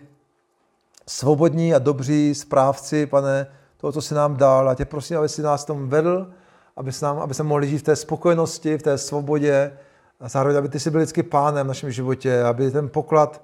svobodní 1.08 1.74
a 1.74 1.80
dobří 1.80 2.36
správci, 2.36 3.06
pane, 3.06 3.48
toho, 3.78 3.92
co 3.92 4.02
jsi 4.02 4.14
nám 4.14 4.38
dal. 4.38 4.70
A 4.70 4.76
tě 4.76 4.86
prosím, 4.86 5.18
aby 5.18 5.30
si 5.30 5.42
nás 5.42 5.66
tom 5.66 5.90
vedl, 5.90 6.28
aby, 6.78 6.92
nám, 7.02 7.20
aby 7.20 7.34
jsme 7.34 7.44
mohli 7.44 7.68
žít 7.68 7.78
v 7.78 7.84
té 7.84 7.96
spokojenosti, 7.96 8.78
v 8.78 8.84
té 8.84 8.98
svobodě 8.98 9.78
a 10.20 10.30
zároveň, 10.30 10.58
aby 10.58 10.70
ty 10.70 10.80
jsi 10.80 10.92
byl 10.92 11.00
vždycky 11.00 11.24
pánem 11.24 11.66
v 11.66 11.68
našem 11.68 11.92
životě, 11.92 12.44
aby 12.44 12.72
ten 12.72 12.90
poklad 12.90 13.42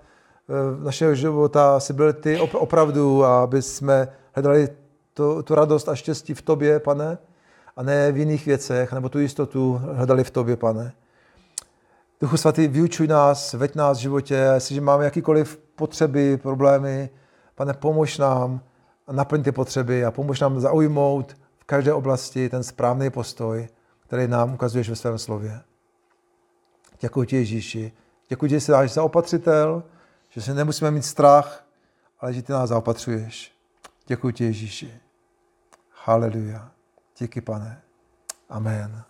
našeho 0.84 1.16
života 1.16 1.80
si 1.80 1.94
byl 1.94 2.14
ty 2.14 2.40
opravdu 2.40 3.24
a 3.24 3.44
aby 3.44 3.62
jsme 3.62 4.08
hledali 4.34 4.70
tu, 5.14 5.44
tu 5.44 5.56
radost 5.56 5.90
a 5.90 5.96
štěstí 5.96 6.34
v 6.34 6.42
tobě, 6.42 6.80
pane, 6.80 7.18
a 7.76 7.84
ne 7.84 8.12
v 8.12 8.18
jiných 8.18 8.46
věcech, 8.46 8.94
nebo 8.94 9.10
tu 9.10 9.20
jistotu 9.20 9.82
hledali 9.94 10.24
v 10.24 10.32
tobě, 10.32 10.56
pane. 10.56 10.94
Duchu 12.22 12.38
svatý, 12.38 12.68
vyučuj 12.68 13.08
nás, 13.08 13.54
veď 13.54 13.76
nás 13.76 13.98
v 13.98 14.02
životě, 14.02 14.36
jestliže 14.54 14.82
máme 14.82 15.04
jakýkoliv 15.04 15.60
potřeby, 15.76 16.38
problémy, 16.38 17.10
pane, 17.56 17.74
pomož 17.74 18.18
nám 18.18 18.62
a 19.08 19.14
naplň 19.14 19.44
ty 19.44 19.52
potřeby 19.52 20.06
a 20.06 20.12
pomož 20.12 20.40
nám 20.40 20.60
zaujmout 20.60 21.36
v 21.58 21.64
každé 21.64 21.94
oblasti 21.94 22.50
ten 22.50 22.64
správný 22.64 23.10
postoj, 23.10 23.68
který 24.08 24.28
nám 24.28 24.54
ukazuješ 24.54 24.90
ve 24.90 24.96
svém 24.96 25.18
slově. 25.18 25.60
Děkuji 27.02 27.24
ti, 27.24 27.36
Ježíši. 27.36 27.92
Děkuji 28.30 28.48
ti, 28.48 28.56
že 28.56 28.62
jsi 28.62 28.72
dáš 28.72 28.92
zaopatřitel, 28.92 29.84
že 30.40 30.46
si 30.46 30.54
nemusíme 30.54 30.92
mít 30.92 31.06
strach, 31.06 31.66
ale 32.20 32.34
že 32.34 32.42
ty 32.42 32.52
nás 32.52 32.70
zaopatřuješ. 32.70 33.56
Děkuji 34.08 34.34
ti, 34.34 34.44
Ježíši. 34.44 35.00
Haleluja. 36.06 36.72
Díky, 37.20 37.42
pane. 37.42 37.82
Amen. 38.50 39.09